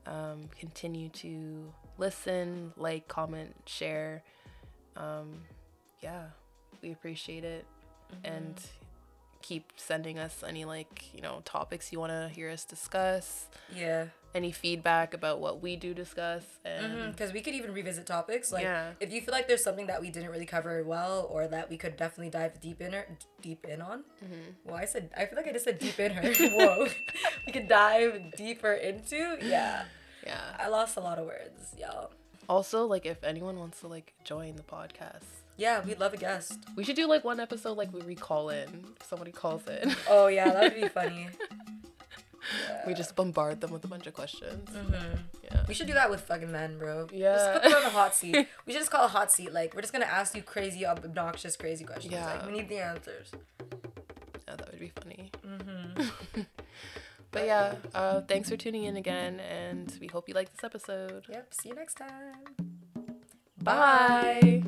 Um, 0.05 0.49
continue 0.59 1.09
to 1.09 1.73
listen, 1.97 2.73
like, 2.77 3.07
comment, 3.07 3.55
share. 3.65 4.23
Um, 4.95 5.41
yeah, 6.01 6.23
we 6.81 6.91
appreciate 6.91 7.43
it. 7.43 7.65
And 8.23 8.59
keep 9.41 9.71
sending 9.75 10.17
us 10.17 10.43
any, 10.45 10.65
like, 10.65 11.13
you 11.13 11.21
know, 11.21 11.41
topics 11.45 11.91
you 11.91 11.99
want 11.99 12.11
to 12.11 12.29
hear 12.33 12.49
us 12.49 12.65
discuss, 12.65 13.47
Yeah. 13.73 14.07
any 14.33 14.51
feedback 14.51 15.13
about 15.13 15.39
what 15.39 15.61
we 15.61 15.75
do 15.75 15.93
discuss. 15.93 16.43
And 16.65 17.11
Because 17.11 17.31
we 17.33 17.41
could 17.41 17.53
even 17.53 17.73
revisit 17.73 18.05
topics. 18.05 18.51
Like, 18.51 18.63
Yeah. 18.63 18.91
if 18.99 19.11
you 19.11 19.21
feel 19.21 19.31
like 19.33 19.47
there's 19.47 19.63
something 19.63 19.87
that 19.87 20.01
we 20.01 20.09
didn't 20.09 20.29
really 20.31 20.45
cover 20.45 20.83
well, 20.83 21.27
or 21.29 21.47
that 21.47 21.69
we 21.69 21.77
could 21.77 21.95
definitely 21.97 22.29
dive 22.29 22.59
deep 22.61 22.81
in, 22.81 22.93
or, 22.95 23.05
deep 23.41 23.65
in 23.65 23.81
on. 23.81 24.03
Mm-hmm. 24.23 24.51
Well, 24.65 24.75
I 24.75 24.85
said 24.85 25.11
I 25.15 25.25
feel 25.25 25.37
like 25.37 25.47
I 25.47 25.51
just 25.53 25.65
said 25.65 25.79
deep 25.79 25.99
in 25.99 26.11
her. 26.13 26.33
Whoa, 26.49 26.87
we 27.45 27.51
could 27.53 27.67
dive 27.67 28.33
deeper 28.37 28.73
into. 28.73 29.37
Yeah, 29.41 29.85
yeah. 30.27 30.55
I 30.59 30.67
lost 30.69 30.97
a 30.97 30.99
lot 31.01 31.17
of 31.19 31.25
words, 31.25 31.73
y'all. 31.79 32.11
Also, 32.49 32.85
like, 32.85 33.05
if 33.05 33.23
anyone 33.23 33.57
wants 33.59 33.81
to, 33.81 33.87
like, 33.87 34.13
join 34.23 34.55
the 34.55 34.63
podcast, 34.63 35.23
Yeah, 35.57 35.81
we'd 35.83 35.99
love 35.99 36.13
a 36.13 36.17
guest. 36.17 36.59
We 36.75 36.83
should 36.83 36.95
do 36.95 37.07
like 37.07 37.23
one 37.25 37.39
episode 37.39 37.77
like 37.77 37.89
where 37.91 38.03
we 38.03 38.13
call 38.15 38.49
in. 38.49 38.69
Somebody 39.09 39.31
calls 39.31 39.63
in. 39.67 39.95
Oh 40.07 40.27
yeah, 40.27 40.51
that 40.53 40.61
would 40.73 40.81
be 40.81 40.87
funny. 40.99 41.27
we 42.85 42.93
just 42.93 43.15
bombard 43.15 43.59
them 43.59 43.71
with 43.71 43.83
a 43.83 43.87
bunch 43.87 44.05
of 44.05 44.13
questions. 44.13 44.69
Mm-hmm. 44.69 45.15
Yeah. 45.43 45.65
We 45.67 45.73
should 45.73 45.87
do 45.87 45.93
that 45.93 46.09
with 46.11 46.21
fucking 46.21 46.51
men, 46.51 46.77
bro. 46.77 47.07
Yeah. 47.11 47.35
Just 47.35 47.53
put 47.53 47.63
them 47.63 47.73
on 47.79 47.83
the 47.85 47.89
hot 47.89 48.13
seat. 48.15 48.47
We 48.67 48.73
should 48.73 48.81
just 48.81 48.91
call 48.91 49.05
it 49.05 49.11
hot 49.11 49.31
seat. 49.31 49.51
Like 49.51 49.73
we're 49.73 49.81
just 49.81 49.93
gonna 49.93 50.05
ask 50.05 50.35
you 50.35 50.43
crazy, 50.43 50.85
obnoxious, 50.85 51.55
crazy 51.57 51.83
questions. 51.85 52.13
Yeah. 52.13 52.25
Like 52.27 52.45
we 52.45 52.51
need 52.53 52.69
the 52.69 52.77
answers. 52.79 53.31
Yeah, 54.47 54.55
that 54.57 54.69
would 54.71 54.79
be 54.79 54.91
funny. 55.01 55.31
but 57.31 57.45
yeah, 57.45 57.75
uh, 57.93 58.21
thanks 58.21 58.49
for 58.49 58.57
tuning 58.57 58.83
in 58.83 58.97
again, 58.97 59.39
and 59.39 59.95
we 59.99 60.07
hope 60.07 60.27
you 60.27 60.33
like 60.33 60.51
this 60.51 60.63
episode. 60.63 61.25
Yep. 61.29 61.53
See 61.53 61.69
you 61.69 61.75
next 61.75 61.95
time. 61.95 62.55
Bye. 63.61 64.63